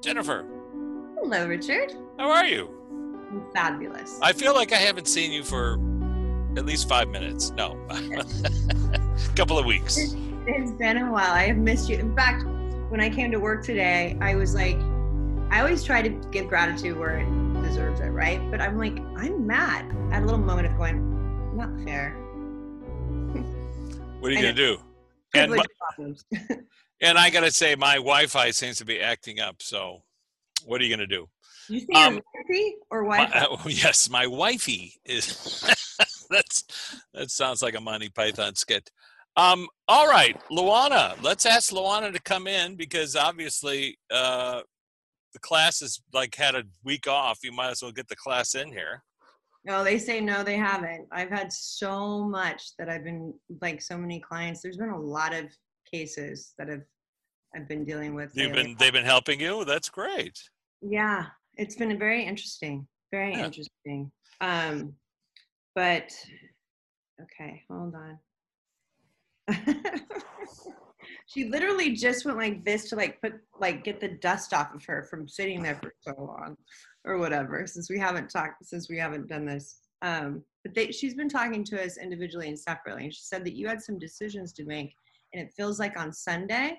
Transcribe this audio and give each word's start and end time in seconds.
Jennifer, 0.00 0.44
Hello, 1.20 1.46
Richard. 1.48 1.92
how 2.18 2.30
are 2.30 2.46
you? 2.46 2.68
I'm 3.30 3.42
fabulous. 3.52 4.18
I 4.22 4.32
feel 4.32 4.54
like 4.54 4.72
I 4.72 4.76
haven't 4.76 5.06
seen 5.08 5.32
you 5.32 5.42
for 5.42 5.74
at 6.56 6.64
least 6.64 6.88
five 6.88 7.08
minutes. 7.08 7.50
No, 7.50 7.76
a 7.90 8.24
couple 9.34 9.58
of 9.58 9.66
weeks. 9.66 9.98
It's 10.46 10.70
been 10.72 10.96
a 10.98 11.10
while. 11.12 11.32
I 11.32 11.42
have 11.48 11.56
missed 11.56 11.88
you. 11.88 11.98
In 11.98 12.14
fact, 12.14 12.44
when 12.90 13.00
I 13.00 13.10
came 13.10 13.30
to 13.32 13.38
work 13.38 13.64
today, 13.64 14.16
I 14.20 14.34
was 14.36 14.54
like, 14.54 14.76
I 15.50 15.60
always 15.60 15.82
try 15.84 16.00
to 16.00 16.08
give 16.30 16.48
gratitude 16.48 16.96
where 16.98 17.18
it 17.18 17.62
deserves 17.62 18.00
it, 18.00 18.06
right? 18.08 18.40
But 18.50 18.60
I'm 18.60 18.78
like, 18.78 18.96
I'm 19.16 19.46
mad. 19.46 19.84
I 20.10 20.14
had 20.14 20.22
a 20.22 20.26
little 20.26 20.40
moment 20.40 20.68
of 20.68 20.76
going, 20.78 21.56
not 21.56 21.70
fair. 21.84 22.12
What 24.20 24.30
are 24.30 24.34
you 24.34 24.40
gonna 24.40 24.52
do? 24.52 24.78
And 25.34 25.50
Privilege 25.50 25.58
my- 25.80 25.86
problems. 25.94 26.24
and 27.00 27.18
I 27.18 27.30
gotta 27.30 27.50
say, 27.50 27.74
my 27.74 27.94
Wi-Fi 27.96 28.50
seems 28.50 28.78
to 28.78 28.84
be 28.84 29.00
acting 29.00 29.40
up. 29.40 29.56
So, 29.62 30.02
what 30.64 30.80
are 30.80 30.84
you 30.84 30.94
gonna 30.94 31.06
do? 31.06 31.28
Did 31.68 31.74
you 31.74 31.80
say 31.80 31.86
Um, 32.06 32.14
your 32.14 32.22
wifey 32.48 32.74
or 32.90 33.02
My- 33.04 33.08
wife? 33.24 33.30
uh, 33.34 33.56
yes, 33.68 34.08
my 34.10 34.26
wifey 34.26 34.94
is. 35.04 35.62
that's 36.30 36.64
that 37.14 37.30
sounds 37.30 37.62
like 37.62 37.74
a 37.74 37.80
Monty 37.80 38.08
Python 38.10 38.54
skit. 38.54 38.90
Um, 39.36 39.68
all 39.86 40.08
right, 40.08 40.36
Luana. 40.50 41.20
Let's 41.22 41.46
ask 41.46 41.72
Luana 41.72 42.12
to 42.12 42.20
come 42.20 42.46
in 42.46 42.74
because 42.76 43.14
obviously 43.14 43.98
uh, 44.10 44.62
the 45.32 45.38
class 45.38 45.80
has 45.80 46.00
like 46.12 46.34
had 46.34 46.54
a 46.54 46.64
week 46.84 47.06
off. 47.06 47.38
You 47.44 47.52
might 47.52 47.70
as 47.70 47.82
well 47.82 47.92
get 47.92 48.08
the 48.08 48.16
class 48.16 48.54
in 48.54 48.72
here. 48.72 49.02
No, 49.64 49.84
they 49.84 49.98
say 49.98 50.20
no, 50.20 50.42
they 50.42 50.56
haven't. 50.56 51.06
I've 51.12 51.30
had 51.30 51.52
so 51.52 52.24
much 52.24 52.76
that 52.78 52.88
I've 52.88 53.04
been 53.04 53.34
like 53.60 53.80
so 53.82 53.96
many 53.98 54.18
clients. 54.20 54.60
There's 54.62 54.76
been 54.78 54.88
a 54.90 55.00
lot 55.00 55.34
of 55.34 55.44
cases 55.90 56.54
that 56.58 56.68
have 56.68 56.82
I've 57.54 57.68
been 57.68 57.84
dealing 57.84 58.14
with. 58.14 58.32
You've 58.34 58.48
lately. 58.52 58.62
been 58.62 58.76
they've 58.78 58.92
been 58.92 59.04
helping 59.04 59.40
you. 59.40 59.64
That's 59.64 59.88
great. 59.88 60.38
Yeah, 60.82 61.26
it's 61.56 61.76
been 61.76 61.98
very 61.98 62.24
interesting. 62.24 62.86
Very 63.10 63.32
Yeah. 63.32 63.46
interesting. 63.46 64.10
Um, 64.40 64.94
but 65.74 66.12
okay, 67.22 67.62
hold 67.70 67.94
on. 67.94 68.18
she 71.26 71.44
literally 71.48 71.92
just 71.92 72.24
went 72.24 72.36
like 72.38 72.64
this 72.64 72.88
to 72.90 72.96
like 72.96 73.20
put 73.20 73.34
like 73.58 73.84
get 73.84 74.00
the 74.00 74.08
dust 74.08 74.52
off 74.52 74.74
of 74.74 74.84
her 74.84 75.04
from 75.10 75.26
sitting 75.28 75.62
there 75.62 75.76
for 75.76 75.94
so 76.00 76.14
long 76.18 76.56
or 77.04 77.18
whatever 77.18 77.66
since 77.66 77.88
we 77.88 77.98
haven't 77.98 78.28
talked 78.28 78.64
since 78.64 78.90
we 78.90 78.98
haven't 78.98 79.26
done 79.28 79.46
this 79.46 79.78
um 80.02 80.42
but 80.64 80.74
they, 80.74 80.90
she's 80.90 81.14
been 81.14 81.28
talking 81.28 81.64
to 81.64 81.82
us 81.82 81.96
individually 81.96 82.48
and 82.48 82.58
separately 82.58 83.04
and 83.04 83.14
she 83.14 83.22
said 83.22 83.44
that 83.44 83.54
you 83.56 83.66
had 83.66 83.80
some 83.80 83.98
decisions 83.98 84.52
to 84.52 84.64
make 84.64 84.92
and 85.32 85.42
it 85.42 85.52
feels 85.56 85.78
like 85.78 85.98
on 85.98 86.12
sunday 86.12 86.78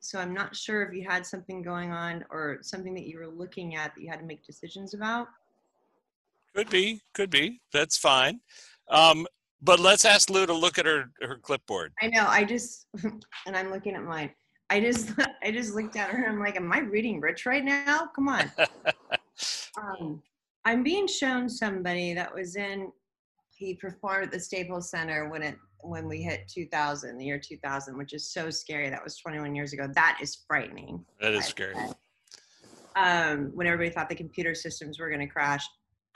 so 0.00 0.18
i'm 0.18 0.34
not 0.34 0.54
sure 0.56 0.82
if 0.82 0.94
you 0.94 1.06
had 1.08 1.24
something 1.26 1.62
going 1.62 1.90
on 1.92 2.24
or 2.30 2.58
something 2.62 2.94
that 2.94 3.06
you 3.06 3.18
were 3.18 3.28
looking 3.28 3.76
at 3.76 3.94
that 3.94 4.00
you 4.02 4.10
had 4.10 4.20
to 4.20 4.26
make 4.26 4.44
decisions 4.44 4.94
about 4.94 5.28
Could 6.54 6.70
be, 6.70 7.00
could 7.14 7.30
be. 7.30 7.60
That's 7.72 7.96
fine. 7.96 8.40
Um, 8.90 9.26
but 9.62 9.78
let's 9.78 10.04
ask 10.04 10.30
Lou 10.30 10.46
to 10.46 10.54
look 10.54 10.78
at 10.78 10.86
her 10.86 11.10
her 11.22 11.38
clipboard. 11.38 11.92
i 12.02 12.06
know 12.08 12.26
i 12.28 12.44
just 12.44 12.86
and 13.46 13.56
i'm 13.56 13.70
looking 13.70 13.94
at 13.94 14.02
mine 14.02 14.30
i 14.70 14.80
just 14.80 15.12
i 15.44 15.50
just 15.50 15.74
looked 15.74 15.96
at 15.96 16.10
her 16.10 16.24
and 16.24 16.32
i'm 16.32 16.40
like 16.40 16.56
am 16.56 16.72
i 16.72 16.80
reading 16.80 17.20
rich 17.20 17.46
right 17.46 17.64
now 17.64 18.08
come 18.14 18.28
on 18.28 18.50
um, 19.80 20.22
i'm 20.64 20.82
being 20.82 21.06
shown 21.06 21.48
somebody 21.48 22.14
that 22.14 22.32
was 22.34 22.56
in 22.56 22.90
he 23.54 23.74
performed 23.74 24.24
at 24.24 24.30
the 24.32 24.40
staples 24.40 24.90
center 24.90 25.28
when 25.28 25.42
it 25.42 25.56
when 25.82 26.06
we 26.08 26.22
hit 26.22 26.48
2000 26.48 27.18
the 27.18 27.24
year 27.24 27.38
2000 27.38 27.96
which 27.96 28.12
is 28.12 28.32
so 28.32 28.50
scary 28.50 28.90
that 28.90 29.02
was 29.02 29.16
21 29.18 29.54
years 29.54 29.72
ago 29.72 29.88
that 29.94 30.18
is 30.22 30.38
frightening 30.46 31.04
That 31.20 31.34
is 31.34 31.46
scary. 31.46 31.74
um, 32.96 33.50
when 33.54 33.66
everybody 33.66 33.90
thought 33.94 34.08
the 34.08 34.14
computer 34.14 34.54
systems 34.54 34.98
were 34.98 35.08
going 35.08 35.20
to 35.20 35.26
crash. 35.26 35.66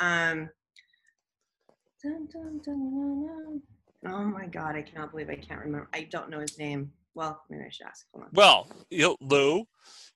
Um, 0.00 0.48
dun, 2.02 2.28
dun, 2.32 2.60
dun. 2.64 3.62
Oh 4.06 4.24
my 4.24 4.46
God, 4.46 4.76
I 4.76 4.82
cannot 4.82 5.12
believe 5.12 5.30
I 5.30 5.36
can't 5.36 5.60
remember. 5.60 5.88
I 5.94 6.08
don't 6.10 6.28
know 6.30 6.40
his 6.40 6.58
name. 6.58 6.92
Well, 7.14 7.40
maybe 7.48 7.62
I 7.64 7.70
should 7.70 7.86
ask. 7.86 8.06
Hold 8.12 8.24
on. 8.24 8.30
Well, 8.32 8.66
you- 8.90 9.16
Lou, 9.20 9.64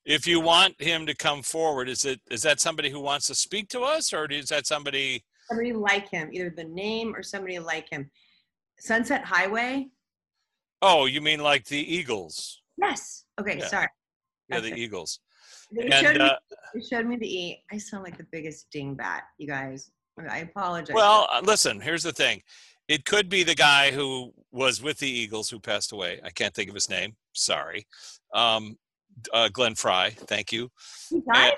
if 0.04 0.26
you 0.26 0.40
want 0.40 0.80
him 0.80 1.06
to 1.06 1.14
come 1.14 1.42
forward, 1.42 1.88
is 1.88 2.04
it 2.04 2.20
is 2.30 2.42
that 2.42 2.60
somebody 2.60 2.90
who 2.90 3.00
wants 3.00 3.28
to 3.28 3.34
speak 3.34 3.68
to 3.70 3.80
us, 3.80 4.12
or 4.12 4.26
is 4.26 4.48
that 4.48 4.66
somebody? 4.66 5.24
Somebody 5.48 5.72
like 5.72 6.08
him, 6.10 6.28
either 6.32 6.50
the 6.50 6.64
name 6.64 7.14
or 7.14 7.22
somebody 7.22 7.58
like 7.58 7.88
him. 7.88 8.10
Sunset 8.80 9.24
Highway? 9.24 9.88
Oh, 10.82 11.06
you 11.06 11.20
mean 11.20 11.40
like 11.40 11.64
the 11.66 11.78
Eagles? 11.78 12.62
Yes. 12.76 13.24
Okay, 13.40 13.58
Yeah. 13.58 13.66
sorry. 13.66 13.88
Yeah, 14.48 14.56
That's 14.60 14.68
the 14.70 14.72
it. 14.74 14.78
Eagles. 14.78 15.20
They, 15.72 15.82
And 15.82 15.92
showed 16.06 16.16
me, 16.16 16.20
uh, 16.24 16.36
they 16.74 16.80
showed 16.80 17.06
me 17.06 17.16
the 17.16 17.26
E. 17.28 17.64
I 17.70 17.78
sound 17.78 18.04
like 18.04 18.16
the 18.16 18.26
biggest 18.30 18.70
dingbat, 18.70 19.20
you 19.38 19.46
guys. 19.46 19.90
I 20.30 20.38
apologize. 20.38 20.94
well, 20.94 21.28
uh, 21.30 21.40
listen. 21.44 21.80
Here's 21.80 22.02
the 22.02 22.12
thing. 22.12 22.42
It 22.88 23.04
could 23.04 23.28
be 23.28 23.42
the 23.42 23.54
guy 23.54 23.90
who 23.92 24.32
was 24.50 24.82
with 24.82 24.98
the 24.98 25.08
Eagles 25.10 25.50
who 25.50 25.60
passed 25.60 25.92
away. 25.92 26.20
I 26.24 26.30
can't 26.30 26.54
think 26.54 26.68
of 26.68 26.74
his 26.74 26.88
name. 26.88 27.16
Sorry. 27.34 27.86
Um, 28.32 28.78
uh, 29.32 29.48
Glenn 29.52 29.74
Frey. 29.74 30.14
Thank 30.16 30.52
you. 30.52 30.70
he 31.10 31.20
died? 31.32 31.52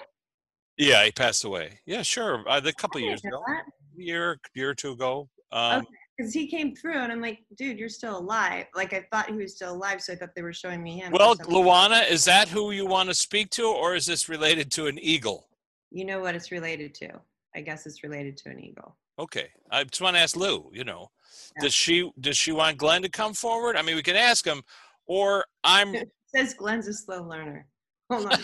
Yeah, 0.76 1.04
he 1.04 1.12
passed 1.12 1.44
away. 1.44 1.78
Yeah, 1.87 2.02
sure. 2.02 2.42
Uh, 2.48 2.60
a 2.64 2.72
couple 2.72 3.00
years 3.00 3.22
ago, 3.25 3.42
that. 3.47 3.62
year 3.97 4.38
year 4.54 4.70
or 4.70 4.75
two 4.75 4.92
ago. 4.92 5.28
Um, 5.52 5.87
because 6.20 6.34
he 6.34 6.47
came 6.47 6.76
through 6.76 6.98
and 6.98 7.10
I'm 7.10 7.22
like, 7.22 7.38
dude, 7.56 7.78
you're 7.78 7.88
still 7.88 8.19
alive. 8.19 8.66
Like 8.75 8.92
I 8.92 9.06
thought 9.10 9.31
he 9.31 9.36
was 9.36 9.54
still 9.54 9.72
alive, 9.72 10.03
so 10.03 10.12
I 10.12 10.16
thought 10.16 10.34
they 10.36 10.42
were 10.42 10.53
showing 10.53 10.82
me 10.82 10.98
him. 10.98 11.12
Well, 11.12 11.34
Luana, 11.36 12.08
is 12.10 12.26
that 12.26 12.48
who 12.48 12.72
you 12.72 12.84
want 12.84 13.08
to 13.08 13.14
speak 13.14 13.48
to, 13.50 13.64
or 13.64 13.94
is 13.94 14.04
this 14.04 14.28
related 14.28 14.70
to 14.72 14.86
an 14.86 14.98
eagle? 14.98 15.47
you 15.92 16.04
know 16.04 16.20
what 16.20 16.36
it's 16.36 16.53
related 16.53 16.94
to? 16.94 17.08
I 17.56 17.62
guess 17.62 17.84
it's 17.84 18.04
related 18.04 18.36
to 18.38 18.50
an 18.50 18.60
eagle. 18.60 18.97
Okay, 19.19 19.48
I 19.72 19.82
just 19.82 20.00
want 20.00 20.14
to 20.14 20.20
ask 20.20 20.36
Lou. 20.36 20.70
You 20.72 20.84
know, 20.84 21.10
Yeah. 21.56 21.62
does 21.62 21.75
she 21.75 22.12
does 22.20 22.37
she 22.37 22.52
want 22.52 22.76
Glenn 22.76 23.02
to 23.02 23.08
come 23.08 23.34
forward? 23.34 23.76
I 23.76 23.82
mean, 23.82 23.97
we 23.97 24.02
can 24.02 24.14
ask 24.14 24.44
him, 24.44 24.62
or 25.06 25.47
I'm 25.64 25.97
says 26.34 26.54
Glenn's 26.54 26.87
a 26.87 26.92
slow 26.92 27.22
learner. 27.22 27.66
Hold 28.12 28.26
on. 28.26 28.38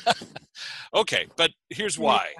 okay. 0.94 1.26
But 1.36 1.52
here's 1.70 1.98
why: 1.98 2.32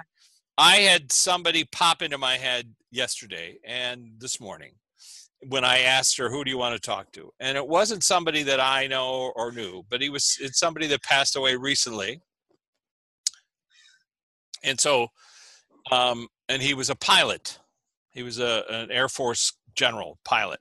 I 0.57 0.77
had 0.77 1.11
somebody 1.11 1.63
pop 1.63 2.01
into 2.01 2.17
my 2.17 2.37
head 2.37 2.73
yesterday 2.91 3.59
and 3.63 4.11
this 4.17 4.41
morning 4.41 4.73
when 5.45 5.63
I 5.63 5.79
asked 5.79 6.17
her, 6.17 6.29
"Who 6.29 6.43
do 6.43 6.51
you 6.51 6.57
want 6.57 6.75
to 6.75 6.81
talk 6.81 7.11
to?" 7.13 7.31
And 7.39 7.57
it 7.57 7.67
wasn't 7.67 8.03
somebody 8.03 8.43
that 8.43 8.59
I 8.59 8.87
know 8.87 9.31
or 9.35 9.51
knew, 9.51 9.83
but 9.89 10.01
he 10.01 10.09
was 10.09 10.37
it's 10.41 10.59
somebody 10.59 10.87
that 10.87 11.03
passed 11.03 11.35
away 11.35 11.55
recently. 11.55 12.21
And 14.63 14.79
so, 14.79 15.09
um, 15.91 16.27
and 16.49 16.61
he 16.61 16.73
was 16.73 16.89
a 16.89 16.95
pilot. 16.95 17.59
He 18.11 18.23
was 18.23 18.39
a 18.39 18.63
an 18.69 18.91
Air 18.91 19.09
Force 19.09 19.53
general 19.75 20.19
pilot. 20.25 20.59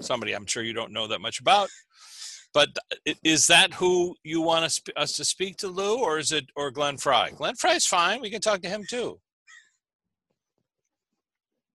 Somebody 0.00 0.32
I'm 0.34 0.46
sure 0.46 0.62
you 0.62 0.74
don't 0.74 0.92
know 0.92 1.06
that 1.08 1.20
much 1.20 1.40
about. 1.40 1.68
But 2.54 2.70
is 3.22 3.46
that 3.48 3.74
who 3.74 4.16
you 4.24 4.40
want 4.40 4.64
us, 4.64 4.80
us 4.96 5.12
to 5.16 5.24
speak 5.24 5.58
to, 5.58 5.68
Lou, 5.68 5.98
or 5.98 6.18
is 6.18 6.32
it 6.32 6.46
or 6.56 6.70
Glenn 6.70 6.96
Frey? 6.96 7.30
Glenn 7.36 7.56
Frey's 7.56 7.86
fine. 7.86 8.20
We 8.20 8.30
can 8.30 8.40
talk 8.40 8.62
to 8.62 8.68
him 8.68 8.84
too. 8.88 9.20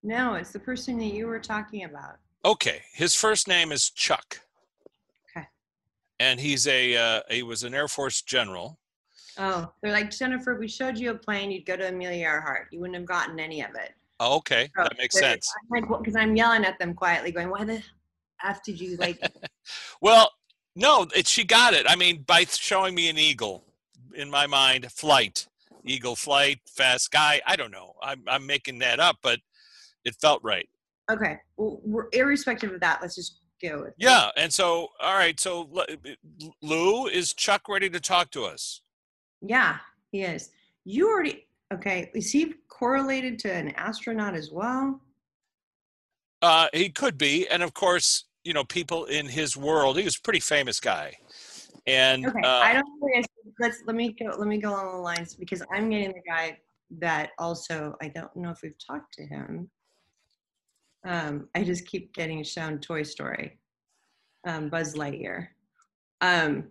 no, 0.03 0.33
it's 0.33 0.51
the 0.51 0.59
person 0.59 0.97
that 0.97 1.13
you 1.13 1.27
were 1.27 1.39
talking 1.39 1.85
about. 1.85 2.17
Okay, 2.45 2.81
his 2.93 3.15
first 3.15 3.47
name 3.47 3.71
is 3.71 3.89
Chuck. 3.89 4.41
Okay. 5.29 5.47
And 6.19 6.39
he's 6.39 6.67
a 6.67 6.95
uh, 6.95 7.21
he 7.29 7.43
was 7.43 7.63
an 7.63 7.73
Air 7.73 7.87
Force 7.87 8.21
general. 8.21 8.79
Oh, 9.37 9.71
they're 9.81 9.91
like 9.91 10.11
Jennifer. 10.11 10.55
We 10.55 10.67
showed 10.67 10.97
you 10.97 11.11
a 11.11 11.15
plane. 11.15 11.51
You'd 11.51 11.65
go 11.65 11.75
to 11.77 11.87
Amelia 11.87 12.25
Earhart. 12.25 12.67
You 12.71 12.79
wouldn't 12.79 12.97
have 12.97 13.05
gotten 13.05 13.39
any 13.39 13.61
of 13.61 13.71
it. 13.75 13.93
Oh, 14.19 14.37
okay, 14.37 14.69
that 14.75 14.97
makes 14.97 15.17
sense. 15.17 15.51
Because 15.71 16.15
I'm 16.15 16.35
yelling 16.35 16.65
at 16.65 16.77
them 16.79 16.93
quietly, 16.93 17.31
going, 17.31 17.49
"Why 17.49 17.63
the 17.63 17.81
f 18.43 18.63
did 18.63 18.79
you 18.79 18.97
like?" 18.97 19.19
Well, 20.01 20.29
no, 20.75 21.07
it, 21.15 21.27
she 21.27 21.45
got 21.45 21.73
it. 21.73 21.85
I 21.87 21.95
mean, 21.95 22.23
by 22.27 22.43
showing 22.43 22.93
me 22.93 23.09
an 23.09 23.17
eagle, 23.17 23.63
in 24.13 24.29
my 24.29 24.47
mind, 24.47 24.91
flight, 24.91 25.47
eagle 25.83 26.15
flight, 26.15 26.59
fast 26.67 27.11
guy. 27.11 27.41
I 27.45 27.55
don't 27.55 27.71
know. 27.71 27.93
I'm 28.01 28.23
I'm 28.27 28.45
making 28.45 28.79
that 28.79 28.99
up, 28.99 29.17
but 29.21 29.39
it 30.03 30.15
felt 30.15 30.43
right. 30.43 30.67
Okay, 31.11 31.37
well, 31.57 31.79
we're, 31.83 32.07
irrespective 32.13 32.71
of 32.71 32.79
that, 32.81 32.99
let's 33.01 33.15
just 33.15 33.39
go 33.61 33.79
with. 33.79 33.87
it. 33.89 33.95
Yeah, 33.97 34.29
and 34.37 34.53
so 34.53 34.89
all 35.01 35.15
right, 35.15 35.39
so 35.39 35.69
Lou 36.61 37.07
is 37.07 37.33
Chuck 37.33 37.67
ready 37.69 37.89
to 37.89 37.99
talk 37.99 38.31
to 38.31 38.43
us? 38.43 38.81
Yeah, 39.41 39.77
he 40.11 40.21
is. 40.21 40.51
You 40.85 41.09
already 41.09 41.47
okay? 41.73 42.11
Is 42.13 42.31
he 42.31 42.53
correlated 42.69 43.39
to 43.39 43.51
an 43.51 43.69
astronaut 43.71 44.35
as 44.35 44.51
well? 44.51 45.01
Uh, 46.41 46.67
he 46.73 46.89
could 46.89 47.17
be, 47.17 47.47
and 47.47 47.63
of 47.63 47.73
course, 47.73 48.25
you 48.43 48.53
know, 48.53 48.63
people 48.65 49.05
in 49.05 49.27
his 49.27 49.55
world. 49.55 49.97
He 49.97 50.03
was 50.03 50.17
a 50.17 50.21
pretty 50.21 50.41
famous 50.41 50.79
guy, 50.79 51.13
and 51.87 52.25
Okay, 52.25 52.41
uh, 52.43 52.59
I 52.59 52.73
don't. 52.73 52.85
Really, 53.01 53.25
let's 53.59 53.81
let 53.85 53.95
me 53.95 54.13
go. 54.13 54.35
Let 54.37 54.47
me 54.47 54.57
go 54.57 54.73
on 54.73 54.93
the 54.93 54.97
lines 54.97 55.35
because 55.35 55.63
I'm 55.71 55.89
getting 55.89 56.09
the 56.09 56.21
guy 56.27 56.57
that 56.99 57.31
also. 57.39 57.95
I 58.01 58.09
don't 58.09 58.35
know 58.35 58.51
if 58.51 58.61
we've 58.61 58.75
talked 58.85 59.13
to 59.13 59.25
him. 59.25 59.69
Um, 61.05 61.49
I 61.53 61.63
just 61.63 61.85
keep 61.85 62.13
getting 62.13 62.43
shown 62.43 62.79
Toy 62.79 63.03
Story, 63.03 63.59
um, 64.47 64.69
Buzz 64.69 64.95
Lightyear. 64.95 65.47
Um, 66.21 66.69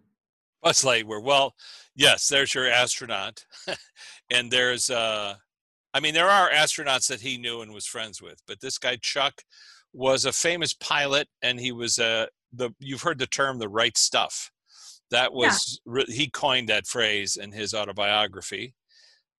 Buzz 0.62 0.82
Lightyear. 0.82 1.22
Well, 1.22 1.54
yes, 1.94 2.28
there's 2.28 2.54
your 2.54 2.68
astronaut, 2.68 3.44
and 4.30 4.50
there's 4.50 4.88
uh, 4.88 5.34
I 5.94 6.00
mean, 6.00 6.14
there 6.14 6.30
are 6.30 6.50
astronauts 6.50 7.08
that 7.08 7.20
he 7.20 7.36
knew 7.36 7.60
and 7.60 7.72
was 7.72 7.86
friends 7.86 8.22
with, 8.22 8.40
but 8.46 8.60
this 8.60 8.78
guy 8.78 8.96
Chuck 8.96 9.42
was 9.92 10.24
a 10.24 10.32
famous 10.32 10.72
pilot, 10.72 11.28
and 11.42 11.60
he 11.60 11.72
was 11.72 11.98
uh, 11.98 12.26
the 12.52 12.70
you've 12.78 13.02
heard 13.02 13.18
the 13.18 13.26
term 13.26 13.58
the 13.58 13.68
right 13.68 13.96
stuff. 13.96 14.50
That 15.10 15.34
was 15.34 15.80
yeah. 15.86 16.04
he 16.08 16.30
coined 16.30 16.70
that 16.70 16.86
phrase 16.86 17.36
in 17.36 17.52
his 17.52 17.74
autobiography. 17.74 18.74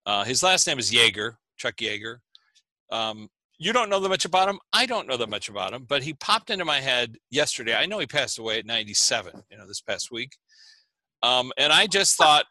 Uh, 0.05 0.23
his 0.23 0.43
last 0.43 0.67
name 0.67 0.77
is 0.77 0.91
Yeager, 0.91 1.35
Chuck 1.57 1.77
Yeager. 1.77 2.17
Um, 2.91 3.29
you 3.59 3.73
don't 3.73 3.89
know 3.89 3.99
that 3.99 4.09
much 4.09 4.25
about 4.25 4.49
him. 4.49 4.59
I 4.71 4.85
don't 4.85 5.07
know 5.07 5.17
that 5.17 5.29
much 5.29 5.49
about 5.49 5.73
him, 5.73 5.85
but 5.87 6.03
he 6.03 6.13
popped 6.13 6.49
into 6.49 6.65
my 6.65 6.79
head 6.79 7.17
yesterday. 7.29 7.75
I 7.75 7.85
know 7.85 7.99
he 7.99 8.07
passed 8.07 8.39
away 8.39 8.59
at 8.59 8.65
97, 8.65 9.43
you 9.49 9.57
know, 9.57 9.67
this 9.67 9.81
past 9.81 10.11
week. 10.11 10.37
Um, 11.21 11.51
and 11.57 11.71
I 11.71 11.87
just 11.87 12.17
thought, 12.17 12.45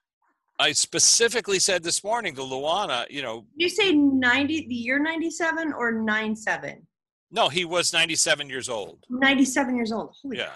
I 0.58 0.72
specifically 0.72 1.58
said 1.58 1.82
this 1.82 2.04
morning 2.04 2.34
to 2.36 2.42
Luana, 2.42 3.10
you 3.10 3.22
know. 3.22 3.46
Did 3.58 3.64
you 3.64 3.68
say 3.68 3.92
90, 3.92 4.68
the 4.68 4.74
year 4.74 4.98
97 4.98 5.72
or 5.72 5.92
97? 5.92 6.86
No, 7.30 7.48
he 7.48 7.64
was 7.64 7.92
97 7.92 8.48
years 8.48 8.68
old. 8.68 9.04
97 9.10 9.74
years 9.74 9.92
old. 9.92 10.14
Holy 10.22 10.38
yeah. 10.38 10.54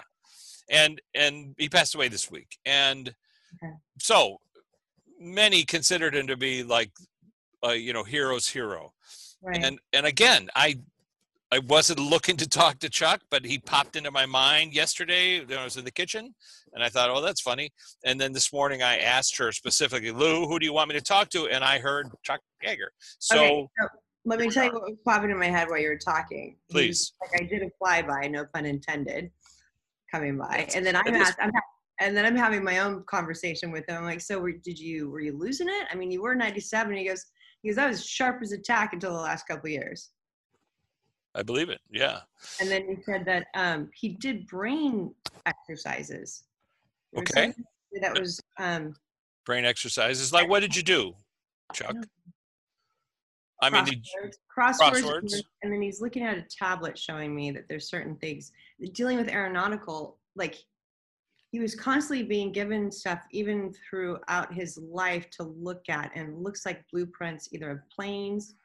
And, 0.69 1.01
and 1.13 1.55
he 1.57 1.69
passed 1.69 1.95
away 1.95 2.07
this 2.07 2.29
week. 2.31 2.57
And 2.65 3.13
okay. 3.63 3.73
so 3.99 4.39
many 5.19 5.63
considered 5.63 6.15
him 6.15 6.27
to 6.27 6.37
be 6.37 6.63
like, 6.63 6.91
uh, 7.65 7.71
you 7.71 7.93
know, 7.93 8.03
hero's 8.03 8.47
hero. 8.47 8.93
Right. 9.41 9.63
And, 9.63 9.79
and 9.93 10.05
again, 10.05 10.49
I 10.55 10.79
I 11.51 11.59
wasn't 11.59 11.99
looking 11.99 12.35
to 12.37 12.49
talk 12.49 12.79
to 12.79 12.89
Chuck, 12.89 13.21
but 13.29 13.45
he 13.45 13.57
popped 13.57 13.95
into 13.95 14.11
my 14.11 14.25
mind 14.25 14.73
yesterday 14.73 15.43
when 15.45 15.57
I 15.57 15.63
was 15.63 15.77
in 15.77 15.85
the 15.85 15.91
kitchen, 15.91 16.35
and 16.73 16.83
I 16.83 16.89
thought, 16.89 17.09
"Oh, 17.09 17.21
that's 17.21 17.39
funny." 17.39 17.71
And 18.03 18.19
then 18.19 18.33
this 18.33 18.51
morning, 18.51 18.83
I 18.83 18.97
asked 18.97 19.37
her 19.37 19.53
specifically, 19.53 20.11
"Lou, 20.11 20.45
who 20.45 20.59
do 20.59 20.65
you 20.65 20.73
want 20.73 20.89
me 20.89 20.95
to 20.95 21.01
talk 21.01 21.29
to?" 21.29 21.47
And 21.47 21.63
I 21.63 21.79
heard 21.79 22.09
Chuck 22.23 22.41
Yeager. 22.65 22.89
So, 23.19 23.37
okay, 23.37 23.67
so 23.79 23.87
let 24.25 24.39
me 24.39 24.49
tell 24.49 24.65
you 24.65 24.73
what 24.73 24.81
was 24.83 24.97
popping 25.05 25.29
in 25.29 25.39
my 25.39 25.47
head 25.47 25.69
while 25.69 25.79
you 25.79 25.87
were 25.87 25.97
talking. 25.97 26.57
Please, 26.69 27.13
like 27.21 27.41
I 27.41 27.45
did 27.45 27.61
a 27.61 27.69
flyby, 27.81 28.29
no 28.29 28.45
pun 28.53 28.65
intended, 28.65 29.31
coming 30.11 30.37
by, 30.37 30.67
and 30.75 30.85
then 30.85 30.97
I'm, 30.97 31.15
asked, 31.15 31.37
I'm 31.41 31.53
and 32.01 32.15
then 32.15 32.25
I'm 32.25 32.35
having 32.35 32.61
my 32.61 32.79
own 32.79 33.05
conversation 33.05 33.71
with 33.71 33.87
him. 33.87 33.99
I'm 33.99 34.03
like, 34.03 34.19
"So, 34.19 34.37
were, 34.37 34.51
did 34.51 34.77
you 34.77 35.09
were 35.09 35.21
you 35.21 35.37
losing 35.37 35.69
it? 35.69 35.87
I 35.89 35.95
mean, 35.95 36.11
you 36.11 36.21
were 36.21 36.35
97." 36.35 36.97
He 36.97 37.07
goes, 37.07 37.25
"He 37.61 37.69
goes, 37.69 37.77
I 37.77 37.87
was 37.87 38.05
sharp 38.05 38.41
as 38.41 38.51
a 38.51 38.57
tack 38.57 38.93
until 38.93 39.13
the 39.13 39.19
last 39.19 39.47
couple 39.47 39.69
years." 39.69 40.09
I 41.35 41.43
believe 41.43 41.69
it. 41.69 41.79
Yeah. 41.91 42.21
And 42.59 42.69
then 42.69 42.87
he 42.87 43.01
said 43.03 43.23
that 43.25 43.47
um, 43.53 43.91
he 43.93 44.09
did 44.09 44.47
brain 44.47 45.13
exercises. 45.45 46.43
Okay. 47.15 47.53
That 48.01 48.19
was 48.19 48.41
um, 48.59 48.95
brain 49.45 49.63
exercises. 49.63 50.33
Like, 50.33 50.49
what 50.49 50.61
did 50.61 50.75
you 50.75 50.81
do, 50.83 51.13
Chuck? 51.73 51.95
I 53.61 53.69
mean, 53.69 53.85
crosswords, 53.85 54.33
crosswords, 54.55 55.01
crosswords, 55.03 55.33
and 55.63 55.73
then 55.73 55.81
he's 55.81 56.01
looking 56.01 56.23
at 56.23 56.37
a 56.37 56.45
tablet 56.49 56.97
showing 56.97 57.35
me 57.35 57.51
that 57.51 57.67
there's 57.67 57.89
certain 57.89 58.15
things 58.17 58.51
dealing 58.93 59.17
with 59.17 59.29
aeronautical. 59.29 60.17
Like, 60.35 60.55
he 61.51 61.59
was 61.59 61.75
constantly 61.75 62.25
being 62.25 62.51
given 62.51 62.91
stuff 62.91 63.21
even 63.31 63.73
throughout 63.73 64.53
his 64.53 64.77
life 64.77 65.29
to 65.31 65.43
look 65.43 65.83
at, 65.89 66.11
and 66.15 66.43
looks 66.43 66.65
like 66.65 66.83
blueprints 66.91 67.49
either 67.51 67.71
of 67.71 67.79
planes. 67.89 68.55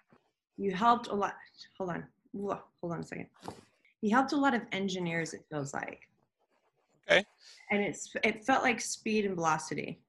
You 0.57 0.73
helped 0.73 1.09
a 1.09 1.15
lot. 1.15 1.35
Hold 1.79 1.91
on 1.91 2.05
hold 2.35 2.93
on 2.93 3.01
a 3.01 3.05
second. 3.05 3.27
He 4.01 4.11
helped 4.11 4.33
a 4.33 4.37
lot 4.37 4.55
of 4.55 4.63
engineers, 4.73 5.35
it 5.35 5.45
feels 5.51 5.73
like. 5.73 6.01
Okay. 7.09 7.25
And 7.71 7.83
it's 7.83 8.13
it 8.25 8.45
felt 8.45 8.63
like 8.63 8.81
speed 8.81 9.25
and 9.25 9.35
velocity. 9.35 10.01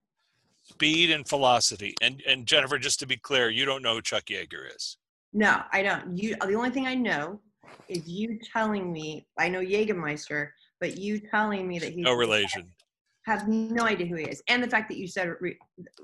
Speed 0.63 1.11
and 1.11 1.27
velocity. 1.27 1.93
And 2.01 2.21
and 2.27 2.45
Jennifer, 2.45 2.77
just 2.77 2.99
to 2.99 3.07
be 3.07 3.17
clear, 3.17 3.49
you 3.49 3.65
don't 3.65 3.81
know 3.81 3.95
who 3.95 4.01
Chuck 4.01 4.25
Yeager 4.25 4.73
is. 4.75 4.97
No, 5.33 5.61
I 5.71 5.81
don't. 5.83 6.17
You 6.17 6.35
the 6.45 6.55
only 6.55 6.69
thing 6.69 6.87
I 6.87 6.95
know 6.95 7.39
is 7.87 8.07
you 8.07 8.39
telling 8.51 8.91
me 8.91 9.25
I 9.37 9.49
know 9.49 9.61
Jägermeister, 9.61 10.49
but 10.83 10.97
you 10.97 11.17
telling 11.17 11.65
me 11.65 11.79
that 11.79 11.93
he's 11.93 12.03
no 12.03 12.13
relation 12.13 12.69
have 13.25 13.47
no 13.47 13.85
idea 13.85 14.05
who 14.05 14.15
he 14.15 14.25
is, 14.25 14.43
and 14.49 14.61
the 14.61 14.67
fact 14.67 14.89
that 14.89 14.97
you 14.97 15.07
said, 15.07 15.33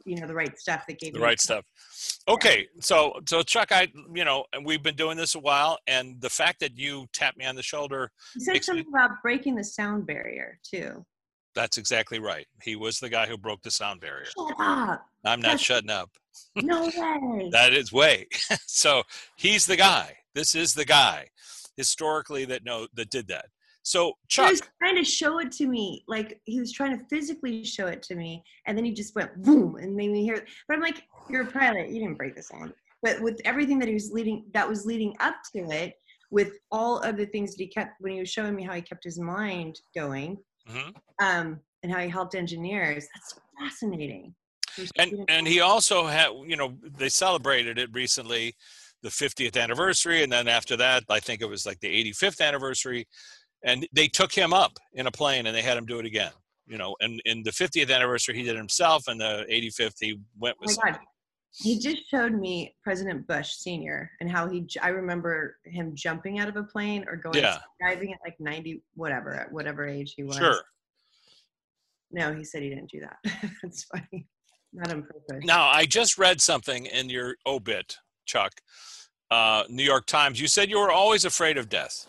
you 0.05 0.21
know, 0.21 0.25
the 0.25 0.33
right 0.33 0.57
stuff 0.57 0.85
that 0.87 0.97
gave 0.99 1.11
the 1.11 1.19
right 1.19 1.41
stuff. 1.41 1.65
Okay, 2.29 2.65
so 2.79 3.11
so 3.27 3.41
Chuck, 3.41 3.73
I 3.73 3.89
you 4.13 4.23
know, 4.23 4.45
and 4.53 4.65
we've 4.65 4.81
been 4.81 4.95
doing 4.95 5.17
this 5.17 5.35
a 5.35 5.39
while, 5.39 5.77
and 5.85 6.21
the 6.21 6.29
fact 6.29 6.61
that 6.61 6.77
you 6.77 7.07
tapped 7.11 7.37
me 7.37 7.45
on 7.45 7.55
the 7.55 7.61
shoulder. 7.61 8.09
You 8.35 8.45
said 8.45 8.63
something 8.63 8.85
me, 8.85 8.89
about 8.97 9.21
breaking 9.21 9.55
the 9.55 9.65
sound 9.65 10.07
barrier 10.07 10.59
too. 10.63 11.05
That's 11.55 11.77
exactly 11.77 12.19
right. 12.19 12.47
He 12.63 12.77
was 12.77 12.99
the 12.99 13.09
guy 13.09 13.27
who 13.27 13.37
broke 13.37 13.63
the 13.63 13.71
sound 13.71 13.99
barrier. 13.99 14.27
Shut 14.27 14.55
up. 14.57 15.05
I'm 15.25 15.41
not 15.41 15.51
That's, 15.51 15.61
shutting 15.61 15.89
up. 15.89 16.09
No 16.55 16.83
way. 16.95 17.49
that 17.51 17.73
is 17.73 17.91
way. 17.91 18.27
so 18.65 19.03
he's 19.35 19.65
the 19.65 19.75
guy. 19.75 20.15
This 20.35 20.55
is 20.55 20.73
the 20.73 20.85
guy 20.85 21.27
historically 21.75 22.45
that 22.45 22.63
know 22.63 22.87
that 22.93 23.09
did 23.09 23.27
that. 23.27 23.47
So 23.89 24.13
Chuck 24.27 24.45
he 24.45 24.51
was 24.51 24.61
trying 24.79 24.97
to 24.97 25.03
show 25.03 25.39
it 25.39 25.51
to 25.53 25.65
me, 25.65 26.03
like 26.07 26.39
he 26.43 26.59
was 26.59 26.71
trying 26.71 26.95
to 26.95 27.03
physically 27.05 27.63
show 27.63 27.87
it 27.87 28.03
to 28.03 28.13
me, 28.13 28.43
and 28.67 28.77
then 28.77 28.85
he 28.85 28.91
just 28.91 29.15
went 29.15 29.41
boom 29.41 29.77
and 29.77 29.95
made 29.95 30.11
me 30.11 30.23
hear 30.23 30.35
it. 30.35 30.45
But 30.67 30.75
I'm 30.75 30.81
like, 30.83 31.01
you're 31.27 31.41
a 31.41 31.51
pilot, 31.51 31.89
you 31.89 31.99
didn't 31.99 32.19
break 32.19 32.35
the 32.35 32.43
sound. 32.43 32.71
But 33.01 33.19
with 33.19 33.41
everything 33.45 33.79
that 33.79 33.87
he 33.87 33.95
was 33.95 34.11
leading, 34.11 34.45
that 34.53 34.69
was 34.69 34.85
leading 34.85 35.15
up 35.19 35.37
to 35.55 35.63
it, 35.71 35.95
with 36.29 36.51
all 36.71 36.99
of 36.99 37.17
the 37.17 37.25
things 37.25 37.49
that 37.55 37.63
he 37.63 37.67
kept 37.67 37.93
when 37.99 38.13
he 38.13 38.19
was 38.19 38.29
showing 38.29 38.55
me 38.55 38.61
how 38.61 38.73
he 38.73 38.83
kept 38.83 39.03
his 39.03 39.17
mind 39.17 39.79
going, 39.95 40.37
mm-hmm. 40.69 40.91
um, 41.25 41.59
and 41.81 41.91
how 41.91 41.97
he 41.97 42.09
helped 42.09 42.35
engineers. 42.35 43.07
That's 43.15 43.39
fascinating. 43.59 44.35
And 44.99 45.25
and 45.29 45.47
he 45.47 45.61
also 45.61 46.05
had, 46.05 46.29
you 46.45 46.57
know, 46.57 46.77
they 46.95 47.09
celebrated 47.09 47.79
it 47.79 47.89
recently, 47.91 48.53
the 49.01 49.09
50th 49.09 49.59
anniversary, 49.59 50.21
and 50.21 50.31
then 50.31 50.47
after 50.47 50.77
that, 50.77 51.05
I 51.09 51.19
think 51.19 51.41
it 51.41 51.49
was 51.49 51.65
like 51.65 51.79
the 51.79 52.11
85th 52.11 52.39
anniversary 52.39 53.07
and 53.63 53.87
they 53.93 54.07
took 54.07 54.31
him 54.31 54.53
up 54.53 54.77
in 54.93 55.07
a 55.07 55.11
plane 55.11 55.47
and 55.47 55.55
they 55.55 55.61
had 55.61 55.77
him 55.77 55.85
do 55.85 55.99
it 55.99 56.05
again 56.05 56.31
you 56.67 56.77
know 56.77 56.95
and 57.01 57.21
in 57.25 57.43
the 57.43 57.51
50th 57.51 57.93
anniversary 57.93 58.35
he 58.35 58.43
did 58.43 58.55
it 58.55 58.57
himself 58.57 59.03
and 59.07 59.19
the 59.19 59.45
85th 59.49 59.95
he 59.99 60.19
went 60.37 60.55
with 60.59 60.77
oh 60.85 60.93
he 61.51 61.79
just 61.79 62.09
showed 62.09 62.33
me 62.33 62.75
president 62.83 63.27
bush 63.27 63.49
senior 63.49 64.09
and 64.21 64.29
how 64.29 64.47
he 64.47 64.67
i 64.81 64.89
remember 64.89 65.57
him 65.65 65.91
jumping 65.95 66.39
out 66.39 66.47
of 66.47 66.55
a 66.55 66.63
plane 66.63 67.03
or 67.07 67.15
going 67.15 67.37
yeah. 67.37 67.57
at 67.83 67.99
like 68.23 68.35
90 68.39 68.83
whatever 68.93 69.33
at 69.33 69.51
whatever 69.51 69.87
age 69.87 70.13
he 70.15 70.23
was. 70.23 70.37
Sure. 70.37 70.61
No 72.11 72.33
he 72.33 72.43
said 72.43 72.61
he 72.61 72.69
didn't 72.69 72.89
do 72.91 73.01
that. 73.01 73.51
That's 73.63 73.83
funny. 73.85 74.27
Not 74.71 74.91
on 74.91 75.03
purpose. 75.03 75.43
Now 75.43 75.67
i 75.67 75.85
just 75.85 76.17
read 76.17 76.39
something 76.39 76.85
in 76.85 77.09
your 77.09 77.35
obit 77.45 77.97
chuck 78.25 78.53
uh, 79.31 79.63
new 79.69 79.83
york 79.83 80.05
times. 80.05 80.39
You 80.39 80.47
said 80.47 80.69
you 80.69 80.79
were 80.79 80.91
always 80.91 81.25
afraid 81.25 81.57
of 81.57 81.67
death 81.67 82.05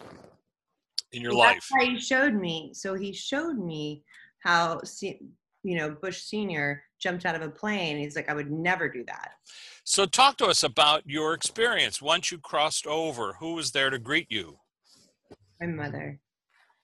in 1.13 1.23
your 1.23 1.33
life. 1.33 1.55
That's 1.55 1.71
why 1.71 1.85
he 1.93 2.01
showed 2.01 2.35
me. 2.35 2.71
So 2.75 2.95
he 2.95 3.13
showed 3.13 3.59
me 3.59 4.03
how 4.41 4.81
you 5.03 5.77
know 5.77 5.91
Bush 5.91 6.23
Senior 6.23 6.83
jumped 6.99 7.25
out 7.25 7.35
of 7.35 7.43
a 7.43 7.49
plane. 7.49 7.99
He's 7.99 8.17
like, 8.17 8.29
I 8.29 8.35
would 8.35 8.51
never 8.51 8.89
do 8.89 9.05
that. 9.07 9.33
So 9.85 10.07
talk 10.07 10.37
to 10.39 10.47
us 10.47 10.63
about 10.63 11.03
your 11.07 11.35
experience 11.35 12.01
once 12.03 12.31
you 12.31 12.39
crossed 12.39 12.87
over. 12.87 13.35
Who 13.41 13.55
was 13.55 13.73
there 13.73 13.91
to 13.91 13.99
greet 13.99 14.31
you? 14.31 14.59
My 15.61 15.67
mother. 15.67 16.21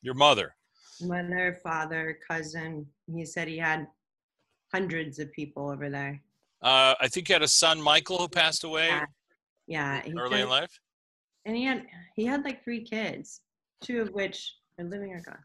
Your 0.02 0.14
mother. 0.14 0.54
Mother, 1.00 1.58
father, 1.62 2.18
cousin. 2.26 2.86
He 3.12 3.24
said 3.24 3.48
he 3.48 3.58
had 3.58 3.86
hundreds 4.72 5.18
of 5.18 5.30
people 5.32 5.70
over 5.70 5.90
there. 5.90 6.20
Uh, 6.62 6.94
I 6.98 7.08
think 7.08 7.28
you 7.28 7.34
had 7.34 7.42
a 7.42 7.48
son, 7.48 7.80
Michael, 7.80 8.18
who 8.18 8.28
passed 8.28 8.64
away. 8.64 8.88
Yeah, 9.66 10.02
yeah 10.04 10.12
early 10.18 10.40
in 10.40 10.48
life. 10.48 10.80
And 11.44 11.54
he 11.54 11.64
had 11.64 11.86
he 12.16 12.24
had 12.24 12.44
like 12.44 12.64
three 12.64 12.82
kids 12.82 13.42
two 13.82 14.00
of 14.00 14.08
which 14.10 14.54
are 14.78 14.84
living 14.84 15.12
or 15.12 15.20
gone. 15.20 15.38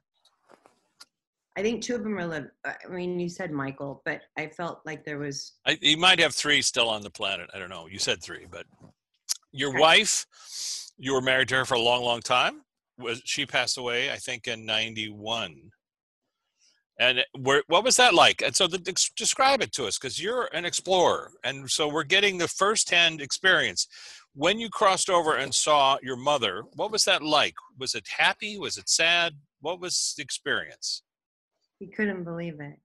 I 1.58 1.62
think 1.62 1.82
two 1.82 1.96
of 1.96 2.04
them 2.04 2.18
are 2.18 2.26
live. 2.26 2.48
I 2.66 2.76
mean, 2.90 3.20
you 3.20 3.28
said 3.28 3.52
Michael, 3.52 4.02
but 4.06 4.22
I 4.38 4.48
felt 4.48 4.82
like 4.86 5.04
there 5.04 5.18
was. 5.18 5.54
I, 5.66 5.78
you 5.82 5.98
might 5.98 6.20
have 6.20 6.34
three 6.34 6.62
still 6.62 6.90
on 6.90 7.02
the 7.02 7.10
planet. 7.10 7.50
I 7.54 7.60
don't 7.60 7.70
know. 7.70 7.88
You 7.88 8.00
said 8.00 8.24
three, 8.24 8.48
but 8.50 8.66
your 9.52 9.78
wife, 9.78 10.26
you 10.98 11.14
were 11.14 11.22
married 11.22 11.50
to 11.50 11.56
her 11.56 11.66
for 11.66 11.74
a 11.74 11.82
long, 11.82 12.04
long 12.04 12.22
time. 12.22 12.62
Was 12.98 13.22
she 13.26 13.46
passed 13.46 13.78
away? 13.78 14.12
I 14.12 14.16
think 14.16 14.48
in 14.48 14.66
'91. 14.66 15.72
And 17.00 17.26
where, 17.40 17.64
what 17.68 17.84
was 17.84 17.98
that 17.98 18.14
like? 18.14 18.44
And 18.44 18.56
so, 18.56 18.68
the, 18.68 18.78
describe 19.16 19.62
it 19.62 19.72
to 19.74 19.88
us, 19.88 19.98
because 19.98 20.22
you're 20.22 20.50
an 20.54 20.66
explorer, 20.66 21.32
and 21.44 21.70
so 21.70 21.88
we're 21.88 22.04
getting 22.04 22.38
the 22.38 22.48
firsthand 22.48 23.22
experience 23.22 23.88
when 24.34 24.60
you 24.60 24.70
crossed 24.70 25.10
over 25.10 25.36
and 25.36 25.54
saw 25.54 25.98
your 26.02 26.16
mother, 26.16 26.64
what 26.76 26.92
was 26.92 27.04
that 27.06 27.22
like? 27.22 27.56
Was 27.78 27.96
it 27.96 28.08
happy? 28.18 28.58
Was 28.58 28.78
it 28.78 28.90
sad? 28.90 29.34
What 29.60 29.80
was 29.80 30.14
the 30.18 30.24
experience? 30.24 31.04
He 31.80 31.88
couldn't 31.88 32.24
believe 32.24 32.60
it. 32.60 32.80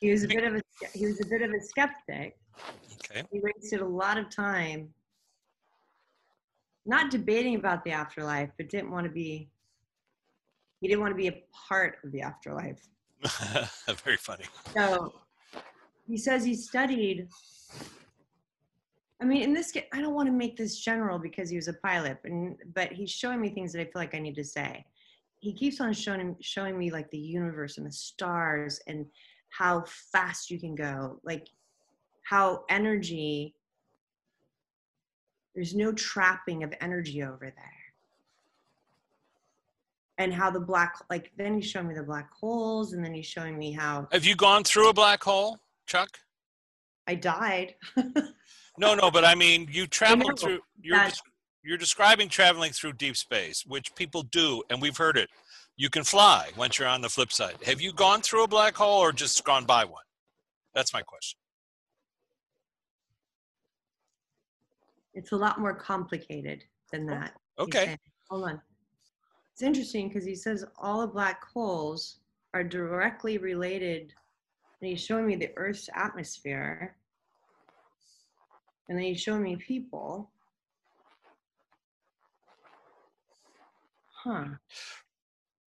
He 0.00 0.10
was 0.10 0.24
a 0.24 0.28
bit 0.28 0.44
of 0.44 0.54
a 0.56 0.62
he 0.92 1.06
was 1.06 1.20
a 1.20 1.26
bit 1.26 1.42
of 1.42 1.50
a 1.52 1.60
skeptic. 1.60 2.36
Okay. 2.94 3.22
He 3.32 3.40
wasted 3.40 3.80
a 3.80 3.86
lot 3.86 4.18
of 4.18 4.28
time 4.28 4.88
not 6.84 7.10
debating 7.10 7.56
about 7.56 7.84
the 7.84 7.90
afterlife, 7.90 8.50
but 8.56 8.68
didn't 8.68 8.90
want 8.90 9.06
to 9.06 9.12
be 9.12 9.48
he 10.80 10.88
didn't 10.88 11.00
want 11.00 11.12
to 11.12 11.16
be 11.16 11.28
a 11.28 11.42
part 11.68 11.98
of 12.04 12.12
the 12.12 12.20
afterlife. 12.20 12.86
Very 14.04 14.18
funny. 14.18 14.44
So 14.74 15.14
he 16.06 16.16
says 16.16 16.44
he 16.44 16.54
studied. 16.54 17.28
I 19.20 19.24
mean, 19.24 19.42
in 19.42 19.54
this, 19.54 19.72
I 19.92 20.00
don't 20.00 20.14
want 20.14 20.28
to 20.28 20.32
make 20.32 20.56
this 20.56 20.78
general 20.78 21.18
because 21.18 21.48
he 21.48 21.56
was 21.56 21.68
a 21.68 21.72
pilot, 21.74 22.18
but, 22.22 22.32
but 22.74 22.92
he's 22.92 23.10
showing 23.10 23.40
me 23.40 23.48
things 23.48 23.72
that 23.72 23.80
I 23.80 23.84
feel 23.84 23.92
like 23.94 24.14
I 24.14 24.18
need 24.18 24.34
to 24.34 24.44
say. 24.44 24.84
He 25.40 25.52
keeps 25.52 25.80
on 25.80 25.92
showing 25.92 26.36
showing 26.40 26.78
me 26.78 26.90
like 26.90 27.10
the 27.10 27.18
universe 27.18 27.78
and 27.78 27.86
the 27.86 27.92
stars 27.92 28.80
and 28.86 29.06
how 29.50 29.84
fast 30.12 30.50
you 30.50 30.58
can 30.58 30.74
go, 30.74 31.20
like 31.24 31.48
how 32.24 32.64
energy. 32.68 33.54
There's 35.54 35.74
no 35.74 35.92
trapping 35.92 36.62
of 36.64 36.74
energy 36.82 37.22
over 37.22 37.50
there. 37.56 37.72
And 40.18 40.32
how 40.32 40.50
the 40.50 40.60
black, 40.60 40.96
like, 41.08 41.30
then 41.38 41.54
he's 41.54 41.66
showing 41.66 41.88
me 41.88 41.94
the 41.94 42.02
black 42.02 42.30
holes, 42.32 42.92
and 42.92 43.04
then 43.04 43.14
he's 43.14 43.26
showing 43.26 43.58
me 43.58 43.72
how 43.72 44.08
Have 44.12 44.24
you 44.24 44.34
gone 44.34 44.64
through 44.64 44.90
a 44.90 44.92
black 44.92 45.22
hole, 45.22 45.58
Chuck? 45.86 46.18
I 47.06 47.14
died. 47.14 47.74
No, 48.78 48.94
no, 48.94 49.10
but 49.10 49.24
I 49.24 49.34
mean, 49.34 49.68
you 49.70 49.82
know, 49.82 49.86
traveled 49.86 50.38
through. 50.38 50.60
You're 50.82 50.98
des- 51.04 51.30
you're 51.64 51.78
describing 51.78 52.28
traveling 52.28 52.72
through 52.72 52.92
deep 52.92 53.16
space, 53.16 53.64
which 53.66 53.94
people 53.94 54.22
do, 54.22 54.62
and 54.70 54.80
we've 54.80 54.96
heard 54.96 55.16
it. 55.16 55.28
You 55.76 55.90
can 55.90 56.04
fly 56.04 56.50
once 56.56 56.78
you're 56.78 56.88
on 56.88 57.02
the 57.02 57.08
flip 57.08 57.32
side. 57.32 57.56
Have 57.64 57.80
you 57.80 57.92
gone 57.92 58.22
through 58.22 58.44
a 58.44 58.48
black 58.48 58.76
hole 58.76 59.00
or 59.00 59.12
just 59.12 59.44
gone 59.44 59.64
by 59.64 59.84
one? 59.84 60.04
That's 60.74 60.94
my 60.94 61.02
question. 61.02 61.38
It's 65.12 65.32
a 65.32 65.36
lot 65.36 65.58
more 65.58 65.74
complicated 65.74 66.62
than 66.92 67.08
oh, 67.10 67.14
that. 67.14 67.32
Okay. 67.58 67.96
Hold 68.30 68.44
on. 68.44 68.60
It's 69.52 69.62
interesting 69.62 70.08
because 70.08 70.24
he 70.24 70.34
says 70.34 70.64
all 70.78 71.00
the 71.00 71.06
black 71.06 71.42
holes 71.44 72.18
are 72.52 72.62
directly 72.62 73.38
related, 73.38 74.12
and 74.80 74.90
he's 74.90 75.02
showing 75.02 75.26
me 75.26 75.36
the 75.36 75.50
Earth's 75.56 75.88
atmosphere, 75.94 76.96
and 78.88 78.96
then 78.98 79.04
you 79.04 79.14
show 79.16 79.38
me 79.38 79.56
people. 79.56 80.30
Huh. 84.24 84.44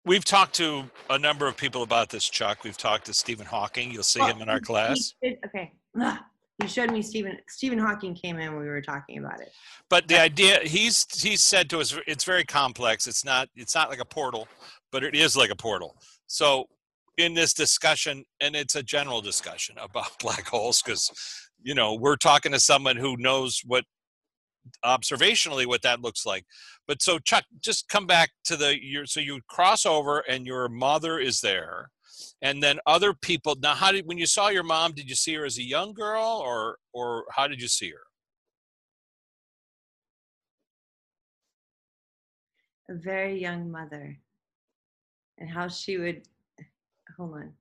We've 0.06 0.26
talked 0.26 0.56
to 0.56 0.84
a 1.10 1.20
number 1.20 1.48
of 1.48 1.56
people 1.56 1.84
about 1.84 2.10
this, 2.10 2.28
Chuck. 2.30 2.64
We've 2.64 2.78
talked 2.78 3.06
to 3.08 3.14
Stephen 3.14 3.46
Hawking. 3.46 3.92
You'll 3.92 4.04
see 4.04 4.20
Well, 4.20 4.30
him 4.30 4.42
in 4.42 4.50
our 4.50 4.56
he- 4.56 4.60
he 4.62 4.66
class. 4.66 5.14
did- 5.22 5.38
okay. 5.46 5.74
He 6.62 6.68
showed 6.68 6.92
me 6.92 7.02
Stephen. 7.02 7.38
Stephen 7.48 7.80
Hawking 7.80 8.14
came 8.14 8.38
in 8.38 8.52
when 8.54 8.62
we 8.62 8.68
were 8.68 8.82
talking 8.82 9.18
about 9.20 9.40
it. 9.40 9.50
But 9.90 10.10
the 10.10 10.20
idea 10.20 10.60
he's 10.62 11.06
he's 11.24 11.42
said 11.42 11.70
to 11.70 11.80
us, 11.80 11.98
it's 12.06 12.26
very 12.26 12.44
complex. 12.44 13.08
It's 13.08 13.24
not 13.24 13.48
it's 13.56 13.74
not 13.74 13.90
like 13.90 14.02
a 14.02 14.06
portal, 14.06 14.46
but 14.92 15.02
it 15.06 15.16
is 15.16 15.38
like 15.38 15.52
a 15.52 15.56
portal. 15.56 15.96
So 16.28 16.66
in 17.18 17.34
this 17.34 17.54
discussion, 17.54 18.26
and 18.42 18.58
it's 18.58 18.76
a 18.76 18.84
general 18.84 19.22
discussion 19.22 19.78
about 19.78 20.08
black 20.20 20.48
holes, 20.50 20.82
because 20.82 21.49
you 21.62 21.74
know 21.74 21.94
we're 21.96 22.16
talking 22.16 22.52
to 22.52 22.60
someone 22.60 22.96
who 22.96 23.18
knows 23.18 23.62
what 23.66 23.86
observationally 24.86 25.66
what 25.66 25.82
that 25.82 26.02
looks 26.02 26.26
like. 26.26 26.46
But 26.88 27.02
so 27.02 27.20
Chuck, 27.20 27.46
just 27.60 27.88
come 27.90 28.06
back 28.06 28.32
to 28.46 28.56
the 28.56 28.84
your 28.84 29.06
so 29.06 29.20
you 29.20 29.42
cross 29.48 29.86
over 29.86 30.20
and 30.20 30.46
your 30.46 30.70
mother 30.70 31.20
is 31.20 31.42
there. 31.42 31.90
And 32.42 32.62
then 32.64 32.80
other 32.86 33.14
people. 33.14 33.56
Now, 33.62 33.76
how 33.76 33.92
did 33.92 34.06
when 34.06 34.18
you 34.18 34.26
saw 34.26 34.50
your 34.50 34.64
mom? 34.64 34.94
Did 34.94 35.10
you 35.10 35.16
see 35.16 35.36
her 35.36 35.46
as 35.46 35.58
a 35.58 35.64
young 35.64 35.94
girl, 35.94 36.42
or 36.46 36.78
or 36.94 37.26
how 37.32 37.48
did 37.48 37.62
you 37.62 37.68
see 37.68 37.90
her? 37.92 38.02
a 42.90 42.96
very 42.96 43.40
young 43.40 43.70
mother 43.70 44.18
and 45.38 45.50
how 45.50 45.68
she 45.68 45.98
would 45.98 46.24
hold 47.16 47.36
on 47.36 47.54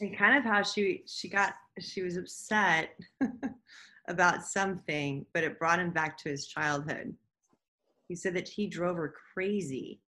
and 0.00 0.16
kind 0.16 0.36
of 0.36 0.44
how 0.44 0.62
she 0.62 1.02
she 1.06 1.28
got 1.28 1.54
she 1.80 2.02
was 2.02 2.16
upset 2.16 2.90
about 4.08 4.42
something 4.42 5.24
but 5.34 5.44
it 5.44 5.58
brought 5.58 5.78
him 5.78 5.90
back 5.90 6.16
to 6.18 6.28
his 6.28 6.46
childhood. 6.46 7.14
He 8.08 8.14
said 8.14 8.34
that 8.34 8.48
he 8.48 8.66
drove 8.66 8.96
her 8.96 9.14
crazy. 9.34 10.00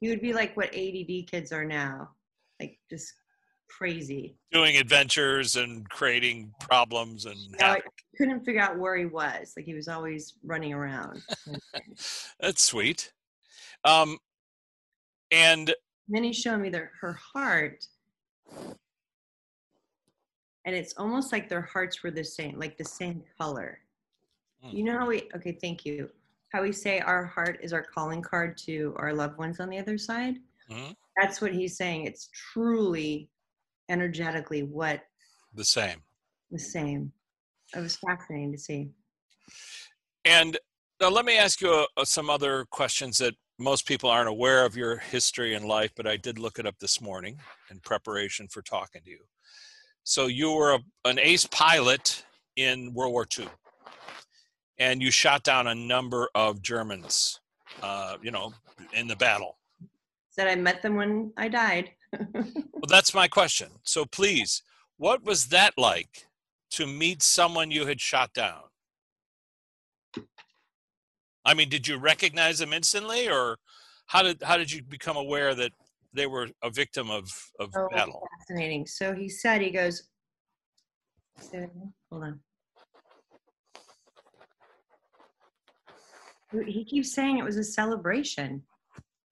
He 0.00 0.08
would 0.08 0.20
be 0.20 0.32
like 0.32 0.56
what 0.56 0.74
add 0.74 1.26
kids 1.26 1.52
are 1.52 1.64
now 1.64 2.10
like 2.60 2.78
just 2.90 3.14
crazy. 3.68 4.36
Doing 4.52 4.76
adventures 4.76 5.56
and 5.56 5.88
creating 5.88 6.52
problems 6.60 7.26
and 7.26 7.36
couldn't 8.16 8.44
figure 8.44 8.60
out 8.60 8.78
where 8.78 8.96
he 8.96 9.06
was. 9.06 9.54
Like 9.56 9.66
he 9.66 9.74
was 9.74 9.88
always 9.88 10.34
running 10.44 10.72
around. 10.74 11.22
That's 12.40 12.62
sweet. 12.62 13.12
Um, 13.84 14.18
and 15.30 15.74
then 16.08 16.24
he 16.24 16.32
showed 16.32 16.58
me 16.58 16.68
their 16.68 16.90
her 17.00 17.14
heart 17.14 17.86
and 20.66 20.74
it's 20.76 20.94
almost 20.96 21.32
like 21.32 21.48
their 21.48 21.62
hearts 21.62 22.02
were 22.02 22.10
the 22.10 22.24
same 22.24 22.58
like 22.58 22.76
the 22.76 22.84
same 22.84 23.22
color 23.38 23.78
Hmm. 24.62 24.76
you 24.76 24.84
know 24.84 24.98
how 24.98 25.06
we 25.06 25.28
okay 25.34 25.52
thank 25.52 25.86
you 25.86 26.10
how 26.52 26.62
we 26.62 26.70
say 26.72 27.00
our 27.00 27.24
heart 27.24 27.60
is 27.62 27.72
our 27.72 27.82
calling 27.82 28.20
card 28.20 28.58
to 28.58 28.94
our 28.98 29.12
loved 29.14 29.38
ones 29.38 29.58
on 29.58 29.70
the 29.70 29.78
other 29.78 29.96
side 29.96 30.36
Mhm. 30.68 30.94
that's 31.16 31.40
what 31.40 31.52
he's 31.54 31.76
saying 31.76 32.04
it's 32.04 32.28
truly 32.32 33.30
energetically 33.88 34.62
what 34.62 35.02
the 35.54 35.64
same. 35.64 36.02
the 36.50 36.58
same 36.58 37.12
it 37.74 37.80
was 37.80 37.96
fascinating 37.96 38.52
to 38.52 38.58
see 38.58 38.90
And 40.26 40.58
now 41.00 41.08
let 41.08 41.24
me 41.24 41.38
ask 41.38 41.62
you 41.62 41.86
uh, 41.96 42.04
some 42.04 42.28
other 42.28 42.66
questions 42.66 43.16
that 43.18 43.34
most 43.60 43.86
people 43.86 44.10
aren't 44.10 44.28
aware 44.28 44.64
of 44.64 44.76
your 44.76 44.96
history 44.96 45.54
and 45.54 45.64
life, 45.66 45.92
but 45.94 46.06
I 46.06 46.16
did 46.16 46.38
look 46.38 46.58
it 46.58 46.66
up 46.66 46.78
this 46.80 47.00
morning 47.00 47.38
in 47.70 47.78
preparation 47.80 48.48
for 48.48 48.62
talking 48.62 49.02
to 49.04 49.10
you. 49.10 49.20
So 50.02 50.26
you 50.26 50.52
were 50.52 50.72
a, 50.72 50.80
an 51.04 51.18
ace 51.18 51.46
pilot 51.46 52.24
in 52.56 52.92
World 52.94 53.12
War 53.12 53.26
II, 53.38 53.48
and 54.78 55.02
you 55.02 55.10
shot 55.10 55.42
down 55.42 55.66
a 55.66 55.74
number 55.74 56.28
of 56.34 56.62
Germans, 56.62 57.40
uh, 57.82 58.16
you 58.22 58.30
know, 58.30 58.52
in 58.94 59.06
the 59.06 59.16
battle. 59.16 59.58
said 60.30 60.48
i 60.48 60.54
met 60.54 60.80
them 60.82 60.96
when 60.96 61.32
i 61.36 61.46
died 61.48 61.90
Well, 62.34 62.88
that's 62.88 63.14
my 63.14 63.28
question. 63.28 63.68
So 63.82 64.04
please, 64.04 64.62
what 64.96 65.22
was 65.22 65.48
that 65.48 65.74
like 65.76 66.26
to 66.72 66.86
meet 66.86 67.22
someone 67.22 67.70
you 67.70 67.86
had 67.86 68.00
shot 68.00 68.32
down? 68.32 68.62
I 71.44 71.54
mean, 71.54 71.68
did 71.68 71.88
you 71.88 71.96
recognize 71.96 72.58
them 72.58 72.72
instantly, 72.72 73.28
or 73.28 73.58
how 74.06 74.22
did 74.22 74.42
how 74.42 74.56
did 74.56 74.70
you 74.70 74.82
become 74.82 75.16
aware 75.16 75.54
that 75.54 75.72
they 76.12 76.26
were 76.26 76.48
a 76.62 76.70
victim 76.70 77.10
of 77.10 77.30
of 77.58 77.70
Oh, 77.74 77.88
battle? 77.90 78.22
fascinating. 78.38 78.86
So 78.86 79.14
he 79.14 79.28
said, 79.28 79.60
he 79.60 79.70
goes, 79.70 80.08
so, 81.38 81.70
hold 82.10 82.24
on. 82.24 82.40
He- 86.52 86.72
He 86.72 86.84
keeps 86.84 87.12
saying 87.12 87.38
it 87.38 87.44
was 87.44 87.56
a 87.56 87.64
celebration. 87.64 88.62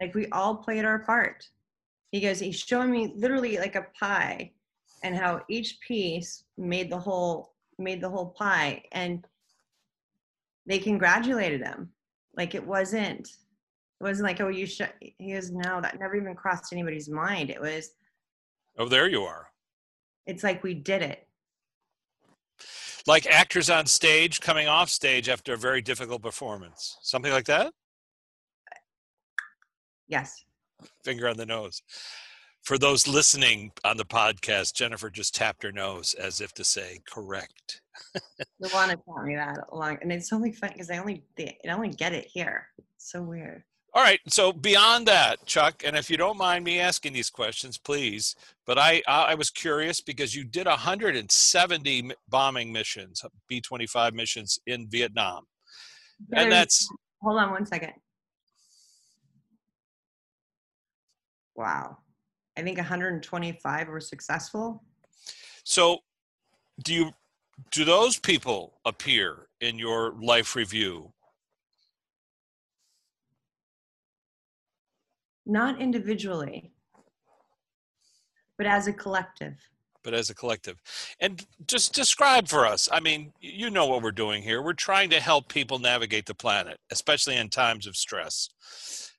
Like 0.00 0.14
we 0.14 0.28
all 0.28 0.56
played 0.56 0.84
our 0.84 1.00
part. 1.00 1.48
He 2.12 2.20
goes, 2.20 2.38
he's 2.38 2.58
showing 2.58 2.90
me 2.90 3.12
literally 3.16 3.58
like 3.58 3.74
a 3.74 3.86
pie 3.98 4.52
and 5.02 5.16
how 5.16 5.42
each 5.48 5.80
piece 5.80 6.44
made 6.56 6.90
the 6.90 6.98
whole 6.98 7.54
made 7.80 8.00
the 8.00 8.08
whole 8.08 8.30
pie 8.30 8.82
and 8.92 9.24
they 10.66 10.78
congratulated 10.80 11.60
him. 11.60 11.92
Like 12.38 12.54
it 12.54 12.66
wasn't 12.66 13.28
it 14.00 14.04
wasn't 14.04 14.26
like, 14.28 14.40
oh, 14.40 14.48
you 14.48 14.64
should 14.64 14.90
he 15.18 15.32
goes, 15.34 15.50
no, 15.50 15.80
that 15.82 15.98
never 15.98 16.16
even 16.16 16.34
crossed 16.34 16.72
anybody's 16.72 17.08
mind. 17.10 17.50
It 17.50 17.60
was 17.60 17.90
Oh, 18.78 18.88
there 18.88 19.08
you 19.08 19.22
are. 19.24 19.48
it's 20.24 20.44
like 20.44 20.62
we 20.62 20.72
did 20.72 21.02
it. 21.02 21.26
Like 23.06 23.26
actors 23.26 23.68
on 23.70 23.86
stage 23.86 24.40
coming 24.40 24.68
off 24.68 24.88
stage 24.88 25.28
after 25.28 25.52
a 25.54 25.56
very 25.56 25.82
difficult 25.82 26.22
performance, 26.22 26.96
something 27.02 27.32
like 27.32 27.46
that. 27.46 27.72
Yes. 30.06 30.44
Finger 31.04 31.28
on 31.28 31.36
the 31.36 31.46
nose. 31.46 31.82
For 32.62 32.76
those 32.76 33.06
listening 33.08 33.72
on 33.84 33.96
the 33.96 34.04
podcast, 34.04 34.74
Jennifer 34.74 35.08
just 35.08 35.34
tapped 35.34 35.62
her 35.62 35.72
nose 35.72 36.14
as 36.14 36.40
if 36.40 36.52
to 36.54 36.64
say, 36.64 37.00
"Correct." 37.06 37.80
Luana 38.62 39.02
taught 39.04 39.24
me 39.24 39.36
that 39.36 39.58
along, 39.72 39.98
and 40.02 40.12
it's 40.12 40.32
only 40.32 40.52
fun 40.52 40.70
because 40.72 40.90
I 40.90 40.98
only 40.98 41.24
they, 41.36 41.58
I 41.66 41.70
only 41.70 41.90
get 41.90 42.12
it 42.12 42.26
here. 42.26 42.68
It's 42.76 43.10
so 43.10 43.22
weird. 43.22 43.64
All 43.94 44.02
right. 44.02 44.20
So 44.28 44.52
beyond 44.52 45.06
that, 45.06 45.44
Chuck, 45.46 45.82
and 45.84 45.96
if 45.96 46.10
you 46.10 46.16
don't 46.16 46.36
mind 46.36 46.62
me 46.64 46.78
asking 46.78 47.14
these 47.14 47.30
questions, 47.30 47.78
please. 47.78 48.36
But 48.66 48.78
I 48.78 49.02
I 49.08 49.34
was 49.34 49.50
curious 49.50 50.00
because 50.00 50.34
you 50.34 50.44
did 50.44 50.66
170 50.66 52.10
bombing 52.28 52.70
missions, 52.70 53.24
B-25 53.48 54.12
missions 54.12 54.58
in 54.66 54.88
Vietnam, 54.88 55.46
and 56.34 56.52
that's 56.52 56.88
hold 57.22 57.38
on 57.38 57.50
one 57.50 57.66
second. 57.66 57.92
Wow, 61.56 61.98
I 62.58 62.62
think 62.62 62.76
125 62.76 63.88
were 63.88 64.00
successful. 64.00 64.82
so. 65.64 65.98
Do 66.84 66.94
you 66.94 67.10
do 67.72 67.84
those 67.84 68.18
people 68.18 68.74
appear 68.84 69.48
in 69.60 69.78
your 69.78 70.14
life 70.20 70.54
review? 70.54 71.12
not 75.48 75.80
individually, 75.80 76.70
but 78.58 78.66
as 78.66 78.86
a 78.86 78.92
collective. 78.92 79.54
but 80.04 80.14
as 80.14 80.30
a 80.30 80.34
collective. 80.34 80.80
And 81.20 81.44
just 81.66 81.92
describe 81.92 82.48
for 82.48 82.64
us. 82.64 82.88
I 82.92 83.00
mean, 83.00 83.32
you 83.40 83.68
know 83.68 83.86
what 83.86 84.02
we're 84.02 84.12
doing 84.12 84.42
here. 84.42 84.62
We're 84.62 84.72
trying 84.74 85.10
to 85.10 85.20
help 85.20 85.48
people 85.48 85.78
navigate 85.78 86.26
the 86.26 86.34
planet, 86.34 86.78
especially 86.90 87.36
in 87.36 87.48
times 87.48 87.86
of 87.86 87.96
stress. 87.96 88.48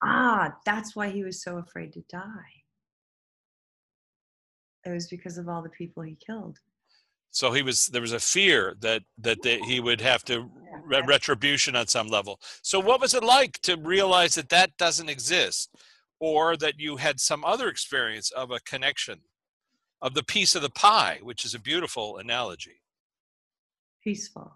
Ah, 0.03 0.55
that's 0.65 0.95
why 0.95 1.09
he 1.09 1.23
was 1.23 1.43
so 1.43 1.57
afraid 1.57 1.93
to 1.93 2.01
die. 2.09 2.58
It 4.89 4.93
was 4.93 5.07
because 5.07 5.37
of 5.37 5.47
all 5.47 5.61
the 5.61 5.69
people 5.69 6.03
he 6.03 6.15
killed. 6.15 6.57
So 7.31 7.51
he 7.51 7.61
was 7.61 7.87
there 7.87 8.01
was 8.01 8.13
a 8.13 8.19
fear 8.19 8.75
that 8.79 9.03
that 9.19 9.41
the, 9.43 9.59
he 9.59 9.79
would 9.79 10.01
have 10.01 10.23
to 10.25 10.49
re- 10.83 11.03
retribution 11.07 11.75
on 11.75 11.87
some 11.87 12.07
level. 12.07 12.39
So 12.63 12.79
what 12.79 13.01
was 13.01 13.13
it 13.13 13.23
like 13.23 13.59
to 13.61 13.77
realize 13.77 14.35
that 14.35 14.49
that 14.49 14.75
doesn't 14.77 15.09
exist, 15.09 15.69
or 16.19 16.57
that 16.57 16.79
you 16.79 16.97
had 16.97 17.19
some 17.19 17.45
other 17.45 17.67
experience 17.67 18.31
of 18.31 18.51
a 18.51 18.59
connection, 18.61 19.19
of 20.01 20.13
the 20.13 20.23
piece 20.23 20.55
of 20.55 20.61
the 20.61 20.69
pie, 20.69 21.19
which 21.21 21.45
is 21.45 21.53
a 21.53 21.59
beautiful 21.59 22.17
analogy. 22.17 22.81
Peaceful. 24.03 24.53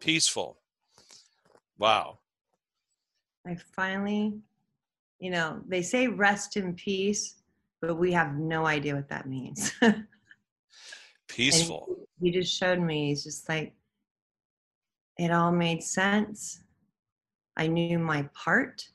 Peaceful. 0.00 0.58
Wow. 1.78 2.18
I 3.46 3.56
finally, 3.74 4.34
you 5.20 5.30
know, 5.30 5.60
they 5.66 5.82
say 5.82 6.08
rest 6.08 6.56
in 6.56 6.74
peace, 6.74 7.36
but 7.80 7.96
we 7.96 8.12
have 8.12 8.36
no 8.36 8.66
idea 8.66 8.94
what 8.94 9.08
that 9.08 9.28
means. 9.28 9.72
Peaceful. 11.28 11.96
he 12.20 12.30
just 12.30 12.56
showed 12.56 12.80
me, 12.80 13.08
he's 13.08 13.24
just 13.24 13.48
like, 13.48 13.74
it 15.18 15.30
all 15.30 15.52
made 15.52 15.82
sense. 15.82 16.60
I 17.56 17.66
knew 17.66 17.98
my 17.98 18.28
part. 18.34 18.88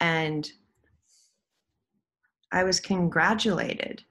And 0.00 0.50
I 2.50 2.64
was 2.64 2.80
congratulated. 2.80 4.04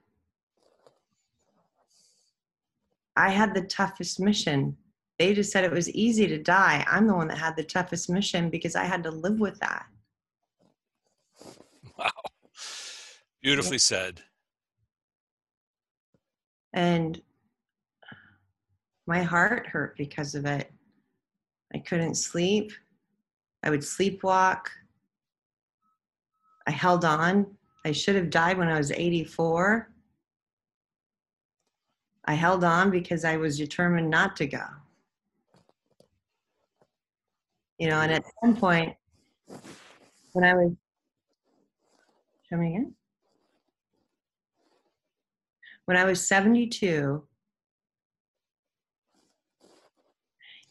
I 3.14 3.30
had 3.30 3.54
the 3.54 3.62
toughest 3.62 4.18
mission. 4.18 4.76
They 5.18 5.34
just 5.34 5.52
said 5.52 5.64
it 5.64 5.70
was 5.70 5.90
easy 5.90 6.26
to 6.26 6.38
die. 6.38 6.84
I'm 6.88 7.06
the 7.06 7.14
one 7.14 7.28
that 7.28 7.38
had 7.38 7.56
the 7.56 7.62
toughest 7.62 8.10
mission 8.10 8.50
because 8.50 8.74
I 8.74 8.84
had 8.84 9.02
to 9.04 9.10
live 9.10 9.38
with 9.38 9.60
that. 9.60 9.86
Wow. 12.02 12.10
Beautifully 13.42 13.78
said. 13.78 14.22
And 16.72 17.20
my 19.06 19.22
heart 19.22 19.66
hurt 19.66 19.96
because 19.96 20.34
of 20.34 20.46
it. 20.46 20.72
I 21.74 21.78
couldn't 21.78 22.14
sleep. 22.14 22.72
I 23.62 23.70
would 23.70 23.80
sleepwalk. 23.80 24.66
I 26.66 26.70
held 26.70 27.04
on. 27.04 27.46
I 27.84 27.92
should 27.92 28.14
have 28.14 28.30
died 28.30 28.58
when 28.58 28.68
I 28.68 28.78
was 28.78 28.92
84. 28.92 29.88
I 32.24 32.34
held 32.34 32.62
on 32.62 32.90
because 32.90 33.24
I 33.24 33.36
was 33.36 33.58
determined 33.58 34.08
not 34.08 34.36
to 34.36 34.46
go. 34.46 34.64
You 37.78 37.88
know, 37.88 38.00
and 38.00 38.12
at 38.12 38.22
some 38.40 38.56
point, 38.56 38.94
when 40.32 40.44
I 40.44 40.54
was, 40.54 40.72
me 42.58 42.68
again. 42.68 42.94
When 45.84 45.96
I 45.96 46.04
was 46.04 46.26
72, 46.26 47.22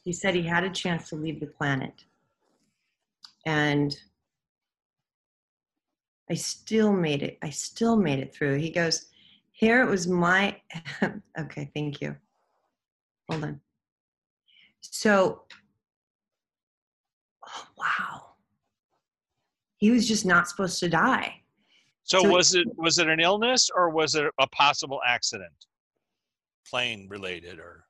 he 0.04 0.14
said 0.14 0.36
he 0.36 0.44
had 0.44 0.64
a 0.64 0.70
chance 0.70 1.10
to 1.10 1.16
leave 1.16 1.40
the 1.40 1.48
planet. 1.48 2.06
And 3.46 3.96
I 6.30 6.36
still 6.36 6.94
made 6.94 7.24
it. 7.24 7.38
I 7.42 7.50
still 7.50 7.98
made 7.98 8.20
it 8.20 8.34
through. 8.34 8.56
He 8.56 8.70
goes, 8.70 9.08
Here 9.52 9.84
it 9.84 9.90
was 9.90 10.08
my. 10.08 10.60
okay, 11.40 11.70
thank 11.76 12.00
you. 12.02 12.16
Hold 13.30 13.44
on. 13.44 13.62
So, 14.80 15.44
oh, 17.46 17.68
wow. 17.78 18.22
He 19.78 19.92
was 19.92 20.08
just 20.08 20.26
not 20.26 20.48
supposed 20.48 20.80
to 20.80 20.90
die. 20.90 21.41
So, 22.12 22.24
So- 22.24 22.30
was 22.30 22.56
it 22.56 22.68
was 22.76 23.00
it 23.00 23.08
an 23.08 23.22
illness 23.22 23.70
or 23.74 23.90
was 23.90 24.16
it 24.16 24.30
a 24.38 24.48
possible 24.48 25.00
accident? 25.06 25.54
Plane 26.70 27.08
related 27.08 27.58
or 27.58 27.86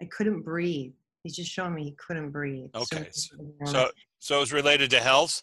I 0.00 0.06
couldn't 0.06 0.42
breathe. 0.42 0.94
He's 1.22 1.36
just 1.36 1.50
showing 1.50 1.74
me 1.74 1.84
he 1.84 1.92
couldn't 1.92 2.30
breathe. 2.30 2.70
Okay, 2.74 3.00
he 3.00 3.36
was 3.60 3.70
so 3.70 3.90
so 4.18 4.38
it 4.38 4.40
was 4.40 4.52
related 4.54 4.88
to 4.92 5.00
health 5.00 5.42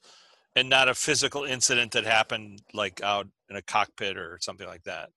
and 0.55 0.67
not 0.67 0.89
a 0.89 0.95
physical 0.95 1.43
incident 1.43 1.91
that 1.91 2.05
happened 2.05 2.63
like 2.73 3.03
out 3.03 3.27
in 3.51 3.55
a 3.55 3.61
cockpit 3.61 4.17
or 4.17 4.39
something 4.41 4.67
like 4.67 4.83
that. 4.85 5.11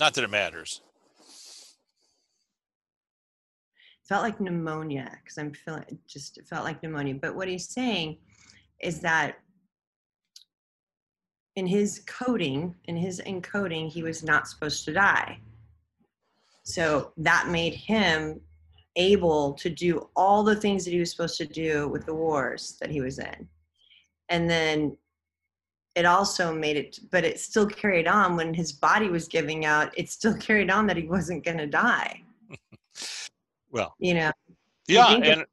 Not 0.00 0.14
that 0.14 0.24
it 0.24 0.30
matters. 0.30 0.80
felt 4.08 4.22
like 4.22 4.40
pneumonia 4.40 5.10
because 5.22 5.38
I'm 5.38 5.52
feeling 5.54 5.84
it 5.88 5.98
just 6.06 6.38
it 6.38 6.46
felt 6.46 6.64
like 6.64 6.82
pneumonia. 6.82 7.14
But 7.14 7.34
what 7.34 7.48
he's 7.48 7.68
saying 7.68 8.18
is 8.82 9.00
that 9.00 9.38
in 11.56 11.66
his 11.66 12.02
coding, 12.06 12.74
in 12.84 12.96
his 12.96 13.20
encoding, 13.26 13.88
he 13.88 14.02
was 14.02 14.22
not 14.22 14.48
supposed 14.48 14.84
to 14.86 14.92
die. 14.92 15.38
So 16.64 17.12
that 17.16 17.48
made 17.48 17.74
him 17.74 18.40
able 18.96 19.52
to 19.54 19.68
do 19.70 20.08
all 20.16 20.42
the 20.42 20.56
things 20.56 20.84
that 20.84 20.90
he 20.92 21.00
was 21.00 21.10
supposed 21.10 21.36
to 21.38 21.46
do 21.46 21.88
with 21.88 22.06
the 22.06 22.14
wars 22.14 22.76
that 22.80 22.90
he 22.90 23.00
was 23.00 23.18
in. 23.18 23.48
And 24.28 24.48
then 24.48 24.96
it 25.94 26.06
also 26.06 26.54
made 26.54 26.76
it, 26.76 26.98
but 27.10 27.24
it 27.24 27.38
still 27.38 27.66
carried 27.66 28.06
on 28.06 28.36
when 28.36 28.54
his 28.54 28.72
body 28.72 29.08
was 29.08 29.28
giving 29.28 29.64
out, 29.64 29.96
it 29.96 30.10
still 30.10 30.34
carried 30.38 30.70
on 30.70 30.86
that 30.86 30.96
he 30.96 31.06
wasn't 31.06 31.44
going 31.44 31.58
to 31.58 31.66
die, 31.66 32.22
Well, 33.70 33.94
you 33.98 34.14
know? 34.14 34.32
yeah, 34.88 35.12
and 35.14 35.44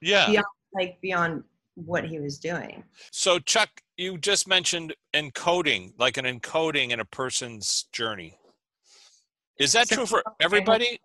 yeah. 0.00 0.26
beyond 0.26 0.46
like 0.74 1.00
beyond 1.00 1.44
what 1.76 2.04
he 2.04 2.18
was 2.18 2.38
doing. 2.38 2.82
So 3.12 3.38
Chuck, 3.38 3.68
you 3.96 4.18
just 4.18 4.48
mentioned 4.48 4.94
encoding, 5.14 5.92
like 5.98 6.16
an 6.16 6.24
encoding 6.24 6.90
in 6.90 7.00
a 7.00 7.04
person's 7.04 7.84
journey. 7.92 8.38
Is 9.60 9.72
that 9.72 9.88
So- 9.88 9.96
true 9.96 10.06
for 10.06 10.24
everybody? 10.40 11.00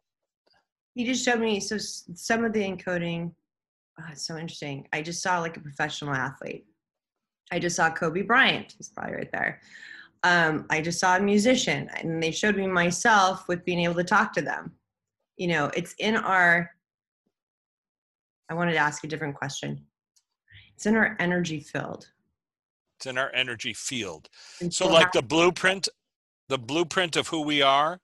He 0.95 1.05
just 1.05 1.23
showed 1.23 1.39
me 1.39 1.59
so 1.59 1.77
some 1.77 2.43
of 2.43 2.51
the 2.51 2.61
encoding. 2.61 3.33
Oh, 3.99 4.05
it's 4.11 4.25
so 4.25 4.37
interesting. 4.37 4.87
I 4.91 5.01
just 5.01 5.21
saw 5.21 5.39
like 5.39 5.55
a 5.55 5.61
professional 5.61 6.13
athlete. 6.13 6.65
I 7.51 7.59
just 7.59 7.75
saw 7.75 7.89
Kobe 7.89 8.23
Bryant. 8.23 8.73
He's 8.77 8.89
probably 8.89 9.15
right 9.15 9.31
there. 9.31 9.61
Um, 10.23 10.65
I 10.69 10.81
just 10.81 10.99
saw 10.99 11.17
a 11.17 11.21
musician, 11.21 11.89
and 11.95 12.21
they 12.21 12.31
showed 12.31 12.55
me 12.55 12.67
myself 12.67 13.47
with 13.47 13.65
being 13.65 13.79
able 13.79 13.95
to 13.95 14.03
talk 14.03 14.33
to 14.33 14.41
them. 14.41 14.73
You 15.37 15.47
know, 15.47 15.71
it's 15.75 15.93
in 15.99 16.15
our. 16.15 16.71
I 18.49 18.53
wanted 18.53 18.73
to 18.73 18.79
ask 18.79 19.03
a 19.03 19.07
different 19.07 19.35
question. 19.35 19.85
It's 20.75 20.85
in 20.85 20.95
our 20.95 21.15
energy 21.19 21.59
field. 21.59 22.07
It's 22.97 23.05
in 23.05 23.17
our 23.17 23.31
energy 23.33 23.73
field. 23.73 24.29
And 24.61 24.73
So, 24.73 24.85
so 24.85 24.91
like 24.91 25.11
the 25.11 25.21
blueprint, 25.21 25.89
the 26.49 26.57
blueprint 26.57 27.15
of 27.15 27.27
who 27.27 27.41
we 27.41 27.61
are, 27.61 27.99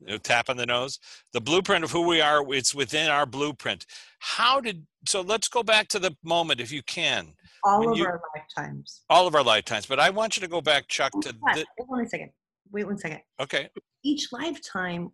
you 0.00 0.06
know, 0.08 0.18
tap 0.18 0.48
on 0.48 0.56
the 0.56 0.66
nose, 0.66 0.98
the 1.32 1.40
blueprint 1.40 1.84
of 1.84 1.90
who 1.90 2.06
we 2.06 2.20
are, 2.20 2.42
it's 2.54 2.74
within 2.74 3.10
our 3.10 3.26
blueprint. 3.26 3.86
How 4.18 4.60
did, 4.60 4.86
so 5.06 5.20
let's 5.20 5.48
go 5.48 5.62
back 5.62 5.88
to 5.88 5.98
the 5.98 6.16
moment, 6.24 6.60
if 6.60 6.72
you 6.72 6.82
can, 6.84 7.34
all 7.64 7.80
when 7.80 7.90
of 7.90 7.96
you- 7.98 8.06
our 8.06 8.20
lifetimes. 8.34 9.02
all 9.10 9.26
of 9.26 9.34
our 9.34 9.42
lifetimes. 9.42 9.86
But 9.86 10.00
I 10.00 10.10
want 10.10 10.36
you 10.36 10.40
to 10.40 10.48
go 10.48 10.60
back, 10.60 10.88
Chuck, 10.88 11.12
to, 11.22 11.32
the, 11.32 11.66
hold 11.78 11.98
on 12.00 12.04
a 12.04 12.08
second. 12.08 12.30
Wait 12.72 12.84
one 12.86 12.96
second. 12.98 13.20
okay, 13.40 13.68
each 14.04 14.28
lifetime 14.32 15.10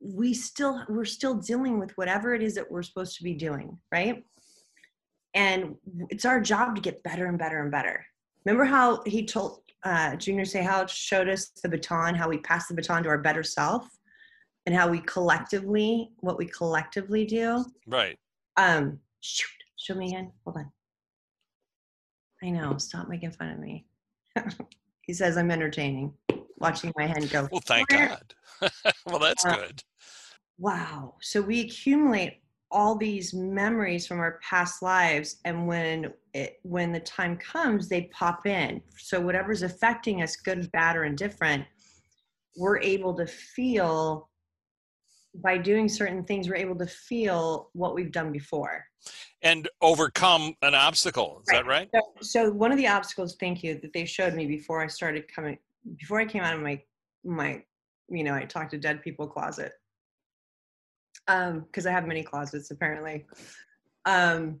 we 0.00 0.34
still 0.34 0.84
we're 0.88 1.04
still 1.04 1.34
dealing 1.34 1.78
with 1.78 1.96
whatever 1.96 2.34
it 2.34 2.42
is 2.42 2.54
that 2.56 2.68
we're 2.70 2.82
supposed 2.82 3.16
to 3.16 3.22
be 3.24 3.34
doing 3.34 3.76
right 3.92 4.24
and 5.34 5.74
it's 6.10 6.24
our 6.24 6.40
job 6.40 6.74
to 6.74 6.80
get 6.80 7.02
better 7.02 7.26
and 7.26 7.38
better 7.38 7.62
and 7.62 7.70
better 7.70 8.04
remember 8.44 8.64
how 8.64 9.02
he 9.06 9.24
told 9.24 9.60
uh, 9.84 10.16
junior 10.16 10.44
say 10.44 10.62
how 10.62 10.82
it 10.82 10.90
showed 10.90 11.28
us 11.28 11.50
the 11.62 11.68
baton 11.68 12.14
how 12.14 12.28
we 12.28 12.38
pass 12.38 12.66
the 12.66 12.74
baton 12.74 13.02
to 13.02 13.08
our 13.08 13.18
better 13.18 13.42
self 13.42 13.86
and 14.66 14.74
how 14.74 14.88
we 14.88 15.00
collectively 15.00 16.10
what 16.18 16.38
we 16.38 16.46
collectively 16.46 17.24
do 17.24 17.64
right. 17.86 18.16
um 18.56 18.98
shoot 19.20 19.48
show 19.76 19.94
me 19.94 20.08
again 20.08 20.32
hold 20.44 20.56
on 20.56 20.70
i 22.42 22.50
know 22.50 22.76
stop 22.78 23.08
making 23.08 23.30
fun 23.30 23.50
of 23.50 23.58
me 23.58 23.86
he 25.02 25.12
says 25.12 25.36
i'm 25.36 25.50
entertaining 25.50 26.12
watching 26.58 26.92
my 26.96 27.06
hand 27.06 27.30
go 27.30 27.48
Well, 27.52 27.60
thank? 27.64 27.88
God. 27.88 28.34
well, 29.06 29.20
that's 29.20 29.44
Uh, 29.46 29.54
good. 29.56 29.82
wow 30.58 31.14
so 31.20 31.40
we 31.40 31.60
accumulate 31.60 32.40
all 32.70 32.96
these 32.96 33.32
memories 33.32 34.06
from 34.06 34.20
our 34.20 34.38
past 34.42 34.82
lives 34.82 35.36
and 35.44 35.66
when 35.66 36.12
it 36.34 36.60
when 36.62 36.92
the 36.92 37.00
time 37.00 37.36
comes 37.36 37.88
they 37.88 38.02
pop 38.12 38.46
in 38.46 38.80
so 38.98 39.18
whatever's 39.18 39.62
affecting 39.62 40.22
us 40.22 40.36
good 40.36 40.70
bad 40.72 40.96
or 40.96 41.04
indifferent 41.04 41.64
we're 42.58 42.78
able 42.80 43.14
to 43.14 43.26
feel 43.26 44.28
by 45.42 45.58
doing 45.58 45.88
certain 45.88 46.24
things, 46.24 46.48
we're 46.48 46.56
able 46.56 46.76
to 46.76 46.86
feel 46.86 47.70
what 47.72 47.94
we've 47.94 48.12
done 48.12 48.32
before. 48.32 48.84
And 49.42 49.68
overcome 49.80 50.54
an 50.62 50.74
obstacle. 50.74 51.42
Is 51.46 51.54
that 51.54 51.66
right? 51.66 51.88
So, 51.94 52.00
so 52.20 52.50
one 52.50 52.72
of 52.72 52.78
the 52.78 52.88
obstacles, 52.88 53.36
thank 53.38 53.62
you, 53.62 53.78
that 53.80 53.92
they 53.92 54.04
showed 54.04 54.34
me 54.34 54.46
before 54.46 54.82
I 54.82 54.88
started 54.88 55.32
coming, 55.32 55.58
before 55.96 56.20
I 56.20 56.24
came 56.24 56.42
out 56.42 56.54
of 56.54 56.60
my 56.60 56.82
my, 57.24 57.62
you 58.08 58.24
know, 58.24 58.34
I 58.34 58.44
talked 58.44 58.70
to 58.70 58.78
dead 58.78 59.02
people 59.02 59.26
closet. 59.26 59.72
Um, 61.28 61.60
because 61.60 61.86
I 61.86 61.92
have 61.92 62.06
many 62.06 62.22
closets 62.22 62.70
apparently. 62.70 63.26
Um, 64.06 64.60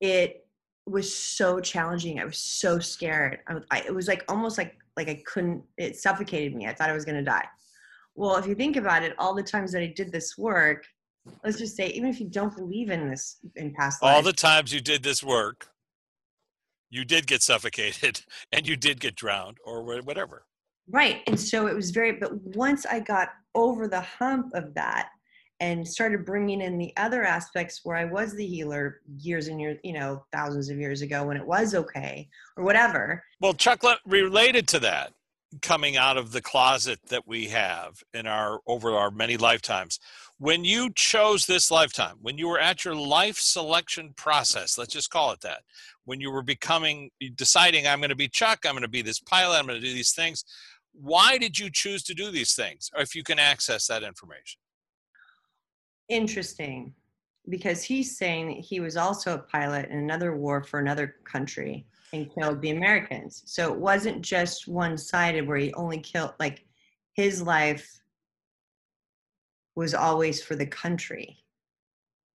it 0.00 0.46
was 0.86 1.14
so 1.14 1.60
challenging. 1.60 2.18
I 2.18 2.24
was 2.24 2.38
so 2.38 2.78
scared. 2.78 3.38
I, 3.48 3.56
I, 3.70 3.80
it 3.80 3.94
was 3.94 4.08
like 4.08 4.24
almost 4.28 4.58
like 4.58 4.76
like 4.96 5.08
I 5.08 5.22
couldn't. 5.26 5.62
It 5.76 5.96
suffocated 5.96 6.54
me. 6.54 6.66
I 6.66 6.74
thought 6.74 6.90
I 6.90 6.94
was 6.94 7.04
gonna 7.04 7.22
die. 7.22 7.46
Well, 8.14 8.36
if 8.36 8.46
you 8.46 8.54
think 8.54 8.76
about 8.76 9.04
it, 9.04 9.14
all 9.18 9.34
the 9.34 9.42
times 9.42 9.72
that 9.72 9.82
I 9.82 9.92
did 9.94 10.10
this 10.10 10.36
work, 10.36 10.84
let's 11.44 11.58
just 11.58 11.76
say, 11.76 11.88
even 11.90 12.10
if 12.10 12.18
you 12.18 12.28
don't 12.28 12.54
believe 12.56 12.90
in 12.90 13.08
this 13.08 13.38
in 13.54 13.72
past 13.74 14.02
All 14.02 14.14
lives, 14.14 14.26
the 14.26 14.32
times 14.32 14.72
you 14.72 14.80
did 14.80 15.04
this 15.04 15.22
work, 15.22 15.68
you 16.90 17.04
did 17.04 17.26
get 17.26 17.42
suffocated 17.42 18.22
and 18.52 18.66
you 18.66 18.76
did 18.76 19.00
get 19.00 19.14
drowned 19.14 19.58
or 19.64 19.84
whatever. 20.02 20.46
Right. 20.90 21.20
And 21.26 21.38
so 21.38 21.66
it 21.66 21.76
was 21.76 21.90
very, 21.90 22.12
but 22.12 22.32
once 22.56 22.86
I 22.86 23.00
got 23.00 23.28
over 23.54 23.88
the 23.88 24.00
hump 24.00 24.54
of 24.54 24.72
that 24.74 25.10
and 25.60 25.86
started 25.86 26.24
bringing 26.24 26.60
in 26.60 26.78
the 26.78 26.92
other 26.96 27.24
aspects 27.24 27.80
where 27.82 27.96
I 27.96 28.04
was 28.04 28.34
the 28.34 28.46
healer 28.46 29.00
years 29.18 29.48
and 29.48 29.60
years, 29.60 29.78
you 29.82 29.92
know, 29.92 30.24
thousands 30.32 30.68
of 30.68 30.78
years 30.78 31.02
ago 31.02 31.26
when 31.26 31.36
it 31.36 31.46
was 31.46 31.74
okay 31.74 32.28
or 32.56 32.64
whatever. 32.64 33.22
Well, 33.40 33.54
Chuck, 33.54 33.82
related 34.06 34.68
to 34.68 34.78
that, 34.80 35.12
coming 35.62 35.96
out 35.96 36.16
of 36.16 36.30
the 36.30 36.42
closet 36.42 37.00
that 37.08 37.26
we 37.26 37.46
have 37.46 38.02
in 38.12 38.26
our 38.26 38.60
over 38.66 38.92
our 38.92 39.10
many 39.10 39.36
lifetimes, 39.36 39.98
when 40.38 40.64
you 40.64 40.90
chose 40.94 41.46
this 41.46 41.70
lifetime, 41.70 42.16
when 42.20 42.38
you 42.38 42.46
were 42.46 42.60
at 42.60 42.84
your 42.84 42.94
life 42.94 43.38
selection 43.38 44.12
process, 44.16 44.78
let's 44.78 44.92
just 44.92 45.10
call 45.10 45.32
it 45.32 45.40
that, 45.40 45.62
when 46.04 46.20
you 46.20 46.30
were 46.30 46.42
becoming, 46.42 47.10
deciding, 47.34 47.86
I'm 47.86 47.98
going 47.98 48.10
to 48.10 48.16
be 48.16 48.28
Chuck, 48.28 48.60
I'm 48.64 48.72
going 48.72 48.82
to 48.82 48.88
be 48.88 49.02
this 49.02 49.20
pilot, 49.20 49.58
I'm 49.58 49.66
going 49.66 49.80
to 49.80 49.86
do 49.86 49.94
these 49.94 50.12
things. 50.12 50.44
Why 50.92 51.38
did 51.38 51.58
you 51.58 51.70
choose 51.72 52.02
to 52.04 52.14
do 52.14 52.30
these 52.30 52.54
things? 52.54 52.90
Or 52.94 53.02
if 53.02 53.14
you 53.14 53.22
can 53.22 53.38
access 53.38 53.86
that 53.86 54.02
information. 54.02 54.60
Interesting 56.08 56.94
because 57.48 57.82
he's 57.82 58.16
saying 58.16 58.48
that 58.48 58.60
he 58.60 58.80
was 58.80 58.96
also 58.96 59.34
a 59.34 59.38
pilot 59.38 59.88
in 59.90 59.98
another 59.98 60.36
war 60.36 60.62
for 60.62 60.80
another 60.80 61.16
country 61.24 61.86
and 62.12 62.32
killed 62.34 62.60
the 62.60 62.70
Americans. 62.70 63.42
So 63.46 63.72
it 63.72 63.78
wasn't 63.78 64.22
just 64.22 64.68
one 64.68 64.96
sided 64.98 65.46
where 65.46 65.56
he 65.58 65.72
only 65.74 65.98
killed, 65.98 66.34
like 66.38 66.64
his 67.14 67.42
life 67.42 68.00
was 69.74 69.94
always 69.94 70.42
for 70.42 70.56
the 70.56 70.66
country, 70.66 71.38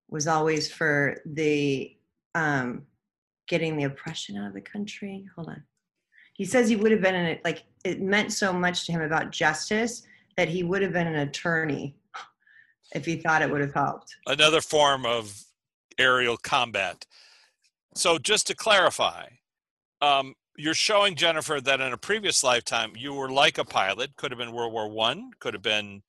was 0.09 0.27
always 0.27 0.71
for 0.71 1.21
the 1.25 1.95
um, 2.35 2.83
getting 3.47 3.77
the 3.77 3.83
oppression 3.83 4.37
out 4.37 4.47
of 4.47 4.53
the 4.53 4.61
country. 4.61 5.27
Hold 5.35 5.49
on. 5.49 5.63
He 6.33 6.45
says 6.45 6.67
he 6.67 6.75
would 6.75 6.91
have 6.91 7.01
been 7.01 7.15
in 7.15 7.25
it, 7.25 7.41
like 7.43 7.63
it 7.83 8.01
meant 8.01 8.31
so 8.31 8.51
much 8.51 8.85
to 8.85 8.91
him 8.91 9.01
about 9.01 9.31
justice 9.31 10.03
that 10.37 10.49
he 10.49 10.63
would 10.63 10.81
have 10.81 10.93
been 10.93 11.07
an 11.07 11.27
attorney 11.27 11.95
if 12.93 13.05
he 13.05 13.17
thought 13.17 13.41
it 13.41 13.49
would 13.49 13.61
have 13.61 13.73
helped. 13.73 14.15
Another 14.27 14.61
form 14.61 15.05
of 15.05 15.43
aerial 15.97 16.37
combat. 16.37 17.05
So 17.95 18.17
just 18.17 18.47
to 18.47 18.55
clarify, 18.55 19.27
um, 20.01 20.33
you're 20.57 20.73
showing 20.73 21.15
Jennifer 21.15 21.59
that 21.61 21.81
in 21.81 21.93
a 21.93 21.97
previous 21.97 22.43
lifetime 22.43 22.93
you 22.95 23.13
were 23.13 23.29
like 23.29 23.57
a 23.57 23.65
pilot. 23.65 24.15
Could 24.15 24.31
have 24.31 24.37
been 24.37 24.51
World 24.51 24.73
War 24.73 24.89
One. 24.89 25.31
Could 25.39 25.53
have 25.53 25.63
been 25.63 26.01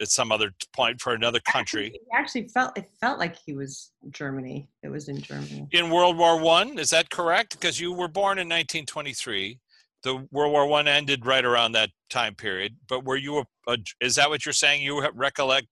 at 0.00 0.08
some 0.08 0.32
other 0.32 0.52
point 0.74 1.00
for 1.00 1.12
another 1.14 1.40
country. 1.40 1.88
It 1.88 2.00
actually 2.12 2.48
felt 2.48 2.76
it 2.76 2.88
felt 3.00 3.18
like 3.18 3.36
he 3.44 3.54
was 3.54 3.92
Germany. 4.10 4.68
It 4.82 4.88
was 4.88 5.08
in 5.08 5.20
Germany. 5.20 5.68
In 5.72 5.90
World 5.90 6.16
War 6.16 6.38
One, 6.38 6.78
is 6.78 6.90
that 6.90 7.10
correct? 7.10 7.52
Because 7.52 7.78
you 7.78 7.92
were 7.92 8.08
born 8.08 8.38
in 8.38 8.48
1923. 8.48 9.58
The 10.02 10.26
World 10.30 10.52
War 10.52 10.66
One 10.66 10.88
ended 10.88 11.26
right 11.26 11.44
around 11.44 11.72
that 11.72 11.90
time 12.08 12.34
period. 12.34 12.76
But 12.88 13.04
were 13.04 13.16
you 13.16 13.38
a, 13.38 13.44
a? 13.68 13.78
Is 14.00 14.14
that 14.16 14.30
what 14.30 14.44
you're 14.44 14.52
saying? 14.52 14.82
You 14.82 15.06
recollect 15.14 15.66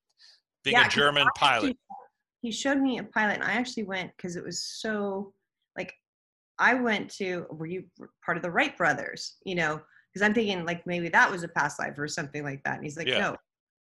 being 0.71 0.81
Yeah, 0.81 0.87
a 0.87 0.91
German 0.91 1.27
I 1.27 1.31
pilot? 1.39 1.77
He 2.41 2.53
showed 2.53 2.79
me 2.79 2.99
a 2.99 3.05
pilot, 3.05 3.35
and 3.35 3.45
I 3.45 3.53
actually 3.53 3.85
went 3.85 4.13
because 4.17 4.37
it 4.37 4.45
was 4.45 4.63
so 4.63 5.33
like 5.77 5.93
I 6.59 6.75
went 6.75 7.11
to. 7.17 7.47
Were 7.51 7.67
you 7.67 7.85
part 8.25 8.37
of 8.37 8.43
the 8.43 8.51
Wright 8.51 8.77
brothers? 8.77 9.37
You 9.45 9.57
know, 9.57 9.81
because 10.13 10.25
I'm 10.25 10.35
thinking 10.35 10.65
like 10.65 10.87
maybe 10.87 11.09
that 11.09 11.31
was 11.31 11.43
a 11.43 11.49
past 11.49 11.79
life 11.79 11.99
or 11.99 12.09
something 12.09 12.45
like 12.45 12.63
that. 12.65 12.77
And 12.77 12.85
he's 12.85 12.97
like, 12.97 13.09
Yeah. 13.09 13.19
no. 13.19 13.37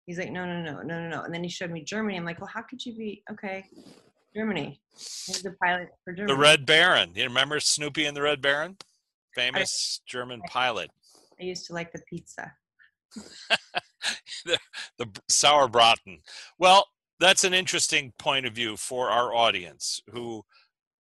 He's 0.07 0.19
like, 0.19 0.31
no, 0.31 0.47
no, 0.47 0.63
no, 0.63 0.83
no, 0.83 1.01
no, 1.01 1.09
no. 1.09 1.23
And 1.23 1.35
then 1.35 1.43
he 1.43 1.51
showed 1.51 1.73
me 1.73 1.83
Germany. 1.83 2.17
I'm 2.17 2.25
like, 2.25 2.41
well, 2.41 2.51
how 2.53 2.63
could 2.63 2.85
you 2.87 2.97
be 2.97 3.25
okay? 3.29 3.65
Germany. 4.37 4.81
He's 4.93 5.43
the 5.43 5.57
pilot 5.61 5.89
for 6.05 6.13
Germany. 6.13 6.33
The 6.33 6.41
Red 6.41 6.65
Baron. 6.65 7.11
You 7.17 7.25
remember 7.25 7.59
Snoopy 7.59 8.05
and 8.07 8.17
the 8.17 8.23
Red 8.23 8.41
Baron? 8.41 8.77
Famous 9.35 10.01
German 10.07 10.43
pilot. 10.43 10.91
I 11.41 11.45
used 11.45 11.67
to 11.67 11.73
like 11.73 11.93
the 11.93 12.01
pizza. 12.09 12.53
the 14.45 15.07
b- 15.07 15.21
sauerbraten. 15.31 16.21
Well, 16.59 16.87
that's 17.21 17.45
an 17.45 17.55
interesting 17.55 18.13
point 18.19 18.47
of 18.47 18.53
view 18.55 18.77
for 18.77 19.09
our 19.09 19.35
audience 19.35 20.01
who 20.11 20.43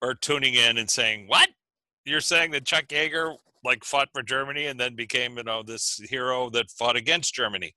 are 0.02 0.14
tuning 0.14 0.54
in 0.54 0.78
and 0.78 0.90
saying, 0.90 1.26
"What? 1.28 1.48
You're 2.04 2.20
saying 2.20 2.52
that 2.52 2.64
Chuck 2.64 2.86
Yeager 2.88 3.36
like 3.64 3.84
fought 3.84 4.08
for 4.12 4.22
Germany 4.22 4.66
and 4.66 4.78
then 4.78 4.94
became, 4.94 5.36
you 5.36 5.44
know, 5.44 5.62
this 5.62 6.00
hero 6.08 6.50
that 6.50 6.70
fought 6.70 6.96
against 6.96 7.34
Germany?" 7.34 7.74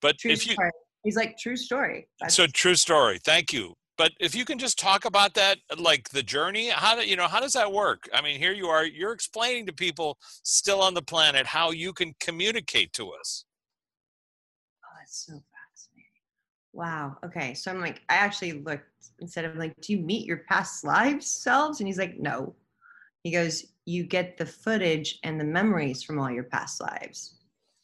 But 0.00 0.18
True 0.18 0.32
if 0.32 0.46
you 0.46 0.52
story. 0.54 0.70
He's 1.02 1.16
like 1.16 1.38
true 1.38 1.56
story. 1.56 2.08
That's, 2.20 2.34
so 2.34 2.46
true 2.46 2.74
story. 2.74 3.18
Thank 3.24 3.52
you. 3.52 3.74
But 4.00 4.12
if 4.18 4.34
you 4.34 4.46
can 4.46 4.58
just 4.58 4.78
talk 4.78 5.04
about 5.04 5.34
that, 5.34 5.58
like 5.76 6.08
the 6.08 6.22
journey, 6.22 6.70
how 6.70 6.96
do 6.96 7.06
you 7.06 7.16
know 7.16 7.28
how 7.28 7.38
does 7.38 7.52
that 7.52 7.70
work? 7.70 8.08
I 8.14 8.22
mean, 8.22 8.38
here 8.38 8.54
you 8.54 8.66
are, 8.68 8.86
you're 8.86 9.12
explaining 9.12 9.66
to 9.66 9.74
people 9.74 10.16
still 10.42 10.80
on 10.80 10.94
the 10.94 11.02
planet 11.02 11.44
how 11.44 11.70
you 11.70 11.92
can 11.92 12.14
communicate 12.18 12.94
to 12.94 13.10
us. 13.10 13.44
Oh, 14.82 14.96
that's 14.98 15.26
so 15.26 15.32
fascinating. 15.34 16.22
Wow. 16.72 17.18
Okay. 17.26 17.52
So 17.52 17.70
I'm 17.70 17.82
like, 17.82 18.00
I 18.08 18.14
actually 18.14 18.52
looked 18.52 18.88
instead 19.18 19.44
of 19.44 19.56
like, 19.56 19.74
do 19.82 19.92
you 19.92 19.98
meet 19.98 20.24
your 20.26 20.44
past 20.48 20.82
lives 20.82 21.26
selves? 21.26 21.80
And 21.80 21.86
he's 21.86 21.98
like, 21.98 22.18
no. 22.18 22.54
He 23.22 23.30
goes, 23.30 23.66
you 23.84 24.04
get 24.04 24.38
the 24.38 24.46
footage 24.46 25.18
and 25.24 25.38
the 25.38 25.44
memories 25.44 26.02
from 26.02 26.18
all 26.18 26.30
your 26.30 26.44
past 26.44 26.80
lives. 26.80 27.34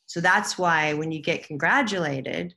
So 0.06 0.22
that's 0.22 0.56
why 0.56 0.94
when 0.94 1.12
you 1.12 1.20
get 1.20 1.46
congratulated, 1.46 2.54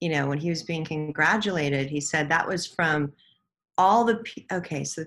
you 0.00 0.08
know, 0.10 0.26
when 0.26 0.38
he 0.38 0.50
was 0.50 0.62
being 0.62 0.84
congratulated, 0.84 1.88
he 1.88 2.00
said 2.00 2.28
that 2.28 2.46
was 2.46 2.66
from 2.66 3.12
all 3.78 4.04
the, 4.04 4.16
pe- 4.18 4.44
okay. 4.52 4.84
So 4.84 5.04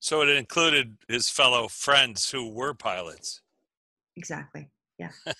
So 0.00 0.22
it 0.22 0.28
included 0.30 0.96
his 1.08 1.28
fellow 1.28 1.68
friends 1.68 2.30
who 2.30 2.48
were 2.48 2.74
pilots. 2.74 3.40
exactly. 4.16 4.68
Yeah. 4.98 5.10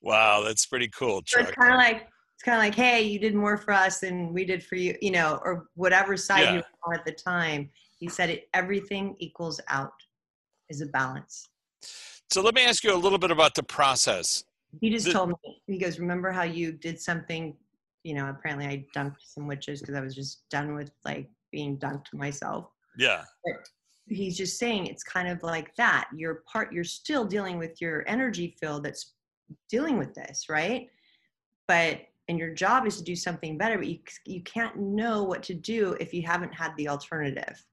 wow, 0.00 0.42
that's 0.42 0.66
pretty 0.66 0.88
cool, 0.88 1.22
So 1.26 1.40
it's 1.40 1.50
kind 1.52 1.72
of 1.72 1.78
like, 1.78 2.08
it's 2.34 2.42
kind 2.44 2.56
of 2.56 2.62
like, 2.64 2.74
hey, 2.74 3.02
you 3.02 3.18
did 3.18 3.34
more 3.34 3.56
for 3.56 3.72
us 3.72 4.00
than 4.00 4.32
we 4.32 4.44
did 4.44 4.64
for 4.64 4.76
you, 4.76 4.96
you 5.02 5.10
know, 5.10 5.38
or 5.44 5.66
whatever 5.74 6.16
side 6.16 6.40
Yeah. 6.42 6.52
you 6.54 6.58
were 6.58 6.94
on 6.94 6.98
at 6.98 7.04
the 7.04 7.12
time. 7.12 7.70
He 7.98 8.08
said 8.08 8.30
it 8.30 8.48
everything 8.54 9.14
equals 9.18 9.60
out 9.68 9.92
is 10.68 10.80
a 10.80 10.86
balance. 10.86 11.48
So 12.32 12.40
let 12.40 12.54
me 12.54 12.64
ask 12.64 12.82
you 12.82 12.94
a 12.94 12.96
little 12.96 13.18
bit 13.18 13.30
about 13.30 13.54
the 13.54 13.62
process. 13.62 14.42
He 14.80 14.90
just 14.90 15.06
The- 15.06 15.12
told 15.12 15.30
me, 15.30 15.62
he 15.66 15.78
goes, 15.78 15.98
remember 15.98 16.30
how 16.30 16.42
you 16.44 16.72
did 16.72 17.00
something, 17.00 17.56
you 18.04 18.14
know, 18.14 18.28
apparently 18.28 18.66
I 18.66 18.86
dunked 18.96 19.16
some 19.20 19.46
witches 19.46 19.80
because 19.80 19.94
I 19.94 20.00
was 20.00 20.14
just 20.14 20.48
done 20.48 20.74
with 20.74 20.90
like 21.04 21.30
being 21.50 21.78
dunked 21.78 22.12
myself. 22.12 22.70
Yeah. 22.96 23.24
He's 24.08 24.36
just 24.36 24.58
saying 24.58 24.86
it's 24.86 25.04
kind 25.04 25.28
of 25.28 25.42
like 25.42 25.74
that. 25.76 26.08
You're 26.14 26.42
part, 26.50 26.72
you're 26.72 26.84
still 26.84 27.24
dealing 27.24 27.58
with 27.58 27.80
your 27.80 28.04
energy 28.08 28.56
field 28.60 28.84
that's 28.84 29.12
dealing 29.68 29.98
with 29.98 30.14
this, 30.14 30.48
right? 30.48 30.88
But 31.68 32.00
and 32.28 32.38
your 32.38 32.54
job 32.54 32.86
is 32.86 32.96
to 32.96 33.02
do 33.02 33.16
something 33.16 33.58
better, 33.58 33.76
but 33.76 33.86
you 33.86 33.98
you 34.24 34.42
can't 34.42 34.76
know 34.76 35.22
what 35.24 35.42
to 35.44 35.54
do 35.54 35.96
if 36.00 36.14
you 36.14 36.22
haven't 36.22 36.54
had 36.54 36.74
the 36.76 36.88
alternative. 36.88 37.64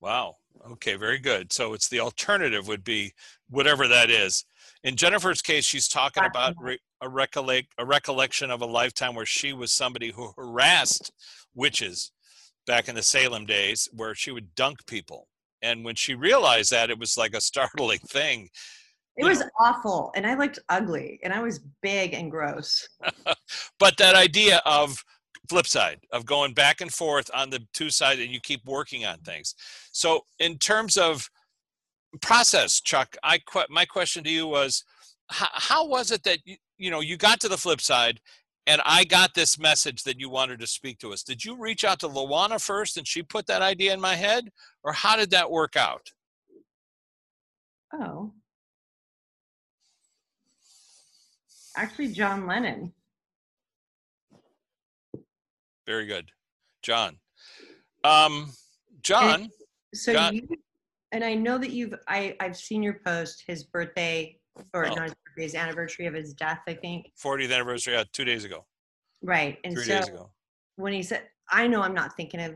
Wow. 0.00 0.36
Okay, 0.72 0.96
very 0.96 1.18
good. 1.18 1.52
So 1.52 1.72
it's 1.74 1.88
the 1.88 2.00
alternative 2.00 2.68
would 2.68 2.84
be 2.84 3.14
whatever 3.48 3.88
that 3.88 4.10
is. 4.10 4.44
In 4.82 4.96
Jennifer's 4.96 5.42
case, 5.42 5.64
she's 5.64 5.88
talking 5.88 6.24
about 6.24 6.54
re- 6.58 6.78
a 7.00 7.08
recollect 7.08 7.68
a 7.78 7.84
recollection 7.84 8.50
of 8.50 8.62
a 8.62 8.66
lifetime 8.66 9.14
where 9.14 9.26
she 9.26 9.52
was 9.52 9.72
somebody 9.72 10.10
who 10.10 10.32
harassed 10.36 11.12
witches 11.54 12.12
back 12.66 12.88
in 12.88 12.94
the 12.94 13.02
Salem 13.02 13.46
days, 13.46 13.88
where 13.92 14.14
she 14.14 14.30
would 14.30 14.54
dunk 14.54 14.86
people. 14.86 15.28
And 15.62 15.84
when 15.84 15.96
she 15.96 16.14
realized 16.14 16.70
that, 16.70 16.90
it 16.90 16.98
was 16.98 17.18
like 17.18 17.34
a 17.34 17.40
startling 17.40 17.98
thing. 17.98 18.48
It 19.16 19.24
was 19.24 19.42
awful, 19.58 20.12
and 20.14 20.26
I 20.26 20.34
looked 20.34 20.60
ugly, 20.70 21.20
and 21.22 21.32
I 21.32 21.42
was 21.42 21.60
big 21.82 22.14
and 22.14 22.30
gross. 22.30 22.88
but 23.78 23.96
that 23.98 24.14
idea 24.14 24.62
of 24.64 25.04
flip 25.50 25.66
side 25.66 25.98
of 26.12 26.24
going 26.24 26.54
back 26.54 26.80
and 26.80 26.92
forth 26.92 27.28
on 27.34 27.50
the 27.50 27.60
two 27.74 27.90
sides 27.90 28.20
and 28.20 28.30
you 28.30 28.38
keep 28.40 28.64
working 28.64 29.04
on 29.04 29.18
things 29.18 29.56
so 29.90 30.20
in 30.38 30.56
terms 30.58 30.96
of 30.96 31.28
process 32.20 32.80
chuck 32.80 33.16
i 33.22 33.38
my 33.68 33.84
question 33.84 34.24
to 34.24 34.30
you 34.30 34.46
was 34.46 34.84
how, 35.30 35.48
how 35.52 35.86
was 35.86 36.10
it 36.10 36.22
that 36.24 36.38
you, 36.44 36.56
you 36.80 36.90
know, 36.90 37.00
you 37.00 37.16
got 37.16 37.40
to 37.40 37.48
the 37.48 37.58
flip 37.58 37.80
side 37.80 38.20
and 38.66 38.80
I 38.84 39.04
got 39.04 39.34
this 39.34 39.58
message 39.58 40.02
that 40.04 40.18
you 40.18 40.28
wanted 40.28 40.60
to 40.60 40.66
speak 40.66 40.98
to 41.00 41.12
us. 41.12 41.22
Did 41.22 41.44
you 41.44 41.56
reach 41.56 41.84
out 41.84 42.00
to 42.00 42.08
Luana 42.08 42.60
first 42.60 42.96
and 42.96 43.06
she 43.06 43.22
put 43.22 43.46
that 43.46 43.62
idea 43.62 43.92
in 43.92 44.00
my 44.00 44.14
head? 44.14 44.50
Or 44.82 44.92
how 44.92 45.16
did 45.16 45.30
that 45.30 45.50
work 45.50 45.76
out? 45.76 46.10
Oh. 47.92 48.32
Actually, 51.76 52.08
John 52.08 52.46
Lennon. 52.46 52.92
Very 55.86 56.06
good. 56.06 56.30
John. 56.82 57.18
Um, 58.04 58.52
John. 59.02 59.42
And 59.42 59.50
so 59.94 60.12
John- 60.12 60.34
you, 60.34 60.48
and 61.12 61.24
I 61.24 61.34
know 61.34 61.58
that 61.58 61.70
you've, 61.70 61.94
I, 62.08 62.36
I've 62.40 62.56
seen 62.56 62.82
your 62.82 63.00
post, 63.04 63.42
his 63.46 63.64
birthday, 63.64 64.38
or 64.74 64.86
Oh. 64.86 64.94
not 64.94 65.04
his 65.04 65.14
birthday, 65.26 65.42
his 65.42 65.54
anniversary 65.54 66.06
of 66.06 66.14
his 66.14 66.34
death, 66.34 66.60
I 66.68 66.74
think. 66.74 67.06
40th 67.22 67.52
anniversary, 67.52 67.94
yeah, 67.94 68.04
two 68.12 68.24
days 68.24 68.44
ago, 68.44 68.66
Right. 69.22 69.58
And 69.64 69.74
three 69.74 69.84
so 69.84 69.98
days 69.98 70.08
ago. 70.08 70.30
when 70.76 70.92
he 70.92 71.02
said, 71.02 71.28
I 71.50 71.66
know 71.66 71.82
I'm 71.82 71.94
not 71.94 72.16
thinking 72.16 72.40
of, 72.40 72.54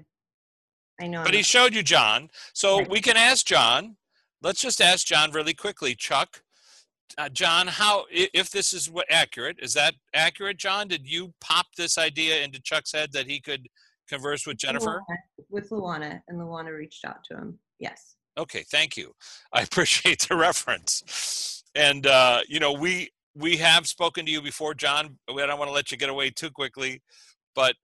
I 1.01 1.09
know. 1.09 1.19
I'm 1.19 1.25
But 1.25 1.35
he 1.35 1.41
not- 1.41 1.47
showed 1.47 1.75
you 1.75 1.83
John. 1.83 2.31
So 2.53 2.79
Right. 2.79 2.89
we 2.91 3.01
can 3.01 3.17
ask 3.17 3.45
John. 3.47 3.97
Let's 4.43 4.61
just 4.61 4.81
ask 4.81 5.07
John 5.07 5.33
really 5.33 5.55
quickly, 5.55 5.95
Chuck. 5.95 6.43
Uh, 7.19 7.29
John, 7.29 7.67
how 7.67 8.07
if 8.11 8.51
this 8.51 8.73
is 8.73 8.89
what 8.91 9.07
accurate? 9.11 9.59
Is 9.61 9.75
that 9.75 9.95
accurate, 10.15 10.57
John? 10.57 10.89
Did 10.89 11.07
you 11.09 11.35
pop 11.41 11.67
this 11.77 11.99
idea 11.99 12.43
into 12.43 12.61
Chuck's 12.61 12.93
head 12.93 13.13
that 13.13 13.27
he 13.27 13.41
could 13.41 13.69
converse 14.09 14.47
with 14.47 14.57
Jennifer? 14.57 15.03
Luana- 15.09 15.45
with 15.51 15.71
Luana, 15.71 16.23
and 16.29 16.39
Luana 16.41 16.77
reached 16.77 17.05
out 17.05 17.23
to 17.31 17.37
him. 17.37 17.59
Yes. 17.79 18.17
Okay, 18.37 18.65
thank 18.71 18.97
you. 18.97 19.15
I 19.53 19.63
appreciate 19.63 20.21
the 20.29 20.37
reference. 20.37 21.63
And 21.75 22.07
uh, 22.07 22.41
you 22.49 22.61
know, 22.61 22.73
we 22.73 23.11
we 23.35 23.57
have 23.57 23.87
spoken 23.87 24.25
to 24.27 24.31
you 24.33 24.41
before, 24.43 24.75
John. 24.75 25.19
We 25.33 25.43
don't 25.45 25.59
want 25.59 25.69
to 25.69 25.75
let 25.75 25.91
you 25.91 25.99
get 25.99 26.09
away 26.09 26.31
too 26.31 26.51
quickly, 26.51 27.03
but 27.55 27.75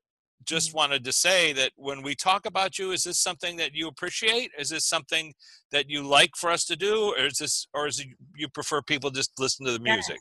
just 0.45 0.71
Mhm. 0.71 0.75
wanted 0.75 1.05
to 1.05 1.13
say 1.13 1.53
that 1.55 1.73
when 1.77 2.03
we 2.03 2.15
talk 2.15 2.47
about 2.47 2.79
you, 2.79 2.93
is 2.93 3.03
this 3.05 3.19
something 3.19 3.57
that 3.57 3.75
you 3.75 3.89
appreciate? 3.89 4.53
Is 4.59 4.71
this 4.71 4.87
something 4.87 5.35
that 5.71 5.91
you 5.91 6.03
like 6.03 6.31
for 6.37 6.51
us 6.51 6.65
to 6.67 6.77
do, 6.77 7.13
or 7.17 7.27
is 7.27 7.39
this, 7.39 7.67
or 7.75 7.87
is 7.89 7.99
it, 8.01 8.09
you 8.37 8.49
prefer 8.49 8.81
people 8.81 9.11
just 9.11 9.33
listen 9.39 9.67
to 9.67 9.73
the 9.77 9.85
Yeah. 9.85 9.95
music? 9.95 10.21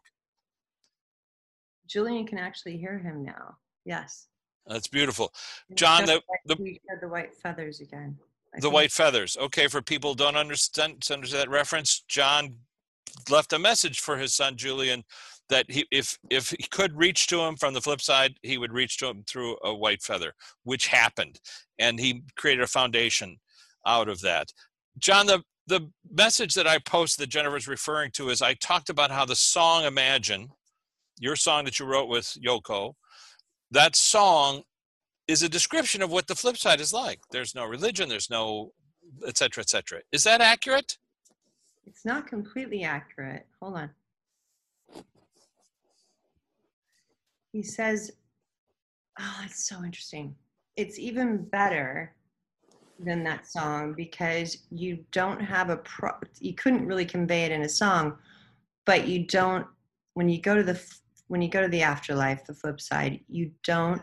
Julian 1.87 2.25
can 2.27 2.37
actually 2.37 2.77
hear 2.77 2.99
him 2.99 3.23
now. 3.23 3.57
Yes. 3.85 4.27
That's 4.65 4.87
beautiful. 4.87 5.33
John, 5.73 6.05
the- 6.05 6.21
the- 6.45 6.79
the 7.01 7.07
white 7.07 7.33
feathers 7.35 7.79
again. 7.79 8.19
I 8.55 8.59
The 8.59 8.69
white 8.69 8.91
feathers. 8.91 9.37
Okay, 9.39 9.67
for 9.67 9.81
people 9.81 10.11
who 10.11 10.17
don't 10.17 10.35
understand 10.37 11.07
understand 11.09 11.39
that 11.39 11.49
reference, 11.49 12.03
John 12.07 12.55
left 13.29 13.53
a 13.53 13.59
message 13.59 13.99
for 13.99 14.17
his 14.17 14.33
son 14.35 14.57
Julian 14.57 15.03
that 15.49 15.65
he 15.69 15.85
if 15.91 16.17
if 16.29 16.51
he 16.51 16.67
could 16.69 16.97
reach 16.97 17.27
to 17.27 17.41
him 17.41 17.55
from 17.57 17.73
the 17.73 17.81
flip 17.81 18.01
side, 18.01 18.35
he 18.43 18.57
would 18.57 18.73
reach 18.73 18.97
to 18.97 19.07
him 19.07 19.23
through 19.27 19.57
a 19.63 19.73
white 19.73 20.01
feather, 20.01 20.33
which 20.63 20.87
happened, 20.87 21.39
and 21.77 21.99
he 21.99 22.23
created 22.37 22.63
a 22.63 22.67
foundation 22.67 23.37
out 23.85 24.07
of 24.09 24.21
that. 24.21 24.51
John, 24.97 25.27
the 25.27 25.43
the 25.67 25.91
message 26.11 26.55
that 26.55 26.67
I 26.67 26.79
posted 26.79 27.23
that 27.23 27.29
Jennifer's 27.29 27.67
referring 27.67 28.11
to 28.13 28.29
is 28.29 28.41
I 28.41 28.55
talked 28.55 28.89
about 28.89 29.11
how 29.11 29.25
the 29.25 29.35
song 29.35 29.85
Imagine, 29.85 30.49
your 31.19 31.35
song 31.35 31.65
that 31.65 31.79
you 31.79 31.85
wrote 31.85 32.09
with 32.09 32.35
Yoko, 32.43 32.93
that 33.71 33.95
song 33.95 34.63
is 35.29 35.43
a 35.43 35.49
description 35.49 36.01
of 36.01 36.11
what 36.11 36.25
the 36.25 36.33
flip 36.33 36.57
side 36.57 36.81
is 36.81 36.91
like. 36.91 37.19
There's 37.29 37.53
no 37.53 37.63
religion, 37.65 38.09
there's 38.09 38.31
no 38.31 38.71
et 39.27 39.37
cetera, 39.37 39.61
et 39.61 39.69
cetera. 39.69 39.99
Is 40.11 40.23
that 40.23 40.41
accurate? 40.41 40.97
It's 41.85 42.03
not 42.03 42.25
completely 42.25 42.83
accurate. 42.83 43.45
Hold 43.61 43.77
on. 43.77 43.89
He 47.53 47.61
says, 47.61 48.11
oh, 49.19 49.37
that's 49.41 49.67
so 49.69 49.83
interesting. 49.83 50.35
It's 50.75 50.97
even 50.97 51.45
better 51.45 52.15
than 52.99 53.23
that 53.23 53.47
song 53.47 53.93
because 53.93 54.57
you 54.71 55.03
don't 55.11 55.39
have 55.39 55.69
a 55.69 55.77
pro, 55.77 56.11
you 56.39 56.55
couldn't 56.55 56.87
really 56.87 57.05
convey 57.05 57.43
it 57.43 57.51
in 57.51 57.61
a 57.61 57.69
song, 57.69 58.17
but 58.85 59.07
you 59.07 59.27
don't, 59.27 59.67
when 60.15 60.27
you 60.27 60.41
go 60.41 60.55
to 60.55 60.63
the, 60.63 60.81
when 61.27 61.41
you 61.41 61.49
go 61.49 61.61
to 61.61 61.67
the 61.67 61.83
afterlife, 61.83 62.45
the 62.45 62.53
flip 62.53 62.81
side, 62.81 63.19
you 63.29 63.51
don't 63.63 64.01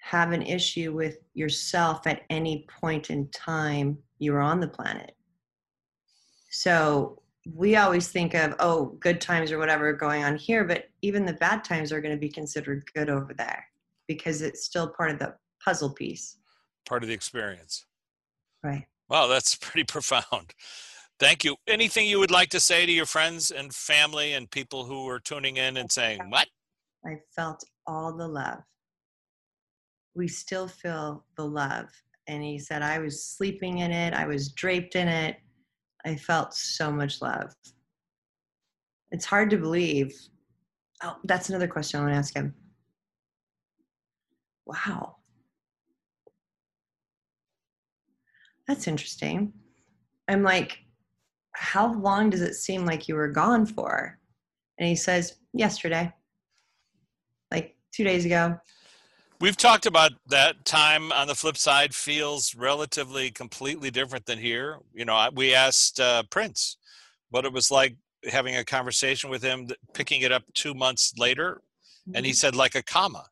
have 0.00 0.32
an 0.32 0.42
issue 0.42 0.92
with 0.92 1.18
yourself 1.34 2.06
at 2.06 2.22
any 2.30 2.66
point 2.80 3.10
in 3.10 3.28
time 3.28 3.98
you 4.18 4.32
were 4.32 4.40
on 4.40 4.60
the 4.60 4.68
planet. 4.68 5.14
So 6.50 7.22
we 7.54 7.76
always 7.76 8.08
think 8.08 8.34
of, 8.34 8.54
oh, 8.58 8.96
good 9.00 9.20
times 9.20 9.52
or 9.52 9.58
whatever 9.58 9.92
going 9.92 10.24
on 10.24 10.36
here, 10.36 10.64
but 10.64 10.84
even 11.02 11.24
the 11.24 11.34
bad 11.34 11.64
times 11.64 11.92
are 11.92 12.00
going 12.00 12.14
to 12.14 12.20
be 12.20 12.28
considered 12.28 12.84
good 12.94 13.08
over 13.08 13.32
there 13.34 13.64
because 14.08 14.42
it's 14.42 14.64
still 14.64 14.88
part 14.88 15.10
of 15.10 15.18
the 15.18 15.34
puzzle 15.64 15.90
piece. 15.90 16.36
Part 16.86 17.02
of 17.02 17.08
the 17.08 17.14
experience. 17.14 17.86
Right. 18.62 18.86
Wow, 19.08 19.26
that's 19.26 19.54
pretty 19.60 19.84
profound. 19.84 20.54
Thank 21.18 21.44
you. 21.44 21.56
Anything 21.66 22.06
you 22.06 22.18
would 22.18 22.30
like 22.30 22.48
to 22.50 22.60
say 22.60 22.86
to 22.86 22.92
your 22.92 23.06
friends 23.06 23.50
and 23.50 23.74
family 23.74 24.32
and 24.32 24.50
people 24.50 24.84
who 24.84 25.06
are 25.08 25.20
tuning 25.20 25.58
in 25.58 25.76
and 25.76 25.90
saying, 25.90 26.20
What? 26.30 26.48
I 27.04 27.16
felt 27.34 27.62
all 27.86 28.16
the 28.16 28.26
love. 28.26 28.58
We 30.14 30.28
still 30.28 30.68
feel 30.68 31.24
the 31.36 31.44
love. 31.44 31.88
And 32.26 32.42
he 32.42 32.58
said, 32.58 32.82
I 32.82 32.98
was 32.98 33.24
sleeping 33.24 33.78
in 33.78 33.90
it, 33.90 34.14
I 34.14 34.26
was 34.26 34.52
draped 34.52 34.96
in 34.96 35.08
it. 35.08 35.36
I 36.04 36.16
felt 36.16 36.54
so 36.54 36.90
much 36.90 37.20
love. 37.20 37.54
It's 39.10 39.24
hard 39.24 39.50
to 39.50 39.58
believe. 39.58 40.14
Oh, 41.02 41.16
that's 41.24 41.48
another 41.48 41.68
question 41.68 42.00
I 42.00 42.02
want 42.04 42.14
to 42.14 42.18
ask 42.18 42.34
him. 42.34 42.54
Wow. 44.66 45.16
That's 48.66 48.86
interesting. 48.86 49.52
I'm 50.28 50.42
like, 50.42 50.78
how 51.52 51.92
long 51.94 52.30
does 52.30 52.40
it 52.40 52.54
seem 52.54 52.86
like 52.86 53.08
you 53.08 53.16
were 53.16 53.28
gone 53.28 53.66
for? 53.66 54.18
And 54.78 54.88
he 54.88 54.94
says, 54.94 55.36
yesterday, 55.52 56.12
like 57.50 57.76
two 57.92 58.04
days 58.04 58.24
ago. 58.24 58.56
We've 59.40 59.56
talked 59.56 59.86
about 59.86 60.12
that 60.26 60.66
time 60.66 61.12
on 61.12 61.26
the 61.26 61.34
flip 61.34 61.56
side 61.56 61.94
feels 61.94 62.54
relatively 62.54 63.30
completely 63.30 63.90
different 63.90 64.26
than 64.26 64.38
here. 64.38 64.80
You 64.92 65.06
know, 65.06 65.30
we 65.34 65.54
asked 65.54 65.98
uh, 65.98 66.24
Prince 66.30 66.76
what 67.30 67.46
it 67.46 67.52
was 67.52 67.70
like 67.70 67.96
having 68.30 68.56
a 68.56 68.64
conversation 68.64 69.30
with 69.30 69.42
him, 69.42 69.68
picking 69.94 70.20
it 70.20 70.30
up 70.30 70.42
two 70.52 70.74
months 70.74 71.14
later, 71.16 71.62
and 72.14 72.26
he 72.26 72.34
said 72.34 72.54
like 72.54 72.74
a 72.74 72.82
comma. 72.82 73.24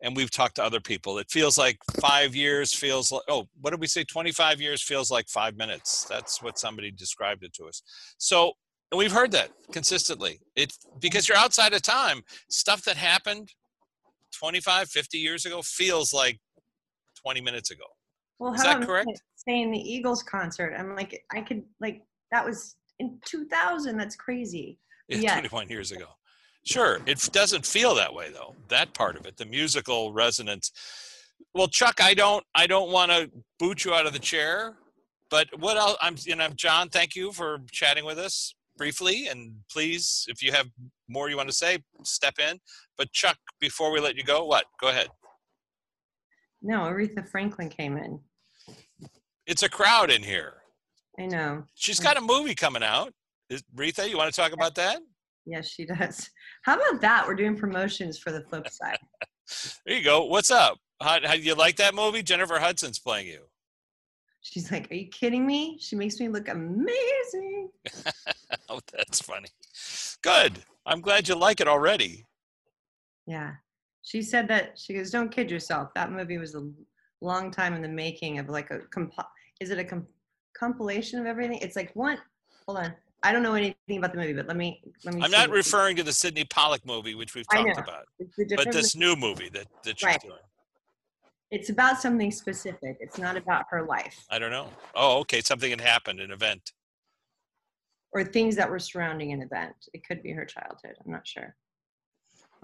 And 0.00 0.16
we've 0.16 0.30
talked 0.30 0.56
to 0.56 0.64
other 0.64 0.80
people. 0.80 1.18
It 1.18 1.30
feels 1.30 1.58
like 1.58 1.76
five 2.00 2.34
years 2.34 2.72
feels 2.72 3.12
like 3.12 3.22
oh, 3.28 3.46
what 3.60 3.70
did 3.70 3.80
we 3.80 3.86
say? 3.86 4.04
Twenty-five 4.04 4.58
years 4.58 4.82
feels 4.82 5.10
like 5.10 5.28
five 5.28 5.54
minutes. 5.56 6.06
That's 6.08 6.42
what 6.42 6.58
somebody 6.58 6.90
described 6.90 7.44
it 7.44 7.52
to 7.54 7.66
us. 7.66 7.82
So 8.16 8.54
and 8.90 8.98
we've 8.98 9.12
heard 9.12 9.32
that 9.32 9.50
consistently. 9.70 10.40
It 10.56 10.72
because 10.98 11.28
you're 11.28 11.36
outside 11.36 11.74
of 11.74 11.82
time. 11.82 12.22
Stuff 12.48 12.82
that 12.84 12.96
happened 12.96 13.52
25, 14.32 14.88
50 14.88 15.18
years 15.18 15.46
ago 15.46 15.62
feels 15.62 16.12
like 16.12 16.38
20 17.22 17.40
minutes 17.40 17.70
ago. 17.70 17.84
well, 18.38 18.54
is 18.54 18.62
how 18.62 18.78
that 18.78 18.86
correct? 18.86 19.10
Saying 19.36 19.70
the 19.70 19.78
Eagles 19.78 20.22
concert, 20.22 20.74
I'm 20.76 20.94
like, 20.94 21.24
I 21.32 21.40
could 21.40 21.62
like 21.80 22.02
that 22.30 22.44
was 22.44 22.76
in 22.98 23.18
2000. 23.26 23.96
That's 23.96 24.16
crazy. 24.16 24.78
Yeah, 25.08 25.18
Yeah. 25.18 25.32
21 25.34 25.68
years 25.68 25.92
ago. 25.92 26.06
Sure, 26.64 27.00
it 27.06 27.28
doesn't 27.32 27.66
feel 27.66 27.94
that 27.96 28.14
way 28.14 28.30
though. 28.30 28.54
That 28.68 28.94
part 28.94 29.16
of 29.16 29.26
it, 29.26 29.36
the 29.36 29.46
musical 29.46 30.12
resonance. 30.12 30.70
Well, 31.54 31.66
Chuck, 31.66 32.00
I 32.00 32.14
don't, 32.14 32.44
I 32.54 32.66
don't 32.68 32.90
want 32.92 33.10
to 33.10 33.30
boot 33.58 33.84
you 33.84 33.92
out 33.92 34.06
of 34.06 34.12
the 34.12 34.20
chair, 34.20 34.76
but 35.28 35.48
what 35.58 35.76
else? 35.76 35.96
I'm, 36.00 36.14
you 36.20 36.36
know, 36.36 36.48
John, 36.54 36.88
thank 36.88 37.16
you 37.16 37.32
for 37.32 37.58
chatting 37.72 38.04
with 38.04 38.18
us 38.18 38.54
briefly, 38.76 39.28
and 39.28 39.54
please, 39.70 40.24
if 40.28 40.42
you 40.42 40.52
have 40.52 40.68
more 41.08 41.28
you 41.28 41.36
want 41.36 41.48
to 41.48 41.54
say, 41.54 41.78
step 42.04 42.34
in. 42.38 42.58
But 42.96 43.12
Chuck, 43.12 43.36
before 43.60 43.92
we 43.92 44.00
let 44.00 44.16
you 44.16 44.24
go, 44.24 44.44
what? 44.44 44.64
Go 44.80 44.88
ahead. 44.88 45.08
No, 46.62 46.80
Aretha 46.80 47.28
Franklin 47.28 47.68
came 47.68 47.96
in. 47.96 48.20
It's 49.46 49.62
a 49.62 49.68
crowd 49.68 50.10
in 50.10 50.22
here. 50.22 50.54
I 51.18 51.26
know. 51.26 51.64
She's 51.74 52.00
mm. 52.00 52.04
got 52.04 52.16
a 52.16 52.20
movie 52.20 52.54
coming 52.54 52.82
out. 52.82 53.12
Is, 53.50 53.62
Retha, 53.76 54.08
you 54.08 54.16
want 54.16 54.32
to 54.32 54.40
talk 54.40 54.52
about 54.52 54.74
that? 54.76 55.00
Yes, 55.44 55.68
she 55.68 55.84
does. 55.84 56.30
How 56.62 56.76
about 56.76 57.00
that? 57.00 57.26
We're 57.26 57.34
doing 57.34 57.56
promotions 57.56 58.18
for 58.18 58.32
the 58.32 58.42
flip 58.42 58.68
side. 58.68 58.98
There 59.84 59.98
you 59.98 60.04
go. 60.04 60.24
What's 60.24 60.50
up? 60.50 60.78
How, 61.02 61.18
how 61.24 61.34
you 61.34 61.54
like 61.54 61.76
that 61.76 61.94
movie? 61.94 62.22
Jennifer 62.22 62.58
Hudson's 62.58 62.98
playing 62.98 63.26
you. 63.26 63.40
She's 64.42 64.70
like, 64.72 64.90
Are 64.90 64.94
you 64.94 65.06
kidding 65.06 65.46
me? 65.46 65.78
She 65.80 65.96
makes 65.96 66.18
me 66.20 66.28
look 66.28 66.48
amazing. 66.48 67.70
Oh, 68.68 68.80
that's 68.92 69.20
funny. 69.20 69.48
Good. 70.22 70.58
I'm 70.86 71.00
glad 71.00 71.26
you 71.28 71.34
like 71.34 71.60
it 71.60 71.68
already. 71.68 72.26
Yeah. 73.26 73.52
She 74.02 74.22
said 74.22 74.46
that 74.48 74.78
she 74.78 74.94
goes, 74.94 75.10
Don't 75.10 75.30
kid 75.30 75.50
yourself. 75.50 75.92
That 75.94 76.12
movie 76.12 76.38
was 76.38 76.54
a 76.54 76.68
long 77.20 77.50
time 77.50 77.74
in 77.74 77.82
the 77.82 77.88
making 77.88 78.38
of 78.38 78.48
like 78.48 78.70
a 78.70 78.80
comp 78.90 79.12
is 79.60 79.70
it 79.70 79.78
a 79.78 79.84
com- 79.84 80.06
compilation 80.56 81.18
of 81.18 81.26
everything? 81.26 81.58
It's 81.58 81.76
like 81.76 81.94
one 81.94 82.18
hold 82.66 82.78
on. 82.78 82.94
I 83.22 83.32
don't 83.32 83.42
know 83.42 83.54
anything 83.54 83.98
about 83.98 84.12
the 84.12 84.18
movie, 84.18 84.32
but 84.32 84.48
let 84.48 84.56
me 84.56 84.82
let 85.04 85.14
me. 85.14 85.22
I'm 85.22 85.30
not 85.30 85.50
referring 85.50 85.96
to 85.96 86.02
the 86.02 86.12
Sydney 86.12 86.44
Pollack 86.44 86.84
movie, 86.84 87.14
which 87.14 87.34
we've 87.34 87.46
talked 87.48 87.78
about, 87.78 88.06
but 88.56 88.72
this 88.72 88.96
new 88.96 89.14
movie 89.14 89.48
that 89.50 89.66
that 89.84 89.98
she's 90.00 90.06
Right. 90.06 90.20
doing. 90.20 90.34
It's 91.52 91.68
about 91.68 92.00
something 92.00 92.30
specific. 92.32 92.96
It's 92.98 93.18
not 93.18 93.36
about 93.36 93.66
her 93.70 93.82
life 93.84 94.24
I 94.30 94.38
don't 94.38 94.50
know. 94.50 94.68
Oh, 94.94 95.18
okay, 95.20 95.40
something 95.42 95.70
had 95.70 95.80
happened, 95.82 96.18
an 96.18 96.30
event. 96.32 96.72
or 98.12 98.24
things 98.24 98.56
that 98.56 98.68
were 98.68 98.78
surrounding 98.78 99.32
an 99.32 99.42
event. 99.42 99.74
It 99.92 100.04
could 100.06 100.22
be 100.22 100.32
her 100.32 100.44
childhood. 100.46 100.96
I'm 101.04 101.12
not 101.12 101.26
sure. 101.26 101.54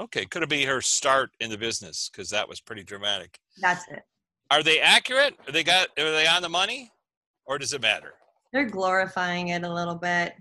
Okay, 0.00 0.24
could 0.26 0.42
it 0.42 0.48
be 0.48 0.64
her 0.64 0.80
start 0.80 1.30
in 1.40 1.50
the 1.50 1.58
business? 1.58 2.08
Because 2.10 2.30
that 2.30 2.48
was 2.48 2.60
pretty 2.60 2.82
dramatic. 2.84 3.38
That's 3.60 3.86
it. 3.88 4.02
Are 4.50 4.62
they 4.62 4.80
accurate? 4.80 5.34
Are 5.46 5.52
they 5.52 5.64
got? 5.64 5.88
Are 5.98 6.10
they 6.12 6.26
on 6.26 6.40
the 6.42 6.48
money, 6.48 6.90
or 7.46 7.58
does 7.58 7.72
it 7.74 7.82
matter? 7.82 8.14
They're 8.52 8.64
glorifying 8.70 9.48
it 9.48 9.62
a 9.64 9.72
little 9.72 9.94
bit, 9.96 10.34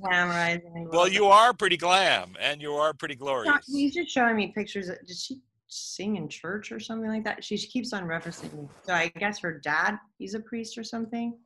glamorizing. 0.00 0.56
it 0.56 0.86
a 0.86 0.88
Well, 0.88 1.02
little 1.02 1.08
you 1.08 1.26
are 1.26 1.52
pretty 1.52 1.76
glam, 1.76 2.34
and 2.40 2.62
you 2.62 2.72
are 2.74 2.94
pretty 2.94 3.14
bit. 3.14 3.20
glorious. 3.20 3.66
He's 3.66 3.92
just 3.94 4.08
showing 4.10 4.36
me 4.36 4.52
pictures. 4.54 4.88
Of, 4.88 4.96
did 5.06 5.16
she 5.18 5.40
sing 5.68 6.16
in 6.16 6.28
church 6.28 6.72
or 6.72 6.80
something 6.80 7.08
like 7.08 7.24
that? 7.24 7.42
She 7.44 7.56
keeps 7.56 7.92
on 7.92 8.04
referencing 8.04 8.52
me. 8.54 8.68
So 8.84 8.92
I 8.92 9.08
guess 9.18 9.38
her 9.40 9.58
dad, 9.58 9.98
he's 10.18 10.34
a 10.34 10.40
priest 10.40 10.78
or 10.78 10.84
something. 10.84 11.36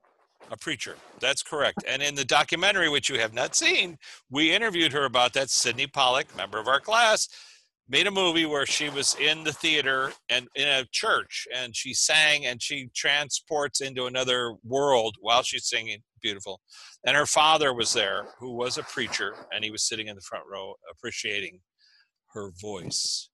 A 0.50 0.56
preacher. 0.56 0.96
That's 1.20 1.42
correct. 1.42 1.84
And 1.86 2.02
in 2.02 2.14
the 2.14 2.24
documentary, 2.24 2.88
which 2.88 3.08
you 3.08 3.18
have 3.20 3.34
not 3.34 3.54
seen, 3.54 3.98
we 4.30 4.54
interviewed 4.54 4.92
her 4.92 5.04
about 5.04 5.32
that. 5.34 5.50
Sydney 5.50 5.86
Pollack, 5.86 6.34
member 6.36 6.58
of 6.58 6.66
our 6.66 6.80
class, 6.80 7.28
made 7.88 8.06
a 8.06 8.10
movie 8.10 8.46
where 8.46 8.66
she 8.66 8.88
was 8.88 9.16
in 9.16 9.42
the 9.42 9.52
theater 9.52 10.12
and 10.28 10.46
in 10.54 10.68
a 10.68 10.84
church 10.92 11.48
and 11.54 11.74
she 11.74 11.92
sang 11.92 12.46
and 12.46 12.62
she 12.62 12.88
transports 12.94 13.80
into 13.80 14.06
another 14.06 14.54
world 14.64 15.16
while 15.20 15.42
she's 15.42 15.68
singing. 15.68 16.00
Beautiful. 16.22 16.60
And 17.04 17.16
her 17.16 17.26
father 17.26 17.74
was 17.74 17.92
there, 17.92 18.26
who 18.38 18.52
was 18.52 18.78
a 18.78 18.82
preacher, 18.84 19.34
and 19.52 19.64
he 19.64 19.70
was 19.70 19.82
sitting 19.82 20.06
in 20.06 20.14
the 20.14 20.22
front 20.22 20.44
row 20.50 20.74
appreciating 20.90 21.60
her 22.32 22.52
voice. 22.60 23.29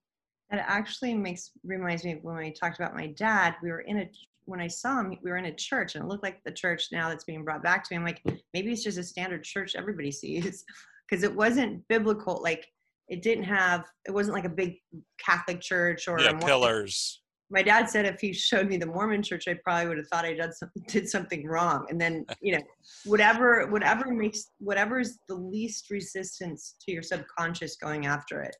That 0.49 0.63
actually 0.67 1.13
makes 1.13 1.51
reminds 1.63 2.03
me 2.03 2.13
of 2.13 2.23
when 2.23 2.37
we 2.37 2.51
talked 2.51 2.79
about 2.79 2.95
my 2.95 3.07
dad. 3.07 3.55
We 3.61 3.69
were 3.69 3.81
in 3.81 3.99
a 3.99 4.09
when 4.47 4.61
I 4.61 4.67
saw 4.67 4.99
him, 5.01 5.17
we 5.21 5.29
were 5.29 5.37
in 5.37 5.45
a 5.45 5.53
church, 5.53 5.95
and 5.95 6.03
it 6.03 6.07
looked 6.07 6.23
like 6.23 6.41
the 6.45 6.51
church 6.51 6.87
now 6.91 7.09
that's 7.09 7.25
being 7.25 7.43
brought 7.43 7.61
back 7.61 7.83
to 7.83 7.93
me. 7.93 7.97
I'm 7.97 8.05
like, 8.05 8.21
maybe 8.53 8.71
it's 8.71 8.83
just 8.83 8.97
a 8.97 9.03
standard 9.03 9.43
church 9.43 9.75
everybody 9.75 10.11
sees, 10.11 10.63
because 11.09 11.23
it 11.23 11.35
wasn't 11.35 11.85
biblical. 11.89 12.41
Like 12.41 12.65
it 13.09 13.21
didn't 13.21 13.43
have, 13.43 13.85
it 14.05 14.11
wasn't 14.11 14.35
like 14.35 14.45
a 14.45 14.49
big 14.49 14.77
Catholic 15.19 15.61
church 15.61 16.07
or 16.07 16.19
Yeah, 16.19 16.33
pillars. 16.33 17.21
My 17.49 17.63
dad 17.63 17.89
said 17.89 18.05
if 18.05 18.19
he 18.19 18.33
showed 18.33 18.67
me 18.67 18.75
the 18.75 18.85
Mormon 18.85 19.23
church, 19.23 19.47
I 19.47 19.55
probably 19.63 19.87
would 19.87 19.97
have 19.97 20.07
thought 20.07 20.25
I 20.25 20.33
did 20.33 20.53
something 20.53 20.83
did 20.87 21.09
something 21.09 21.45
wrong. 21.45 21.85
And 21.89 21.99
then 21.99 22.25
you 22.41 22.53
know, 22.53 22.63
whatever 23.05 23.67
whatever 23.67 24.11
makes 24.11 24.51
whatever 24.59 24.99
is 24.99 25.19
the 25.27 25.35
least 25.35 25.89
resistance 25.89 26.75
to 26.85 26.91
your 26.93 27.03
subconscious 27.03 27.75
going 27.75 28.05
after 28.05 28.41
it. 28.41 28.55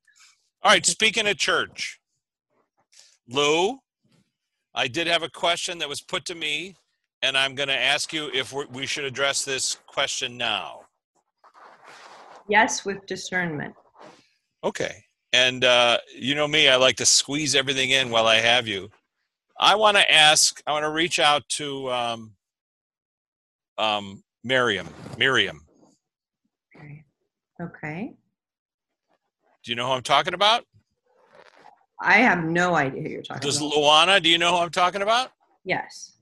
All 0.63 0.71
right, 0.71 0.85
speaking 0.85 1.27
of 1.27 1.37
church, 1.37 1.99
Lou, 3.29 3.77
I 4.73 4.87
did 4.87 5.07
have 5.07 5.23
a 5.23 5.29
question 5.29 5.77
that 5.79 5.89
was 5.89 6.01
put 6.01 6.25
to 6.25 6.35
me, 6.35 6.75
and 7.21 7.37
I'm 7.37 7.55
going 7.55 7.69
to 7.69 7.77
ask 7.77 8.13
you 8.13 8.29
if 8.33 8.53
we 8.53 8.65
we 8.71 8.85
should 8.85 9.05
address 9.05 9.45
this 9.45 9.77
question 9.87 10.37
now. 10.37 10.81
Yes, 12.47 12.85
with 12.85 13.05
discernment. 13.05 13.75
Okay. 14.63 15.03
And 15.33 15.63
uh, 15.63 15.97
you 16.15 16.35
know 16.35 16.47
me, 16.47 16.69
I 16.69 16.77
like 16.77 16.95
to 16.97 17.05
squeeze 17.05 17.55
everything 17.55 17.91
in 17.91 18.09
while 18.09 18.27
I 18.27 18.37
have 18.37 18.67
you. 18.67 18.89
I 19.59 19.75
want 19.75 19.97
to 19.97 20.11
ask, 20.11 20.61
I 20.65 20.71
want 20.71 20.83
to 20.83 20.91
reach 20.91 21.19
out 21.19 21.47
to 21.49 21.91
um, 21.91 22.31
um, 23.77 24.23
Miriam. 24.43 24.87
Miriam, 25.17 25.65
Okay. 26.75 27.03
Okay. 27.61 28.13
Do 29.67 29.73
you 29.73 29.75
know 29.75 29.87
who 29.87 29.91
I'm 29.91 30.01
talking 30.01 30.33
about? 30.33 30.63
I 31.99 32.19
have 32.19 32.45
no 32.45 32.75
idea 32.75 33.03
who 33.03 33.09
you're 33.09 33.21
talking 33.21 33.41
Does 33.41 33.57
about. 33.57 33.71
Does 33.71 33.77
Luana, 33.77 34.23
do 34.23 34.29
you 34.29 34.37
know 34.37 34.51
who 34.51 34.59
I'm 34.59 34.69
talking 34.69 35.01
about? 35.01 35.31
yes. 35.65 36.13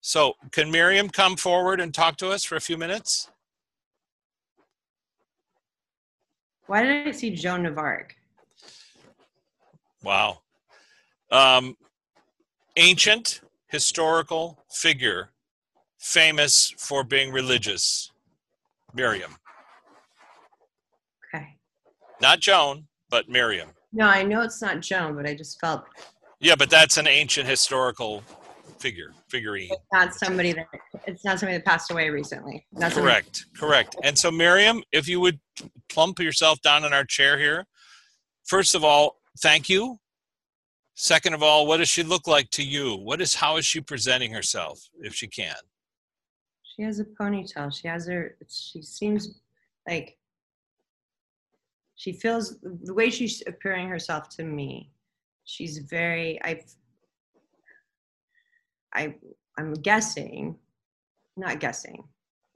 So, 0.00 0.34
can 0.50 0.72
Miriam 0.72 1.08
come 1.08 1.36
forward 1.36 1.80
and 1.80 1.94
talk 1.94 2.16
to 2.16 2.30
us 2.30 2.42
for 2.42 2.56
a 2.56 2.60
few 2.60 2.76
minutes? 2.76 3.30
Why 6.66 6.82
did 6.82 7.06
I 7.06 7.12
see 7.12 7.30
Joan 7.30 7.64
of 7.64 7.78
Arc? 7.78 8.16
Wow. 10.02 10.40
Um, 11.30 11.76
ancient 12.76 13.40
historical 13.68 14.58
figure, 14.68 15.30
famous 16.00 16.74
for 16.76 17.04
being 17.04 17.30
religious. 17.30 18.10
Miriam. 18.92 19.36
Not 22.20 22.40
Joan, 22.40 22.86
but 23.10 23.28
Miriam. 23.28 23.70
No, 23.92 24.06
I 24.06 24.22
know 24.22 24.42
it's 24.42 24.60
not 24.60 24.80
Joan, 24.80 25.14
but 25.14 25.26
I 25.26 25.34
just 25.34 25.60
felt 25.60 25.84
Yeah, 26.40 26.54
but 26.56 26.70
that's 26.70 26.96
an 26.96 27.06
ancient 27.06 27.48
historical 27.48 28.22
figure, 28.78 29.12
figurine. 29.28 29.70
it's 29.70 29.82
not 29.92 30.14
somebody 30.14 30.52
that 30.52 30.66
it's 31.06 31.24
not 31.24 31.38
somebody 31.38 31.58
that 31.58 31.64
passed 31.64 31.90
away 31.90 32.10
recently. 32.10 32.66
Not 32.72 32.92
somebody- 32.92 33.14
Correct, 33.22 33.46
correct. 33.56 33.96
And 34.02 34.18
so, 34.18 34.30
Miriam, 34.30 34.82
if 34.92 35.08
you 35.08 35.20
would 35.20 35.40
plump 35.88 36.18
yourself 36.18 36.60
down 36.60 36.84
in 36.84 36.92
our 36.92 37.04
chair 37.04 37.38
here. 37.38 37.66
First 38.44 38.74
of 38.74 38.84
all, 38.84 39.16
thank 39.40 39.68
you. 39.68 39.98
Second 40.96 41.34
of 41.34 41.42
all, 41.42 41.66
what 41.66 41.78
does 41.78 41.88
she 41.88 42.02
look 42.02 42.26
like 42.26 42.50
to 42.50 42.62
you? 42.62 42.94
What 42.96 43.20
is 43.20 43.34
how 43.34 43.56
is 43.56 43.64
she 43.66 43.80
presenting 43.80 44.32
herself, 44.32 44.80
if 45.00 45.14
she 45.14 45.26
can? 45.28 45.56
She 46.76 46.82
has 46.82 47.00
a 47.00 47.04
ponytail. 47.04 47.72
She 47.74 47.88
has 47.88 48.06
her. 48.06 48.36
She 48.48 48.82
seems 48.82 49.40
like 49.88 50.18
she 51.96 52.12
feels 52.12 52.58
the 52.60 52.92
way 52.94 53.10
she's 53.10 53.42
appearing 53.46 53.88
herself 53.88 54.28
to 54.36 54.44
me. 54.44 54.90
She's 55.44 55.78
very. 55.78 56.40
I. 56.44 56.60
I. 58.94 59.14
I'm 59.56 59.72
guessing, 59.74 60.56
not 61.36 61.60
guessing, 61.60 62.02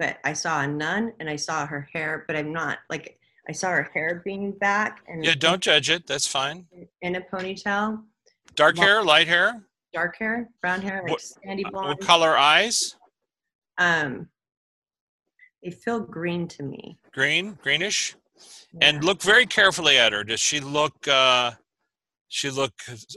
but 0.01 0.19
I 0.25 0.33
saw 0.33 0.63
a 0.63 0.67
nun 0.67 1.13
and 1.21 1.31
I 1.31 1.37
saw 1.37 1.65
her 1.67 1.89
hair, 1.93 2.25
but 2.27 2.35
I'm 2.35 2.53
not 2.53 2.79
like 2.91 3.21
I 3.49 3.53
saw 3.53 3.71
her 3.71 3.89
hair 3.95 4.21
being 4.25 4.51
back 4.53 5.03
and 5.07 5.25
Yeah, 5.25 5.35
don't 5.39 5.63
judge 5.63 5.91
it. 5.91 6.07
That's 6.09 6.27
fine. 6.27 6.67
in 7.03 7.15
a 7.15 7.21
ponytail, 7.21 8.03
Dark 8.57 8.77
hair, 8.79 9.05
light 9.05 9.29
hair, 9.29 9.63
dark 9.95 10.17
hair, 10.19 10.49
brown 10.61 10.83
hair, 10.83 11.03
like 11.03 11.13
What- 11.13 11.21
sandy 11.23 11.65
uh, 11.67 11.71
blonde. 11.71 11.89
what 11.89 12.01
color 12.01 12.37
eyes? 12.37 12.97
Um, 13.79 14.29
they 15.63 15.71
feel 15.71 16.01
green 16.01 16.49
to 16.49 16.65
me. 16.65 16.99
Green, 17.13 17.53
greenish. 17.63 18.17
Yeah. 18.73 18.89
And 18.89 19.05
look 19.05 19.23
very 19.23 19.47
carefully 19.47 19.99
at 19.99 20.13
her. 20.13 20.25
Does 20.25 20.41
she 20.41 20.61
look? 20.61 21.07
uh 21.09 21.53
She 22.29 22.51
look 22.51 22.73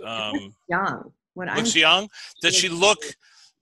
um, 0.06 0.56
young. 0.70 1.12
What 1.34 1.50
I'm 1.50 1.58
looks 1.58 1.76
young. 1.76 2.10
Does 2.42 2.56
she 2.56 2.70
look, 2.70 3.00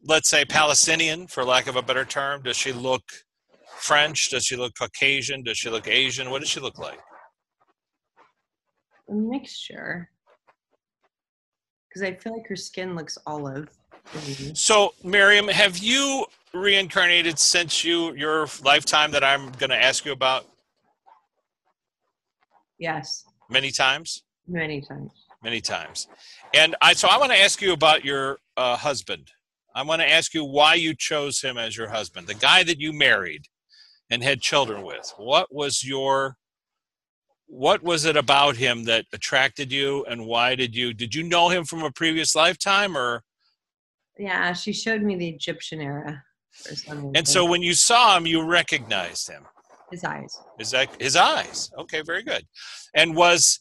let's 0.04 0.30
say, 0.30 0.46
Palestinian, 0.46 1.28
for 1.28 1.44
lack 1.44 1.68
of 1.68 1.76
a 1.76 1.82
better 1.82 2.06
term? 2.06 2.42
Does 2.44 2.58
she 2.58 2.72
look 2.72 3.04
French? 3.78 4.30
Does 4.30 4.46
she 4.46 4.56
look 4.56 4.74
Caucasian? 4.76 5.44
Does 5.44 5.58
she 5.58 5.70
look 5.70 5.88
Asian? 5.88 6.30
What 6.30 6.40
does 6.42 6.50
she 6.50 6.60
look 6.60 6.80
like? 6.80 7.00
a 9.10 9.14
mixture. 9.14 10.10
Because 11.88 12.04
I 12.04 12.14
feel 12.14 12.34
like 12.34 12.48
her 12.48 12.56
skin 12.56 12.96
looks 12.96 13.18
olive. 13.26 13.70
So, 14.54 14.94
Miriam, 15.04 15.48
have 15.48 15.78
you 15.78 16.26
reincarnated 16.54 17.38
since 17.38 17.84
you 17.84 18.14
your 18.14 18.48
lifetime 18.64 19.12
that 19.12 19.24
I'm 19.24 19.52
going 19.54 19.70
to 19.70 19.82
ask 19.82 20.06
you 20.06 20.12
about 20.12 20.46
Yes, 22.80 23.26
many 23.50 23.72
times? 23.72 24.24
many 24.50 24.82
times. 24.82 25.12
Many 25.44 25.62
times. 25.62 26.08
And 26.54 26.76
I 26.82 26.94
so 26.94 27.08
I 27.08 27.18
want 27.18 27.32
to 27.32 27.40
ask 27.40 27.62
you 27.62 27.72
about 27.72 28.04
your 28.04 28.40
uh, 28.58 28.76
husband. 28.76 29.32
I 29.76 29.84
want 29.84 30.02
to 30.02 30.10
ask 30.10 30.34
you 30.34 30.44
why 30.44 30.74
you 30.74 30.96
chose 30.96 31.40
him 31.40 31.58
as 31.58 31.78
your 31.78 31.90
husband, 31.90 32.28
the 32.28 32.34
guy 32.34 32.64
that 32.64 32.80
you 32.80 32.92
married 32.92 33.46
and 34.10 34.24
had 34.24 34.42
children 34.42 34.84
with. 34.84 35.14
What 35.18 35.54
was 35.54 35.84
your 35.84 36.36
what 37.46 37.82
was 37.82 38.06
it 38.06 38.16
about 38.16 38.58
him 38.58 38.84
that 38.84 39.06
attracted 39.12 39.72
you 39.72 40.06
and 40.06 40.26
why 40.26 40.56
did 40.56 40.76
you 40.76 40.94
did 40.94 41.16
you 41.16 41.24
know 41.24 41.50
him 41.50 41.64
from 41.64 41.84
a 41.84 41.92
previous 41.92 42.36
lifetime 42.36 42.98
or 42.98 43.24
Yeah, 44.18 44.54
she 44.54 44.74
showed 44.74 45.02
me 45.02 45.16
the 45.16 45.30
Egyptian 45.30 45.82
era. 45.82 46.24
And 47.16 47.28
so 47.28 47.46
when 47.46 47.64
you 47.64 47.74
saw 47.74 48.18
him 48.18 48.28
you 48.28 48.44
recognized 48.44 49.30
him 49.30 49.46
his 49.92 50.04
eyes. 50.04 50.40
is 50.60 50.72
that 50.72 50.90
his 51.02 51.16
eyes 51.16 51.72
okay 51.78 52.02
very 52.02 52.24
good 52.24 52.46
and 52.96 53.16
was 53.16 53.60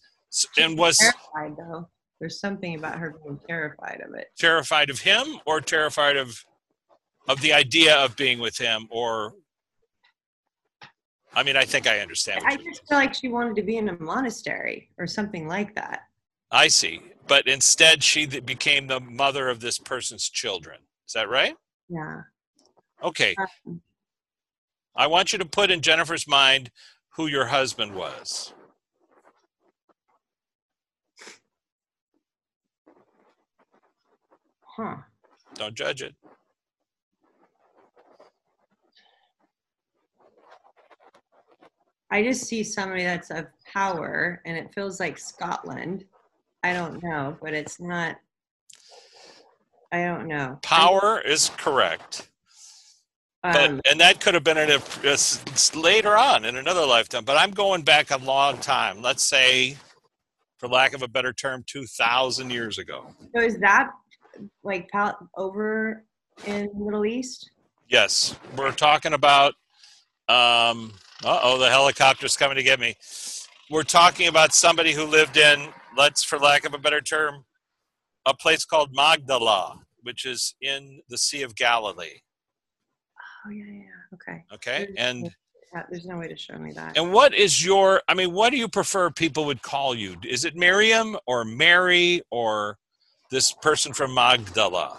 and 0.59 0.77
was 0.79 0.97
Terrified 0.99 1.57
though. 1.57 1.89
There's 2.21 2.41
something 2.41 2.75
about 2.75 2.99
her 2.99 3.15
being 3.25 3.39
terrified 3.49 4.01
of 4.07 4.15
it. 4.15 4.27
terrified 4.39 4.91
of 4.91 4.99
him 5.01 5.39
or 5.47 5.61
terrified 5.61 6.17
of 6.17 6.45
of 7.29 7.41
the 7.41 7.53
idea 7.53 7.97
of 7.97 8.17
being 8.17 8.39
with 8.39 8.57
him 8.59 8.87
or 8.91 9.35
i 11.35 11.43
mean 11.43 11.57
i 11.57 11.65
think 11.65 11.87
i 11.87 12.01
understand 12.01 12.43
I 12.47 12.57
just 12.57 12.87
feel 12.89 12.99
like 12.99 13.15
she 13.15 13.29
wanted 13.29 13.55
to 13.57 13.63
be 13.63 13.77
in 13.77 13.89
a 13.91 13.99
monastery 14.03 14.91
or 14.99 15.07
something 15.07 15.47
like 15.47 15.75
that. 15.75 16.01
i 16.51 16.69
see 16.69 17.01
but 17.27 17.47
instead 17.47 18.03
she 18.03 18.27
became 18.27 18.87
the 18.87 19.01
mother 19.01 19.49
of 19.51 19.61
this 19.61 19.79
person's 19.79 20.29
children 20.29 20.81
is 21.07 21.13
that 21.13 21.29
right 21.29 21.55
Yeah. 21.89 22.23
okay 23.03 23.35
Um, 23.67 23.81
I 24.99 25.07
want 25.07 25.33
you 25.33 25.39
to 25.39 25.45
put 25.45 25.71
in 25.71 25.81
Jennifer's 25.81 26.27
mind 26.27 26.73
who 27.11 27.29
your 27.29 27.47
husband 27.47 27.95
was. 27.95 28.53
Huh. 34.65 34.97
Don't 35.55 35.77
judge 35.77 36.03
it. 36.03 36.17
I 42.11 42.25
just 42.25 42.47
see 42.47 42.65
somebody 42.65 43.05
that's 43.05 43.31
of 43.31 43.47
power 43.73 44.43
and 44.47 44.57
it 44.57 44.75
feels 44.75 44.99
like 44.99 45.17
Scotland. 45.17 46.07
I 46.65 46.73
don't 46.73 47.01
know, 47.05 47.37
but 47.41 47.55
it's 47.55 47.81
not. 47.81 48.17
I 49.93 50.03
don't 50.03 50.27
know. 50.27 50.59
Power 50.63 51.21
is 51.21 51.53
correct. 51.57 52.29
But, 53.53 53.71
Um, 53.71 53.81
and 53.91 54.01
that 54.01 54.21
could 54.21 54.35
have 54.35 54.45
been 54.45 54.59
in 54.59 54.71
a, 54.71 54.81
a 55.05 55.13
s- 55.13 55.75
later 55.75 56.17
on 56.17 56.45
in 56.45 56.57
another 56.57 56.85
lifetime. 56.87 57.25
But 57.25 57.37
I'm 57.37 57.51
going 57.51 57.83
back 57.83 58.11
a 58.11 58.17
long 58.19 58.59
time. 58.59 59.03
Let's 59.03 59.27
say, 59.27 59.77
for 60.59 60.69
lack 60.69 60.93
of 60.95 61.03
a 61.03 61.09
better 61.09 61.33
term, 61.33 61.65
2,000 61.67 62.51
years 62.51 62.79
ago. 62.79 63.07
so 63.35 63.41
is 63.43 63.59
that 63.61 63.91
like 64.63 64.89
over 65.37 66.05
in 66.47 66.69
the 66.73 66.85
Middle 66.85 67.07
East? 67.07 67.51
Yes, 67.89 68.37
we're 68.57 68.73
talking 68.73 69.13
about. 69.15 69.55
Um, 70.29 70.93
uh 71.25 71.41
oh, 71.43 71.59
the 71.59 71.71
helicopter's 71.71 72.37
coming 72.37 72.57
to 72.57 72.63
get 72.63 72.79
me. 72.79 72.95
We're 73.71 73.83
talking 73.83 74.29
about 74.29 74.53
somebody 74.53 74.93
who 74.93 75.05
lived 75.05 75.37
in, 75.37 75.69
let's, 75.97 76.23
for 76.23 76.39
lack 76.39 76.65
of 76.65 76.75
a 76.75 76.79
better 76.79 77.01
term, 77.01 77.45
a 78.27 78.35
place 78.35 78.65
called 78.65 78.91
Magdala, 78.95 79.81
which 80.03 80.25
is 80.27 80.55
in 80.61 81.01
the 81.09 81.19
Sea 81.19 81.43
of 81.43 81.55
Galilee. 81.55 82.21
Oh 83.49 83.51
yeah, 83.51 83.65
yeah. 83.65 84.15
Okay. 84.15 84.45
Okay, 84.53 84.89
and 84.97 85.25
Yeah, 85.75 85.83
there's 85.91 86.05
no 86.07 86.19
way 86.19 86.29
to 86.29 86.37
show 86.37 86.59
me 86.59 86.73
that. 86.73 86.97
and 86.99 87.13
what 87.13 87.35
is 87.35 87.65
your? 87.65 88.03
I 88.09 88.15
mean, 88.15 88.33
what 88.33 88.51
do 88.51 88.59
you 88.59 88.69
prefer 88.69 89.11
people 89.11 89.47
would 89.47 89.63
call 89.63 89.95
you? 89.95 90.17
Is 90.25 90.45
it 90.45 90.55
Miriam 90.55 91.17
or 91.27 91.45
Mary 91.45 92.23
or 92.31 92.77
this 93.31 93.53
person 93.53 93.93
from 93.95 94.15
Magdala? 94.15 94.99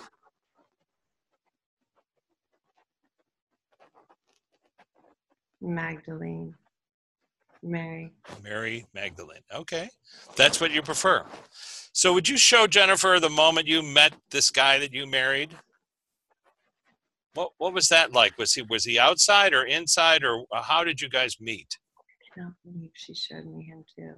Magdalene, 5.62 6.56
Mary. 7.62 8.14
Mary 8.42 8.86
Magdalene. 8.94 9.42
Okay. 9.54 9.90
That's 10.36 10.62
what 10.62 10.72
you 10.72 10.82
prefer. 10.82 11.26
So 11.92 12.14
would 12.14 12.30
you 12.30 12.38
show 12.38 12.66
Jennifer 12.66 13.20
the 13.20 13.30
moment 13.30 13.68
you 13.68 13.84
met 13.84 14.14
this 14.32 14.50
guy 14.50 14.80
that 14.80 14.94
you 14.94 15.06
married? 15.06 15.50
What 17.34 17.52
what 17.58 17.74
was 17.74 17.88
that 17.90 18.14
like? 18.14 18.38
Was 18.38 18.54
he 18.54 18.62
was 18.64 18.86
he 18.86 18.98
outside 18.98 19.54
or 19.54 19.64
inside 19.64 20.24
or 20.24 20.46
uh, 20.52 20.62
how 20.62 20.84
did 20.84 21.02
you 21.02 21.10
guys 21.10 21.36
meet? 21.40 21.78
I 22.38 22.42
don't 22.42 22.56
believe 22.66 22.92
she 22.94 23.14
showed 23.14 23.46
me 23.46 23.64
him 23.64 23.84
too. 23.96 24.14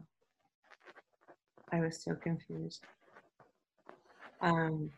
I 1.73 1.79
was 1.79 2.03
so 2.03 2.15
confused. 2.15 2.83
Um, 4.41 4.89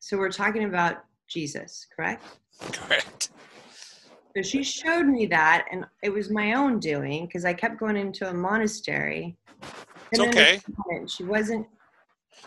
so 0.00 0.18
we're 0.18 0.30
talking 0.30 0.64
about 0.64 1.04
Jesus, 1.28 1.86
correct? 1.94 2.24
Correct. 2.72 3.30
So 4.36 4.42
she 4.42 4.64
showed 4.64 5.06
me 5.06 5.26
that, 5.26 5.66
and 5.70 5.86
it 6.02 6.10
was 6.10 6.28
my 6.30 6.54
own 6.54 6.80
doing 6.80 7.26
because 7.26 7.44
I 7.44 7.54
kept 7.54 7.78
going 7.78 7.96
into 7.96 8.28
a 8.28 8.34
monastery. 8.34 9.36
It's 10.10 10.20
okay. 10.20 10.60
She 11.06 11.24
wasn't. 11.24 11.66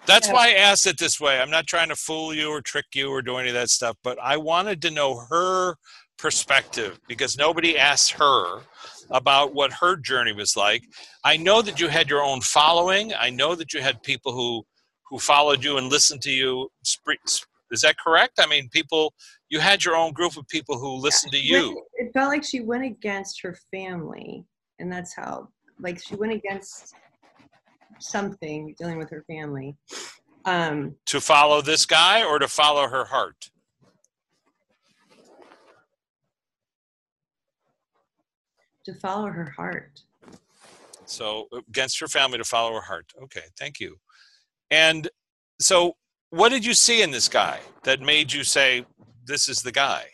That's 0.06 0.30
why 0.30 0.50
I 0.50 0.54
asked 0.54 0.86
it 0.86 0.98
this 0.98 1.20
way. 1.20 1.40
I'm 1.40 1.50
not 1.50 1.68
trying 1.68 1.90
to 1.90 1.96
fool 1.96 2.34
you 2.34 2.50
or 2.50 2.62
trick 2.62 2.86
you 2.94 3.10
or 3.10 3.22
do 3.22 3.38
any 3.38 3.50
of 3.50 3.56
that 3.56 3.70
stuff, 3.70 3.98
but 4.04 4.18
I 4.22 4.38
wanted 4.38 4.82
to 4.84 4.92
know 4.92 5.26
her 5.30 5.76
perspective 6.18 7.00
because 7.08 7.38
nobody 7.38 7.78
asked 7.78 8.14
her 8.14 8.62
about 9.12 9.54
what 9.54 9.74
her 9.74 9.96
journey 9.96 10.34
was 10.34 10.56
like. 10.56 10.84
I 11.24 11.38
know 11.38 11.62
that 11.62 11.80
you 11.80 11.90
had 11.90 12.10
your 12.10 12.24
own 12.24 12.42
following. 12.42 13.14
I 13.14 13.30
know 13.30 13.54
that 13.56 13.74
you 13.74 13.82
had 13.82 14.02
people 14.04 14.32
who 14.32 14.64
who 15.10 15.20
followed 15.20 15.64
you 15.64 15.78
and 15.78 15.88
listened 15.88 16.22
to 16.22 16.32
you. 16.32 16.70
Is 17.72 17.82
that 17.82 17.98
correct? 17.98 18.40
I 18.40 18.48
mean, 18.48 18.70
people 18.70 19.14
you 19.50 19.60
had 19.60 19.84
your 19.86 19.96
own 19.96 20.14
group 20.14 20.38
of 20.38 20.48
people 20.48 20.78
who 20.78 20.96
listened 20.96 21.32
to 21.32 21.40
you. 21.40 21.84
It 21.96 22.12
felt 22.14 22.30
like 22.30 22.44
she 22.44 22.60
went 22.60 22.84
against 22.84 23.42
her 23.42 23.58
family, 23.72 24.46
and 24.80 24.92
that's 24.92 25.16
how, 25.16 25.50
like, 25.80 26.04
she 26.04 26.16
went 26.16 26.34
against 26.34 26.94
something 28.00 28.76
dealing 28.78 28.98
with 28.98 29.10
her 29.10 29.24
family. 29.28 29.76
Um, 30.46 30.96
To 31.08 31.20
follow 31.20 31.62
this 31.62 31.86
guy 31.86 32.24
or 32.24 32.40
to 32.40 32.48
follow 32.48 32.88
her 32.88 33.06
heart? 33.06 33.50
to 38.88 38.94
follow 38.94 39.28
her 39.28 39.54
heart. 39.58 40.00
So 41.06 41.50
against 41.70 42.00
her 42.00 42.08
family 42.08 42.38
to 42.38 42.46
follow 42.46 42.74
her 42.74 42.82
heart. 42.82 43.12
Okay, 43.24 43.44
thank 43.60 43.82
you. 43.82 43.98
And 44.72 45.10
so 45.60 45.98
what 46.30 46.50
did 46.50 46.66
you 46.66 46.74
see 46.74 47.02
in 47.02 47.12
this 47.12 47.28
guy 47.28 47.60
that 47.84 48.02
made 48.02 48.32
you 48.32 48.46
say 48.46 48.86
this 49.26 49.50
is 49.50 49.62
the 49.62 49.74
guy? 49.74 50.06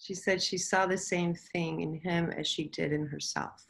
She 0.00 0.14
said 0.14 0.40
she 0.40 0.58
saw 0.58 0.86
the 0.86 0.98
same 0.98 1.34
thing 1.34 1.80
in 1.80 1.94
him 1.94 2.30
as 2.30 2.46
she 2.46 2.68
did 2.68 2.92
in 2.92 3.06
herself. 3.06 3.66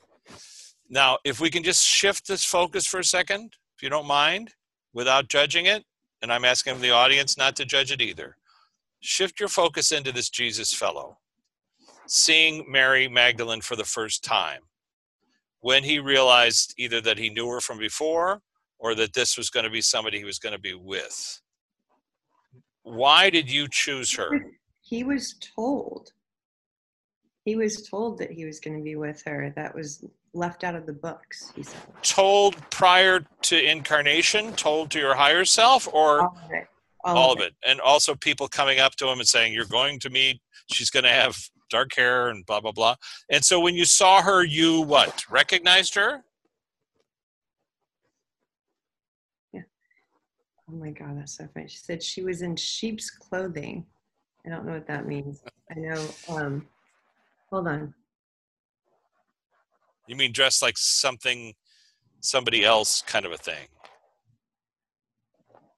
Now, 0.93 1.19
if 1.25 1.41
we 1.41 1.51
can 1.51 1.63
just 1.63 1.87
shift 1.87 2.27
this 2.27 2.45
focus 2.45 2.85
for 2.85 2.99
a 2.99 3.05
second, 3.05 3.55
if 3.77 3.83
you 3.83 3.89
don't 3.89 4.09
mind, 4.09 4.55
without 4.93 5.29
judging 5.29 5.67
it, 5.67 5.85
and 6.21 6.33
I'm 6.33 6.45
asking 6.45 6.81
the 6.81 6.91
audience 6.91 7.39
not 7.39 7.55
to 7.57 7.65
judge 7.65 7.93
it 7.93 8.03
either. 8.03 8.37
Shift 8.99 9.39
your 9.39 9.49
focus 9.49 9.93
into 9.93 10.11
this 10.11 10.29
Jesus 10.29 10.75
fellow, 10.75 11.19
seeing 12.09 12.67
Mary 12.69 13.07
Magdalene 13.07 13.61
for 13.61 13.77
the 13.77 13.85
first 13.85 14.25
time. 14.25 14.63
When 15.61 15.85
he 15.85 16.01
realized 16.01 16.75
either 16.77 17.01
that 17.03 17.19
he 17.19 17.31
knew 17.31 17.49
her 17.49 17.61
from 17.61 17.79
before 17.79 18.43
or 18.79 18.97
that 18.97 19.13
this 19.13 19.37
was 19.37 19.49
going 19.49 19.65
to 19.65 19.71
be 19.71 19.81
somebody 19.81 20.19
he 20.19 20.25
was 20.25 20.39
going 20.41 20.55
to 20.55 20.59
be 20.59 20.75
with. 20.75 21.41
Why 22.83 23.31
did 23.31 23.51
you 23.51 23.69
choose 23.71 24.13
her? 24.15 24.29
He 24.81 25.05
was 25.05 25.37
told. 25.55 26.13
He 27.45 27.57
was 27.57 27.89
told 27.89 28.19
that 28.19 28.33
he 28.33 28.45
was 28.45 28.59
going 28.59 28.77
to 28.77 28.83
be 28.83 28.97
with 28.97 29.23
her. 29.27 29.53
That 29.55 29.75
was 29.75 30.05
left 30.35 30.65
out 30.65 30.75
of 30.75 30.87
the 30.87 30.93
books, 30.93 31.53
he 31.55 31.63
said. 31.63 31.81
Told 32.03 32.57
prior 32.71 33.25
to 33.43 33.71
incarnation, 33.71 34.53
told 34.55 34.91
to 34.93 34.99
your 34.99 35.15
higher 35.15 35.45
self, 35.45 35.89
or 35.93 36.23
All 36.23 36.39
of 36.45 36.51
it. 36.53 36.67
All, 37.03 37.17
all 37.17 37.33
of 37.33 37.41
it 37.41 37.55
and 37.67 37.81
also 37.81 38.15
people 38.15 38.47
coming 38.47 38.79
up 38.79 38.95
to 38.97 39.09
him 39.09 39.21
and 39.21 39.27
saying 39.27 39.55
you're 39.55 39.65
going 39.65 39.99
to 39.99 40.11
meet 40.11 40.39
she's 40.71 40.91
going 40.91 41.05
to 41.05 41.09
have 41.11 41.35
dark 41.71 41.95
hair 41.95 42.29
and 42.29 42.45
blah 42.45 42.61
blah 42.61 42.73
blah 42.73 42.95
and 43.31 43.43
so 43.43 43.59
when 43.59 43.75
you 43.75 43.87
saw 43.87 44.21
her 44.21 44.45
you 44.45 44.83
what 44.83 45.25
recognized 45.31 45.95
her 45.95 46.23
Yeah. 49.55 49.63
Oh 50.71 50.77
my 50.77 50.91
God, 50.91 51.19
that's 51.19 51.39
so 51.39 51.49
funny. 51.55 51.69
She 51.69 51.79
said 51.79 52.03
she 52.03 52.23
was 52.23 52.43
in 52.43 52.55
sheep's 52.55 53.11
clothing. 53.11 53.87
I 54.47 54.51
don't 54.51 54.67
know 54.67 54.75
what 54.75 54.87
that 54.87 55.07
means. 55.07 55.43
I 55.71 55.79
know. 55.79 56.07
Um, 56.29 56.67
hold 57.51 57.67
on. 57.67 57.95
You 60.11 60.17
mean 60.17 60.33
dressed 60.33 60.61
like 60.63 60.77
something 60.77 61.55
somebody 62.21 62.65
else 62.65 63.03
kind 63.07 63.25
of 63.25 63.33
a 63.33 63.39
thing 63.39 63.67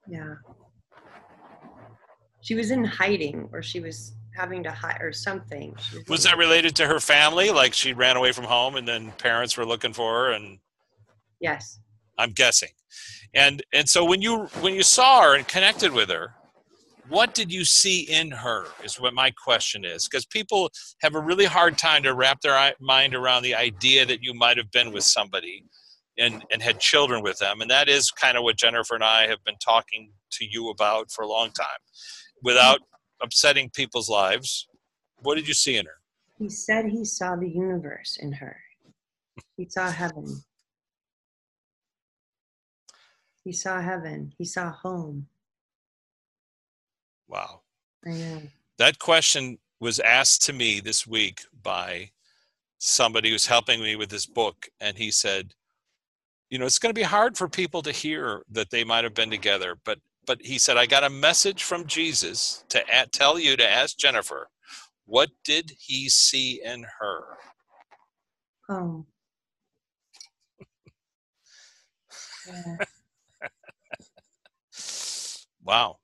Yeah. 0.09 0.35
She 2.41 2.57
was 2.57 2.73
in 2.73 2.83
hiding, 2.85 3.49
or 3.53 3.63
she 3.63 3.79
was 3.79 4.15
having 4.37 4.65
to 4.65 4.71
hide, 4.73 4.99
or 5.01 5.13
something. 5.13 5.77
Was 6.09 6.25
in- 6.25 6.31
that 6.33 6.39
related 6.39 6.75
to 6.77 6.87
her 6.89 6.99
family 6.99 7.51
like 7.51 7.73
she 7.73 7.93
ran 7.93 8.17
away 8.17 8.33
from 8.33 8.45
home 8.47 8.75
and 8.75 8.87
then 8.89 9.13
parents 9.13 9.57
were 9.57 9.65
looking 9.65 9.93
for 9.93 10.13
her 10.25 10.33
and 10.33 10.59
Yes. 11.41 11.79
i'm 12.19 12.31
guessing 12.33 12.71
and 13.35 13.63
and 13.73 13.89
so 13.89 14.05
when 14.05 14.21
you 14.23 14.47
when 14.61 14.75
you 14.75 14.83
saw 14.83 15.23
her 15.23 15.37
and 15.37 15.47
connected 15.49 15.93
with 15.93 16.09
her 16.11 16.35
what 17.09 17.35
did 17.35 17.53
you 17.53 17.65
see 17.65 18.03
in 18.03 18.31
her 18.31 18.67
is 18.85 19.01
what 19.01 19.15
my 19.15 19.31
question 19.31 19.85
is 19.85 20.09
because 20.09 20.25
people 20.27 20.71
have 21.01 21.15
a 21.15 21.21
really 21.21 21.45
hard 21.45 21.77
time 21.77 22.03
to 22.03 22.15
wrap 22.15 22.41
their 22.41 22.73
mind 22.81 23.15
around 23.15 23.43
the 23.43 23.55
idea 23.55 24.07
that 24.07 24.23
you 24.23 24.33
might 24.35 24.57
have 24.57 24.71
been 24.71 24.93
with 24.93 25.05
somebody 25.05 25.65
and 26.19 26.45
and 26.53 26.63
had 26.63 26.79
children 26.79 27.23
with 27.23 27.39
them 27.39 27.61
and 27.61 27.71
that 27.71 27.89
is 27.89 28.11
kind 28.11 28.37
of 28.37 28.45
what 28.45 28.57
jennifer 28.57 28.95
and 28.95 29.05
i 29.05 29.27
have 29.27 29.43
been 29.45 29.57
talking 29.65 30.13
to 30.31 30.45
you 30.45 30.69
about 30.71 31.11
for 31.11 31.23
a 31.23 31.29
long 31.29 31.51
time 31.51 31.67
without 32.43 32.81
upsetting 33.23 33.71
people's 33.71 34.09
lives 34.09 34.69
what 35.23 35.35
did 35.35 35.49
you 35.49 35.55
see 35.55 35.77
in 35.77 35.87
her 35.87 36.03
He 36.39 36.49
said 36.49 36.87
he 36.87 37.05
saw 37.05 37.37
the 37.37 37.49
universe 37.49 38.19
in 38.21 38.33
her. 38.33 38.57
He 39.57 39.69
saw 39.69 39.91
heaven. 39.93 40.43
He 43.45 43.53
saw 43.53 43.81
heaven. 43.81 44.33
He 44.37 44.45
saw 44.45 44.73
home. 44.73 45.29
Wow 47.33 47.61
that 48.79 48.99
question 49.01 49.59
was 49.81 50.01
asked 50.01 50.43
to 50.45 50.53
me 50.53 50.81
this 50.81 51.07
week 51.07 51.43
by 51.63 52.11
somebody 52.79 53.31
who's 53.31 53.47
helping 53.47 53.81
me 53.83 53.97
with 53.97 54.11
this 54.11 54.27
book 54.27 54.69
and 54.81 54.99
he 54.99 55.11
said 55.11 55.55
you 56.51 56.59
know 56.59 56.67
it's 56.67 56.79
going 56.81 56.95
to 56.95 56.99
be 57.01 57.05
hard 57.05 57.37
for 57.39 57.49
people 57.49 57.83
to 57.83 57.93
hear 57.93 58.43
that 58.51 58.71
they 58.71 58.85
might 58.85 59.05
have 59.05 59.15
been 59.15 59.31
together 59.31 59.77
but 59.85 59.99
but 60.27 60.41
he 60.43 60.59
said, 60.59 60.77
I 60.77 60.87
got 60.87 61.05
a 61.05 61.11
message 61.11 61.65
from 61.65 61.87
Jesus 61.87 62.65
to 62.69 62.83
a- 62.93 63.07
tell 63.07 63.39
you 63.39 63.57
to 63.57 63.69
ask 63.69 63.97
Jennifer, 63.99 64.49
what 65.07 65.31
did 65.45 65.73
he 65.79 66.09
see 66.09 66.63
in 66.65 66.87
her? 67.01 67.23
Oh. 68.69 69.07
Yeah. 72.47 72.77
Wow. 75.65 75.99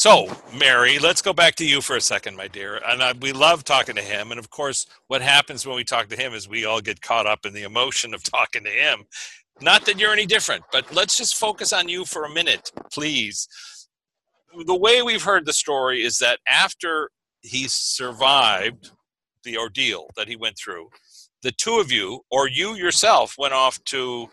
So, 0.00 0.34
Mary, 0.58 0.98
let's 0.98 1.20
go 1.20 1.34
back 1.34 1.56
to 1.56 1.66
you 1.66 1.82
for 1.82 1.94
a 1.94 2.00
second, 2.00 2.34
my 2.34 2.48
dear. 2.48 2.80
And 2.86 3.02
I, 3.02 3.12
we 3.20 3.34
love 3.34 3.64
talking 3.64 3.96
to 3.96 4.00
him. 4.00 4.30
And 4.30 4.40
of 4.40 4.48
course, 4.48 4.86
what 5.08 5.20
happens 5.20 5.66
when 5.66 5.76
we 5.76 5.84
talk 5.84 6.08
to 6.08 6.16
him 6.16 6.32
is 6.32 6.48
we 6.48 6.64
all 6.64 6.80
get 6.80 7.02
caught 7.02 7.26
up 7.26 7.44
in 7.44 7.52
the 7.52 7.64
emotion 7.64 8.14
of 8.14 8.22
talking 8.22 8.64
to 8.64 8.70
him. 8.70 9.04
Not 9.60 9.84
that 9.84 9.98
you're 9.98 10.14
any 10.14 10.24
different, 10.24 10.64
but 10.72 10.90
let's 10.94 11.18
just 11.18 11.36
focus 11.36 11.74
on 11.74 11.90
you 11.90 12.06
for 12.06 12.24
a 12.24 12.32
minute, 12.32 12.72
please. 12.90 13.46
The 14.64 14.74
way 14.74 15.02
we've 15.02 15.22
heard 15.22 15.44
the 15.44 15.52
story 15.52 16.02
is 16.02 16.16
that 16.20 16.38
after 16.48 17.10
he 17.42 17.66
survived 17.68 18.92
the 19.44 19.58
ordeal 19.58 20.06
that 20.16 20.28
he 20.28 20.36
went 20.36 20.56
through, 20.56 20.88
the 21.42 21.52
two 21.52 21.78
of 21.78 21.92
you, 21.92 22.20
or 22.30 22.48
you 22.48 22.74
yourself, 22.74 23.34
went 23.36 23.52
off 23.52 23.78
to 23.84 24.30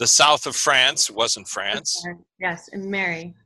the 0.00 0.08
south 0.08 0.48
of 0.48 0.56
France. 0.56 1.08
Wasn't 1.08 1.46
France. 1.46 2.04
Yes, 2.40 2.68
and 2.72 2.90
Mary. 2.90 3.36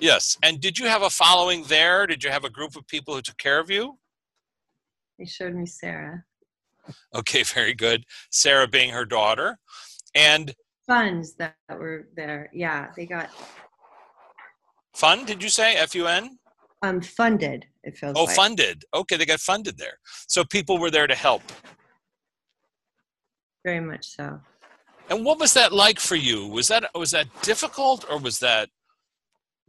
Yes. 0.00 0.36
And 0.42 0.60
did 0.60 0.78
you 0.78 0.86
have 0.86 1.02
a 1.02 1.10
following 1.10 1.64
there? 1.64 2.06
Did 2.06 2.24
you 2.24 2.30
have 2.30 2.44
a 2.44 2.50
group 2.50 2.76
of 2.76 2.86
people 2.86 3.14
who 3.14 3.22
took 3.22 3.38
care 3.38 3.58
of 3.58 3.70
you? 3.70 3.98
They 5.18 5.26
showed 5.26 5.54
me 5.54 5.66
Sarah. 5.66 6.24
Okay, 7.14 7.42
very 7.54 7.74
good. 7.74 8.04
Sarah 8.30 8.66
being 8.68 8.90
her 8.90 9.04
daughter. 9.04 9.58
And 10.14 10.54
Funds 10.86 11.34
that 11.34 11.54
were 11.70 12.08
there. 12.16 12.50
Yeah, 12.52 12.88
they 12.96 13.06
got 13.06 13.30
fun, 14.94 15.24
did 15.24 15.42
you 15.42 15.48
say? 15.48 15.76
F 15.76 15.94
U 15.94 16.06
N? 16.06 16.38
um 16.82 17.00
funded. 17.02 17.66
It 17.84 17.96
feels 17.98 18.14
Oh, 18.16 18.24
like. 18.24 18.34
funded. 18.34 18.84
Okay, 18.94 19.16
they 19.16 19.26
got 19.26 19.38
funded 19.40 19.76
there. 19.76 19.98
So 20.28 20.44
people 20.44 20.78
were 20.78 20.90
there 20.90 21.06
to 21.06 21.14
help. 21.14 21.42
Very 23.64 23.80
much 23.80 24.06
so. 24.06 24.40
And 25.10 25.24
what 25.24 25.38
was 25.38 25.52
that 25.54 25.72
like 25.72 26.00
for 26.00 26.16
you? 26.16 26.46
Was 26.46 26.68
that 26.68 26.84
was 26.94 27.10
that 27.10 27.26
difficult 27.42 28.04
or 28.10 28.18
was 28.18 28.38
that 28.40 28.70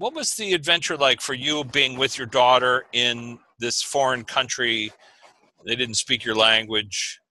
what 0.01 0.15
was 0.15 0.31
the 0.31 0.53
adventure 0.53 0.97
like 0.97 1.21
for 1.21 1.35
you 1.35 1.63
being 1.63 1.95
with 1.95 2.17
your 2.17 2.25
daughter 2.25 2.85
in 2.91 3.37
this 3.59 3.83
foreign 3.83 4.23
country? 4.23 4.91
They 5.63 5.75
didn't 5.75 5.93
speak 5.93 6.25
your 6.25 6.33
language. 6.33 7.21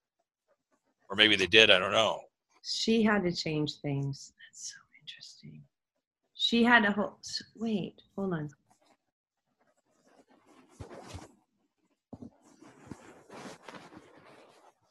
Or 1.09 1.17
maybe 1.17 1.35
they 1.35 1.47
did, 1.47 1.69
I 1.69 1.79
don't 1.79 1.91
know. 1.91 2.21
She 2.63 3.03
had 3.03 3.23
to 3.23 3.31
change 3.33 3.73
things. 3.81 4.31
That's 4.39 4.71
so 4.71 4.77
interesting. 5.01 5.61
She 6.33 6.63
had 6.63 6.83
to 6.83 6.91
hold. 6.93 7.15
Wait, 7.57 7.95
hold 8.15 8.35
on. 8.35 8.49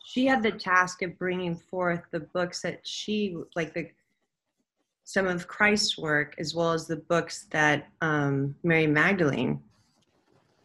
She 0.05 0.27
had 0.27 0.43
the 0.43 0.53
task 0.53 1.01
of 1.01 1.19
bringing 1.19 1.57
forth 1.57 2.03
the 2.11 2.21
books 2.21 2.61
that 2.61 2.87
she 2.87 3.37
like 3.57 3.73
the 3.73 3.89
some 5.11 5.27
of 5.27 5.49
Christ's 5.49 5.99
work 5.99 6.37
as 6.39 6.55
well 6.55 6.73
as 6.73 6.87
the 6.87 6.95
books 6.95 7.47
that 7.51 7.89
um, 8.01 8.55
Mary 8.63 8.87
Magdalene 8.87 9.61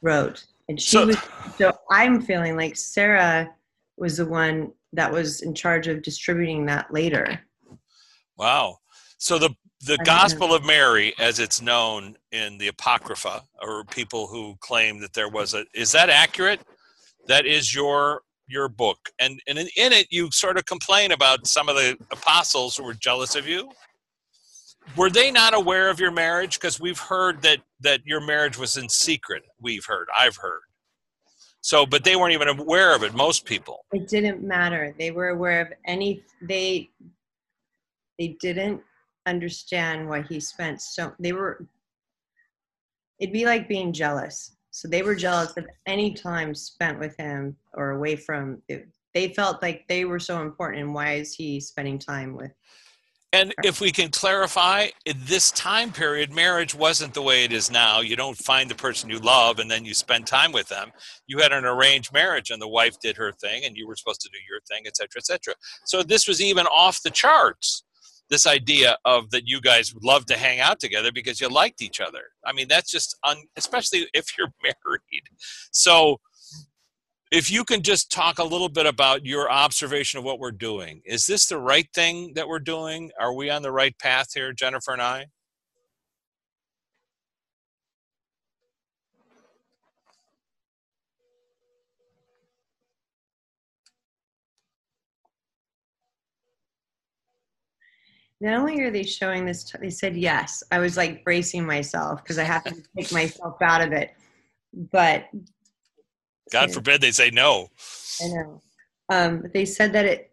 wrote, 0.04 0.46
and 0.70 0.80
she 0.80 0.98
So- 0.98 1.08
was. 1.08 1.18
So 1.58 1.76
I'm 1.90 2.22
feeling 2.22 2.56
like 2.56 2.76
Sarah 2.76 3.52
was 3.98 4.18
the 4.18 4.26
one 4.28 4.72
that 4.94 5.12
was 5.12 5.42
in 5.42 5.56
charge 5.56 5.88
of 5.88 6.04
distributing 6.04 6.64
that 6.68 6.94
later. 6.94 7.40
Wow. 8.38 8.78
So 9.18 9.40
the 9.40 9.50
the. 9.82 9.98
Gospel 10.06 10.54
of 10.54 10.64
Mary, 10.64 11.16
as 11.20 11.40
it's 11.40 11.60
known 11.60 12.16
in 12.32 12.60
the 12.60 12.68
Apocrypha, 12.68 13.42
or 13.64 13.84
people 13.86 14.28
who 14.28 14.56
claim 14.60 15.00
that 15.00 15.14
there 15.14 15.30
was 15.30 15.56
a, 15.56 15.66
is 15.74 15.92
that 15.94 16.10
accurate? 16.12 16.60
That 17.28 17.48
is 17.48 17.74
your 17.74 18.22
your 18.48 18.68
book, 18.70 19.00
and 19.20 19.42
and 19.48 19.58
in, 19.58 19.68
in 19.76 19.92
it 19.92 20.06
you 20.12 20.30
sort 20.32 20.58
of 20.58 20.66
complain 20.68 21.14
about 21.14 21.48
some 21.48 21.68
of 21.68 21.76
the 21.76 21.98
apostles 22.12 22.78
who 22.78 22.84
were 22.84 22.94
jealous 22.94 23.36
of 23.36 23.48
you. 23.48 23.72
Were 24.96 25.10
they 25.10 25.32
not 25.32 25.54
aware 25.54 25.90
of 25.90 26.00
your 26.00 26.12
marriage? 26.12 26.60
Because 26.60 26.80
we've 26.80 27.00
heard 27.00 27.42
that 27.42 27.60
that 27.82 28.06
your 28.06 28.22
marriage 28.22 28.58
was 28.58 28.78
in 28.78 28.88
secret. 28.90 29.44
We've 29.60 29.86
heard. 29.86 30.08
I've 30.18 30.38
heard. 30.38 30.62
So, 31.62 31.86
but 31.86 32.04
they 32.04 32.16
weren't 32.16 32.34
even 32.34 32.48
aware 32.48 32.96
of 32.96 33.04
it. 33.04 33.16
Most 33.16 33.44
people. 33.44 33.86
It 33.92 34.08
didn't 34.08 34.44
matter. 34.44 34.94
They 35.00 35.12
were 35.12 35.30
aware 35.30 35.62
of 35.62 35.74
any. 35.86 36.24
They 36.42 36.92
they 38.20 38.38
didn't 38.40 38.82
understand 39.26 40.08
why 40.08 40.22
he 40.22 40.40
spent 40.40 40.82
so. 40.82 41.14
They 41.20 41.34
were. 41.34 41.66
It'd 43.20 43.34
be 43.34 43.46
like 43.46 43.68
being 43.68 43.92
jealous. 43.94 44.56
So 44.72 44.88
they 44.88 45.02
were 45.02 45.16
jealous 45.16 45.56
of 45.58 45.66
any 45.86 46.14
time 46.14 46.54
spent 46.54 47.00
with 47.00 47.18
him 47.18 47.56
or 47.74 47.92
away 47.92 48.16
from. 48.16 48.62
It. 48.68 48.88
They 49.14 49.30
felt 49.30 49.62
like 49.62 49.88
they 49.88 50.06
were 50.06 50.20
so 50.20 50.42
important, 50.42 50.84
and 50.84 50.94
why 50.94 51.14
is 51.14 51.34
he 51.34 51.60
spending 51.60 51.98
time 51.98 52.36
with? 52.36 52.52
And 53.36 53.54
if 53.66 53.82
we 53.82 53.92
can 53.92 54.12
clarify, 54.12 54.88
in 55.06 55.18
this 55.26 55.52
time 55.52 55.92
period, 55.92 56.34
marriage 56.34 56.74
wasn't 56.74 57.14
the 57.14 57.22
way 57.22 57.44
it 57.44 57.52
is 57.52 57.70
now. 57.70 58.00
You 58.00 58.16
don't 58.16 58.38
find 58.38 58.72
the 58.72 58.76
person 58.76 59.10
you 59.10 59.20
love 59.20 59.60
and 59.60 59.70
then 59.70 59.84
you 59.84 59.94
spend 59.94 60.26
time 60.26 60.54
with 60.54 60.70
them. 60.70 60.92
You 61.28 61.40
had 61.40 61.52
an 61.52 61.66
arranged 61.66 62.14
marriage, 62.14 62.50
and 62.50 62.62
the 62.62 62.68
wife 62.70 62.98
did 63.02 63.18
her 63.18 63.34
thing, 63.34 63.66
and 63.66 63.76
you 63.76 63.88
were 63.88 63.98
supposed 63.98 64.22
to 64.22 64.30
do 64.30 64.38
your 64.50 64.62
thing, 64.70 64.84
et 64.88 64.96
cetera, 64.96 65.18
et 65.18 65.26
cetera. 65.26 65.54
So 65.84 66.02
this 66.02 66.30
was 66.30 66.42
even 66.42 66.66
off 66.68 67.02
the 67.04 67.10
charts. 67.10 67.84
This 68.30 68.48
idea 68.48 68.98
of 69.04 69.30
that 69.32 69.48
you 69.48 69.60
guys 69.60 69.94
would 69.94 70.06
love 70.06 70.26
to 70.28 70.38
hang 70.38 70.62
out 70.62 70.80
together 70.80 71.12
because 71.12 71.42
you 71.42 71.50
liked 71.50 71.82
each 71.82 72.00
other. 72.00 72.22
I 72.46 72.54
mean, 72.54 72.70
that's 72.70 72.90
just 72.90 73.18
un, 73.26 73.38
especially 73.58 74.08
if 74.14 74.38
you're 74.38 74.54
married. 74.64 75.24
So 75.72 76.22
if 77.32 77.52
you 77.52 77.64
can 77.64 77.82
just 77.82 78.12
talk 78.12 78.38
a 78.38 78.44
little 78.44 78.70
bit 78.70 78.86
about 78.86 79.26
your 79.26 79.52
observation 79.52 80.20
of 80.20 80.24
what 80.24 80.40
we're 80.40 80.52
doing 80.52 81.02
is 81.06 81.26
this 81.26 81.48
the 81.48 81.58
right 81.58 81.88
thing 81.94 82.34
that 82.36 82.48
we're 82.48 82.60
doing 82.60 83.12
are 83.20 83.34
we 83.34 83.50
on 83.50 83.62
the 83.62 83.72
right 83.72 83.98
path 84.00 84.28
here 84.34 84.54
jennifer 84.54 84.92
and 84.94 85.02
i 85.02 85.26
Not 98.42 98.60
only 98.60 98.82
are 98.82 98.92
they 98.92 99.04
showing 99.04 99.46
this, 99.46 99.72
they 99.80 99.90
said 99.90 100.16
yes. 100.16 100.62
I 100.72 100.80
was 100.80 100.98
like 100.98 101.24
bracing 101.24 101.66
myself 101.66 102.22
because 102.22 102.38
I 102.38 102.44
have 102.44 102.64
to 102.66 102.76
take 102.96 103.12
myself 103.12 103.56
out 103.62 103.82
of 103.82 103.94
it. 103.94 104.14
But 104.92 105.26
god 106.52 106.72
forbid 106.72 107.02
they 107.02 107.12
say 107.12 107.30
no 107.30 107.70
I 108.22 108.28
know. 108.28 108.62
Um, 109.12 109.44
they 109.54 109.66
said 109.66 109.94
that 109.94 110.06
it. 110.06 110.32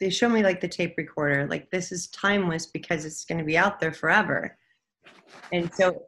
They 0.00 0.08
show 0.10 0.28
me 0.28 0.42
like 0.42 0.60
the 0.60 0.68
tape 0.68 0.94
recorder. 0.96 1.46
Like 1.46 1.70
this 1.70 1.92
is 1.92 2.06
timeless 2.08 2.66
because 2.66 3.04
it's 3.04 3.24
going 3.24 3.38
to 3.38 3.44
be 3.44 3.58
out 3.58 3.80
there 3.80 3.92
forever, 3.92 4.56
and 5.52 5.72
so 5.74 6.02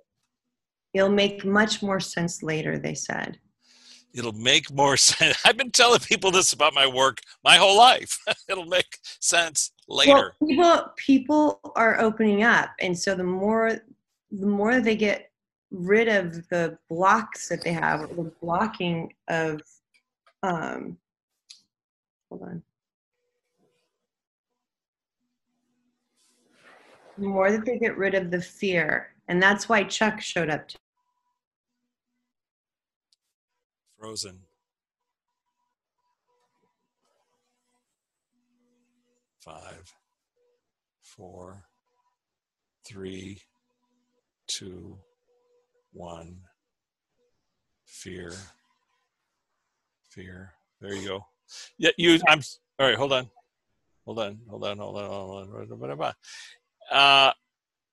it'll 0.94 1.08
make 1.10 1.44
much 1.44 1.82
more 1.82 2.00
sense 2.00 2.42
later. 2.42 2.78
They 2.78 2.94
said. 2.94 3.38
it'll 4.14 4.32
make 4.32 4.72
more 4.72 4.96
sense 5.08 5.36
i've 5.44 5.56
been 5.56 5.70
telling 5.70 6.00
people 6.00 6.30
this 6.32 6.52
about 6.52 6.74
my 6.74 6.86
work 6.86 7.20
my 7.44 7.56
whole 7.56 7.76
life 7.76 8.18
it'll 8.48 8.64
make 8.66 8.98
sense 9.20 9.70
later 9.88 10.34
Well, 10.40 10.48
people 10.48 10.90
people 10.96 11.72
are 11.76 12.00
opening 12.00 12.42
up, 12.42 12.70
and 12.80 12.98
so 12.98 13.14
the 13.14 13.24
more 13.24 13.78
the 14.32 14.46
more 14.46 14.80
they 14.80 14.96
get 14.96 15.29
rid 15.70 16.08
of 16.08 16.48
the 16.48 16.78
blocks 16.88 17.48
that 17.48 17.62
they 17.62 17.72
have, 17.72 18.02
or 18.02 18.24
the 18.24 18.32
blocking 18.40 19.12
of 19.28 19.60
um, 20.42 20.96
hold 22.28 22.42
on. 22.42 22.62
The 27.18 27.26
more 27.26 27.50
that 27.50 27.64
they 27.64 27.78
get 27.78 27.98
rid 27.98 28.14
of 28.14 28.30
the 28.30 28.40
fear, 28.40 29.14
and 29.28 29.42
that's 29.42 29.68
why 29.68 29.84
Chuck 29.84 30.20
showed 30.20 30.48
up. 30.48 30.70
Frozen 33.98 34.40
five 39.40 39.94
four 41.02 41.64
three 42.86 43.40
two 44.46 44.98
one. 45.92 46.36
Fear. 47.84 48.32
Fear. 50.10 50.52
There 50.80 50.94
you 50.94 51.08
go. 51.08 51.26
Yeah 51.78 51.90
you 51.96 52.18
i'm 52.28 52.40
all 52.78 52.86
right 52.86 52.96
hold 52.96 53.12
on. 53.12 53.28
Hold 54.06 54.20
on 54.20 54.38
hold 54.48 54.64
on 54.64 54.78
hold 54.78 54.96
on 54.96 55.48
hold 55.48 56.00
on. 56.00 56.12
Uh, 56.90 57.32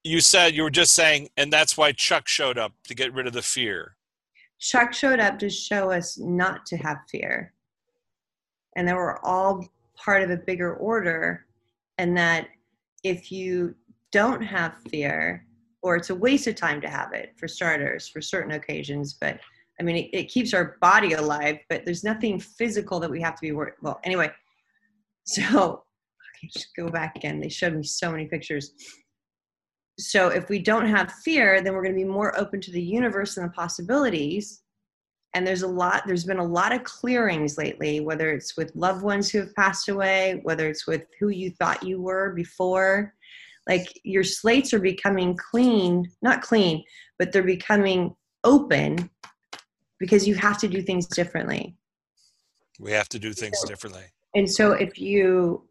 you 0.04 0.22
said 0.22 0.54
you 0.54 0.64
were 0.64 0.70
just 0.70 0.94
saying 0.94 1.30
and 1.38 1.52
that's 1.52 1.78
why 1.78 1.92
chuck 1.92 2.28
showed 2.28 2.58
up 2.58 2.74
to 2.86 2.96
get 2.96 3.14
rid 3.14 3.28
of 3.28 3.34
the 3.34 3.42
fear. 3.42 3.98
Chuck 4.60 4.94
showed 4.94 5.20
up 5.20 5.38
to 5.40 5.50
show 5.50 5.92
us 5.92 6.18
not 6.18 6.66
to 6.68 6.78
have 6.78 6.98
fear. 7.10 7.54
And 8.76 8.88
that 8.88 8.96
we're 8.96 9.20
all 9.20 9.68
part 9.96 10.24
of 10.24 10.30
a 10.30 10.38
bigger 10.38 10.76
order, 10.76 11.46
and 11.98 12.16
that 12.18 12.48
if 13.04 13.32
you 13.32 13.76
don't 14.12 14.42
have 14.42 14.76
fear, 14.90 15.47
or 15.82 15.96
it's 15.96 16.10
a 16.10 16.16
waste 16.16 16.48
of 16.48 16.56
time 16.56 16.82
to 16.82 16.90
have 16.90 17.14
it 17.14 17.34
for 17.38 17.48
starters, 17.48 18.08
for 18.08 18.22
certain 18.22 18.54
occasions, 18.54 19.14
but 19.14 19.40
I 19.80 19.84
mean, 19.84 19.96
it, 19.96 20.10
it 20.14 20.24
keeps 20.30 20.54
our 20.54 20.78
body 20.82 21.14
alive, 21.14 21.60
but 21.70 21.86
there's 21.86 22.04
nothing 22.04 22.40
physical 22.40 23.00
that 23.00 23.12
we 23.12 23.22
have 23.22 23.36
to 23.36 23.42
be 23.42 23.52
worried. 23.52 23.76
Well, 23.82 24.00
anyway, 24.04 24.32
so 25.26 25.84
okay, 26.38 26.50
just 26.52 26.76
go 26.76 26.90
back 26.90 27.16
again. 27.16 27.40
They 27.40 27.50
showed 27.50 27.76
me 27.76 27.84
so 27.84 28.12
many 28.12 28.26
pictures. 28.26 28.72
So 30.00 30.30
if 30.30 30.50
we 30.50 30.60
don't 30.60 30.88
have 30.88 31.12
fear, 31.12 31.62
then 31.62 31.74
we're 31.74 31.82
going 31.82 31.96
to 31.96 32.04
be 32.04 32.10
more 32.10 32.38
open 32.40 32.62
to 32.62 32.72
the 32.72 32.82
universe 32.82 33.38
and 33.38 33.48
the 33.48 33.54
possibilities. 33.54 34.62
And 35.34 35.46
there's 35.46 35.64
a 35.64 35.68
lot, 35.68 36.04
there's 36.06 36.24
been 36.24 36.40
a 36.40 36.44
lot 36.44 36.74
of 36.74 36.84
clearings 36.84 37.58
lately, 37.58 38.00
whether 38.00 38.32
it's 38.32 38.56
with 38.58 38.76
loved 38.76 39.04
ones 39.04 39.30
who 39.30 39.40
have 39.40 39.54
passed 39.56 39.90
away, 39.90 40.40
whether 40.44 40.68
it's 40.70 40.88
with 40.88 41.04
who 41.20 41.30
you 41.30 41.52
thought 41.52 41.84
you 41.84 42.02
were 42.02 42.34
before. 42.34 43.14
Like 43.68 44.00
your 44.04 44.24
slates 44.24 44.74
are 44.74 44.80
becoming 44.80 45.36
clean, 45.36 46.10
not 46.22 46.42
clean, 46.42 46.84
but 47.20 47.32
they're 47.32 47.44
becoming 47.44 48.16
open 48.44 49.10
because 50.00 50.28
you 50.28 50.36
have 50.36 50.58
to 50.60 50.68
do 50.68 50.82
things 50.82 51.08
differently. 51.08 51.76
We 52.80 52.92
have 52.92 53.10
to 53.10 53.20
do 53.20 53.34
things 53.34 53.62
differently. 53.64 54.04
And 54.36 54.50
so 54.50 54.72
if 54.72 55.00
you 55.00 55.68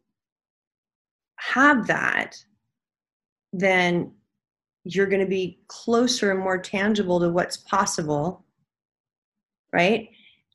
have 1.37 1.87
that, 1.87 2.37
then 3.53 4.13
you're 4.85 5.07
going 5.07 5.21
to 5.21 5.27
be 5.27 5.61
closer 5.69 6.31
and 6.31 6.41
more 6.41 6.59
tangible 6.59 7.21
to 7.21 7.31
what's 7.31 7.57
possible, 7.57 8.45
right? 9.73 10.09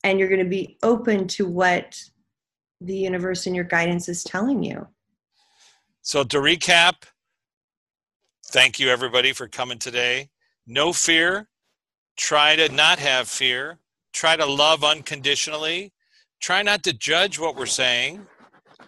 And 0.03 0.19
you're 0.19 0.29
going 0.29 0.43
to 0.43 0.49
be 0.49 0.77
open 0.83 1.27
to 1.29 1.45
what 1.45 1.97
the 2.81 2.95
universe 2.95 3.45
and 3.45 3.55
your 3.55 3.65
guidance 3.65 4.09
is 4.09 4.23
telling 4.23 4.63
you. 4.63 4.87
So 6.01 6.23
to 6.23 6.37
recap, 6.37 7.03
thank 8.51 8.81
you 8.81 8.89
everybody 8.89 9.31
for 9.31 9.47
coming 9.47 9.77
today. 9.77 10.29
No 10.67 10.91
fear, 10.91 11.47
try 12.17 12.57
to 12.57 12.67
not 12.67 12.99
have 12.99 13.29
fear, 13.29 13.79
try 14.11 14.35
to 14.35 14.45
love 14.45 14.83
unconditionally, 14.83 15.93
try 16.41 16.61
not 16.61 16.83
to 16.83 16.91
judge 16.91 17.39
what 17.39 17.55
we're 17.55 17.65
saying 17.65 18.27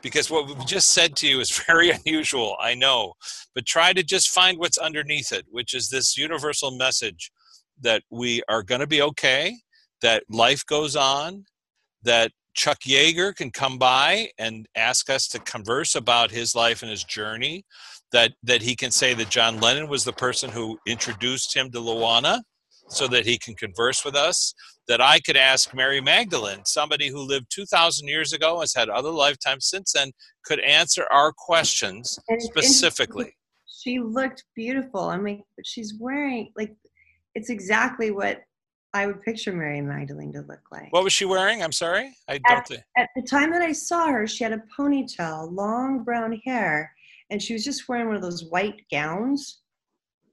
because 0.02 0.30
what 0.30 0.48
we've 0.48 0.66
just 0.66 0.90
said 0.90 1.16
to 1.16 1.28
you 1.28 1.40
is 1.40 1.64
very 1.68 1.92
unusual, 1.92 2.58
I 2.60 2.76
know, 2.76 3.14
but 3.56 3.66
try 3.66 3.94
to 3.94 4.04
just 4.04 4.32
find 4.32 4.60
what's 4.60 4.78
underneath 4.78 5.32
it, 5.32 5.46
which 5.50 5.74
is 5.74 5.90
this 5.90 6.18
universal 6.18 6.72
message 6.72 7.32
that 7.80 8.04
we 8.10 8.42
are 8.50 8.64
going 8.64 8.82
to 8.82 8.88
be 8.88 9.02
okay, 9.02 9.56
that 10.02 10.24
life 10.30 10.66
goes 10.66 10.98
on, 10.98 11.46
that 12.04 12.34
Chuck 12.54 12.82
Yeager 12.82 13.34
can 13.34 13.50
come 13.50 13.78
by 13.78 14.30
and 14.38 14.68
ask 14.76 15.10
us 15.10 15.28
to 15.30 15.40
converse 15.40 15.96
about 15.96 16.32
his 16.32 16.54
life 16.54 16.82
and 16.82 16.92
his 16.92 17.06
journey, 17.06 17.66
that 18.14 18.32
that 18.44 18.62
he 18.62 18.76
can 18.76 18.92
say 18.92 19.14
that 19.16 19.30
John 19.30 19.60
Lennon 19.60 19.90
was 19.90 20.06
the 20.06 20.14
person 20.14 20.50
who 20.50 20.80
introduced 20.88 21.54
him 21.56 21.70
to 21.72 21.80
Luana, 21.80 22.42
so 22.88 23.08
that 23.08 23.26
he 23.26 23.38
can 23.38 23.56
converse 23.56 24.06
with 24.06 24.16
us. 24.16 24.54
That 24.88 25.00
I 25.02 25.22
could 25.22 25.38
ask 25.38 25.74
Mary 25.74 26.02
Magdalene, 26.02 26.66
somebody 26.66 27.08
who 27.08 27.20
lived 27.20 27.46
2,000 27.50 28.08
years 28.08 28.34
ago, 28.34 28.60
has 28.60 28.74
had 28.74 28.90
other 28.90 29.10
lifetimes 29.10 29.68
since 29.68 29.94
then, 29.94 30.12
could 30.44 30.60
answer 30.60 31.06
our 31.10 31.32
questions 31.32 32.20
specifically. 32.40 33.34
She 33.82 34.00
looked 34.00 34.44
beautiful. 34.56 35.02
I 35.02 35.18
mean, 35.18 35.42
but 35.56 35.66
she's 35.66 35.94
wearing, 35.98 36.52
like, 36.58 36.76
it's 37.34 37.50
exactly 37.50 38.12
what 38.12 38.42
I 38.94 39.08
would 39.08 39.22
picture 39.22 39.54
Mary 39.54 39.80
Magdalene 39.80 40.34
to 40.34 40.42
look 40.42 40.62
like. 40.70 40.92
What 40.92 41.06
was 41.06 41.14
she 41.14 41.24
wearing? 41.24 41.64
I'm 41.64 41.72
sorry, 41.72 42.14
I 42.28 42.40
don't 42.48 42.58
at, 42.60 42.68
think. 42.68 42.82
At 42.98 43.10
the 43.16 43.24
time 43.24 43.52
that 43.52 43.62
I 43.62 43.72
saw 43.72 44.08
her, 44.08 44.28
she 44.28 44.44
had 44.44 44.52
a 44.52 44.62
ponytail, 44.78 45.50
long 45.52 46.04
brown 46.04 46.42
hair, 46.46 46.94
and 47.34 47.42
she 47.42 47.54
was 47.54 47.66
just 47.66 47.90
wearing 47.90 48.06
one 48.06 48.16
of 48.16 48.22
those 48.22 48.46
white 48.46 48.84
gowns 48.92 49.64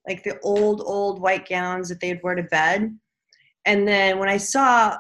like 0.06 0.22
the 0.22 0.38
old 0.40 0.82
old 0.84 1.20
white 1.20 1.48
gowns 1.48 1.88
that 1.88 1.98
they'd 2.00 2.22
wear 2.22 2.34
to 2.34 2.42
bed. 2.44 2.96
And 3.64 3.88
then 3.88 4.18
when 4.18 4.28
i 4.28 4.36
saw 4.36 4.96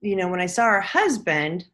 you 0.00 0.16
know 0.16 0.28
when 0.28 0.40
i 0.40 0.46
saw 0.46 0.64
her 0.64 0.80
husband 0.80 1.64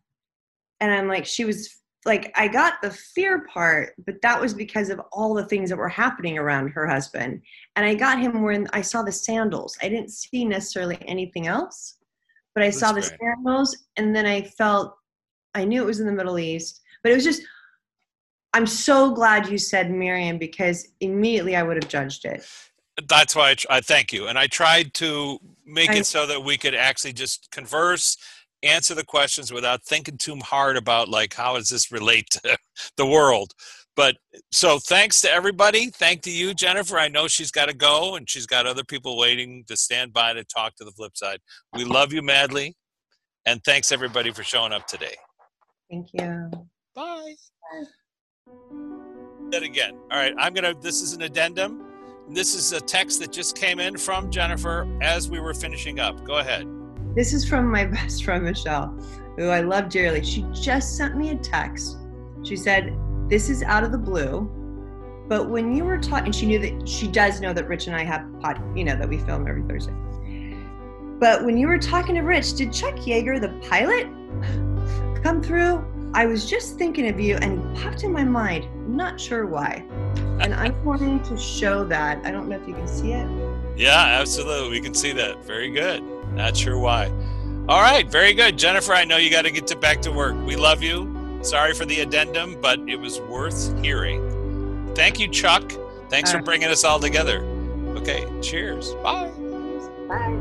and 0.81 0.93
i'm 0.93 1.09
like 1.09 1.27
she 1.27 1.45
was 1.45 1.81
like 2.05 2.33
i 2.37 2.49
got 2.49 2.81
the 2.83 2.91
fear 2.91 3.47
part 3.47 3.95
but 4.07 4.21
that 4.23 4.41
was 4.41 4.55
because 4.55 4.91
of 4.91 5.01
all 5.13 5.35
the 5.35 5.47
things 5.47 5.71
that 5.71 5.79
were 5.79 5.89
happening 5.89 6.39
around 6.39 6.69
her 6.69 6.87
husband. 6.87 7.41
And 7.77 7.87
i 7.87 7.95
got 7.95 8.21
him 8.21 8.43
when 8.43 8.69
i 8.73 8.83
saw 8.83 9.03
the 9.03 9.13
sandals. 9.13 9.77
I 9.83 9.89
didn't 9.89 10.11
see 10.11 10.45
necessarily 10.45 10.99
anything 11.07 11.47
else 11.47 11.97
but 12.55 12.63
i 12.63 12.67
That's 12.67 12.79
saw 12.79 12.93
the 12.93 13.01
great. 13.01 13.19
sandals 13.21 13.77
and 13.97 14.15
then 14.15 14.27
i 14.27 14.43
felt 14.43 14.95
i 15.55 15.65
knew 15.65 15.83
it 15.83 15.87
was 15.87 16.01
in 16.01 16.07
the 16.07 16.13
middle 16.13 16.39
east 16.39 16.81
but 17.03 17.13
it 17.13 17.15
was 17.15 17.25
just 17.25 17.43
i'm 18.55 18.67
so 18.67 19.13
glad 19.13 19.49
you 19.49 19.59
said 19.59 19.91
miriam 19.91 20.39
because 20.39 20.89
immediately 21.01 21.57
i 21.57 21.63
would 21.63 21.77
have 21.83 21.89
judged 21.91 22.25
it 22.25 22.45
That's 23.09 23.35
why 23.35 23.51
I, 23.51 23.55
tr- 23.55 23.67
I 23.71 23.81
thank 23.81 24.13
you. 24.13 24.27
And 24.29 24.39
I 24.39 24.47
tried 24.47 24.93
to 24.95 25.39
make 25.65 25.89
I- 25.91 25.97
it 26.01 26.07
so 26.07 26.27
that 26.27 26.45
we 26.45 26.59
could 26.59 26.75
actually 26.75 27.15
just 27.15 27.49
converse, 27.51 28.19
answer 28.63 28.95
the 28.95 29.03
questions 29.05 29.51
without 29.51 29.83
thinking 29.83 30.19
too 30.19 30.37
hard 30.45 30.77
about 30.77 31.09
like 31.09 31.33
how 31.33 31.57
does 31.57 31.71
this 31.71 31.91
relate 31.91 32.27
to 32.33 32.59
the 32.99 33.07
world. 33.07 33.53
But 33.97 34.17
so 34.51 34.79
thanks 34.79 35.23
to 35.23 35.31
everybody. 35.33 35.87
Thank 35.91 36.21
to 36.23 36.31
you, 36.31 36.53
Jennifer. 36.53 36.99
I 36.99 37.09
know 37.09 37.29
she's 37.29 37.51
got 37.51 37.69
to 37.71 37.75
go 37.75 38.17
and 38.17 38.29
she's 38.29 38.47
got 38.47 38.67
other 38.67 38.85
people 38.85 39.17
waiting 39.17 39.65
to 39.69 39.77
stand 39.77 40.13
by 40.13 40.35
to 40.35 40.45
talk 40.45 40.77
to 40.77 40.85
the 40.85 40.93
flip 40.93 41.17
side. 41.17 41.41
We 41.75 41.85
love 41.85 42.13
you 42.13 42.21
madly. 42.23 42.75
And 43.47 43.65
thanks 43.65 43.91
everybody 43.91 44.33
for 44.33 44.45
showing 44.45 44.73
up 44.75 44.87
today. 44.87 45.17
thank 45.91 46.09
you 46.13 46.51
Bye. 46.95 47.35
That 49.53 49.63
again. 49.63 49.99
All 50.11 50.19
right, 50.19 50.33
I'm 50.39 50.55
gonna. 50.55 50.73
This 50.73 51.03
is 51.03 51.13
an 51.13 51.21
addendum. 51.21 51.85
This 52.27 52.55
is 52.55 52.73
a 52.73 52.81
text 52.81 53.21
that 53.21 53.31
just 53.31 53.55
came 53.55 53.81
in 53.81 53.99
from 53.99 54.31
Jennifer 54.31 54.89
as 55.03 55.29
we 55.29 55.41
were 55.41 55.53
finishing 55.53 56.01
up. 56.01 56.25
Go 56.25 56.39
ahead. 56.39 56.67
This 57.15 57.35
is 57.35 57.47
from 57.47 57.71
my 57.71 57.85
best 57.99 58.25
friend 58.25 58.45
Michelle, 58.45 58.87
who 59.37 59.49
I 59.49 59.61
love 59.61 59.91
dearly. 59.91 60.25
She 60.25 60.47
just 60.55 60.97
sent 60.97 61.19
me 61.19 61.33
a 61.33 61.37
text. 61.37 61.99
She 62.43 62.57
said, 62.57 62.97
This 63.29 63.51
is 63.51 63.63
out 63.63 63.85
of 63.85 63.93
the 63.93 63.99
blue. 63.99 64.51
But 65.29 65.51
when 65.51 65.77
you 65.77 65.85
were 65.85 65.99
talking, 65.99 66.27
and 66.27 66.35
she 66.35 66.47
knew 66.47 66.59
that 66.59 66.89
she 66.89 67.07
does 67.07 67.43
know 67.43 67.53
that 67.53 67.69
Rich 67.69 67.89
and 67.89 67.95
I 67.95 68.05
have 68.05 68.25
pod, 68.41 68.59
you 68.75 68.85
know, 68.85 68.97
that 68.97 69.07
we 69.07 69.19
film 69.19 69.47
every 69.47 69.65
Thursday. 69.65 69.93
But 71.21 71.45
when 71.45 71.59
you 71.59 71.69
were 71.69 71.79
talking 71.79 72.15
to 72.15 72.23
Rich, 72.23 72.55
did 72.55 72.73
Chuck 72.73 72.95
Yeager, 72.95 73.39
the 73.39 73.51
pilot, 73.69 74.07
come 75.23 75.43
through? 75.43 75.85
I 76.15 76.27
was 76.27 76.49
just 76.49 76.77
thinking 76.77 77.09
of 77.09 77.19
you 77.19 77.37
and 77.37 77.77
popped 77.77 78.05
in 78.05 78.13
my 78.13 78.25
mind. 78.25 78.67
Not 78.89 79.21
sure 79.21 79.47
why. 79.47 79.85
And 80.43 80.53
I'm 80.55 80.85
wanting 80.85 81.23
to 81.25 81.39
show 81.39 81.85
that. 81.85 82.27
I 82.27 82.33
don't 82.33 82.49
know 82.49 82.57
if 82.57 82.67
you 82.67 82.75
can 82.75 82.89
see 82.89 83.13
it. 83.13 83.29
Yeah, 83.77 83.97
absolutely. 83.97 84.71
We 84.71 84.81
can 84.81 84.93
see 84.93 85.13
that. 85.13 85.45
Very 85.45 85.71
good. 85.71 86.03
Not 86.35 86.57
sure 86.57 86.79
why. 86.79 87.13
All 87.69 87.81
right, 87.81 88.11
very 88.11 88.33
good. 88.35 88.59
Jennifer, 88.59 88.93
I 88.93 89.05
know 89.05 89.19
you 89.19 89.31
got 89.31 89.43
to 89.43 89.53
get 89.53 89.69
to 89.69 89.77
back 89.77 90.03
to 90.03 90.11
work. 90.11 90.35
We 90.45 90.57
love 90.57 90.83
you. 90.83 91.39
Sorry 91.43 91.75
for 91.75 91.85
the 91.85 92.01
addendum, 92.01 92.61
but 92.61 92.81
it 92.89 92.97
was 92.97 93.21
worth 93.21 93.81
hearing. 93.81 94.91
Thank 94.97 95.21
you, 95.21 95.29
Chuck. 95.29 95.71
Thanks 96.09 96.31
All 96.31 96.33
for 96.33 96.39
right. 96.39 96.45
bringing 96.45 96.69
us 96.71 96.83
all 96.83 96.99
together. 96.99 97.45
Okay, 97.97 98.27
cheers. 98.41 98.95
Bye. 98.95 99.31
Bye. 100.09 100.37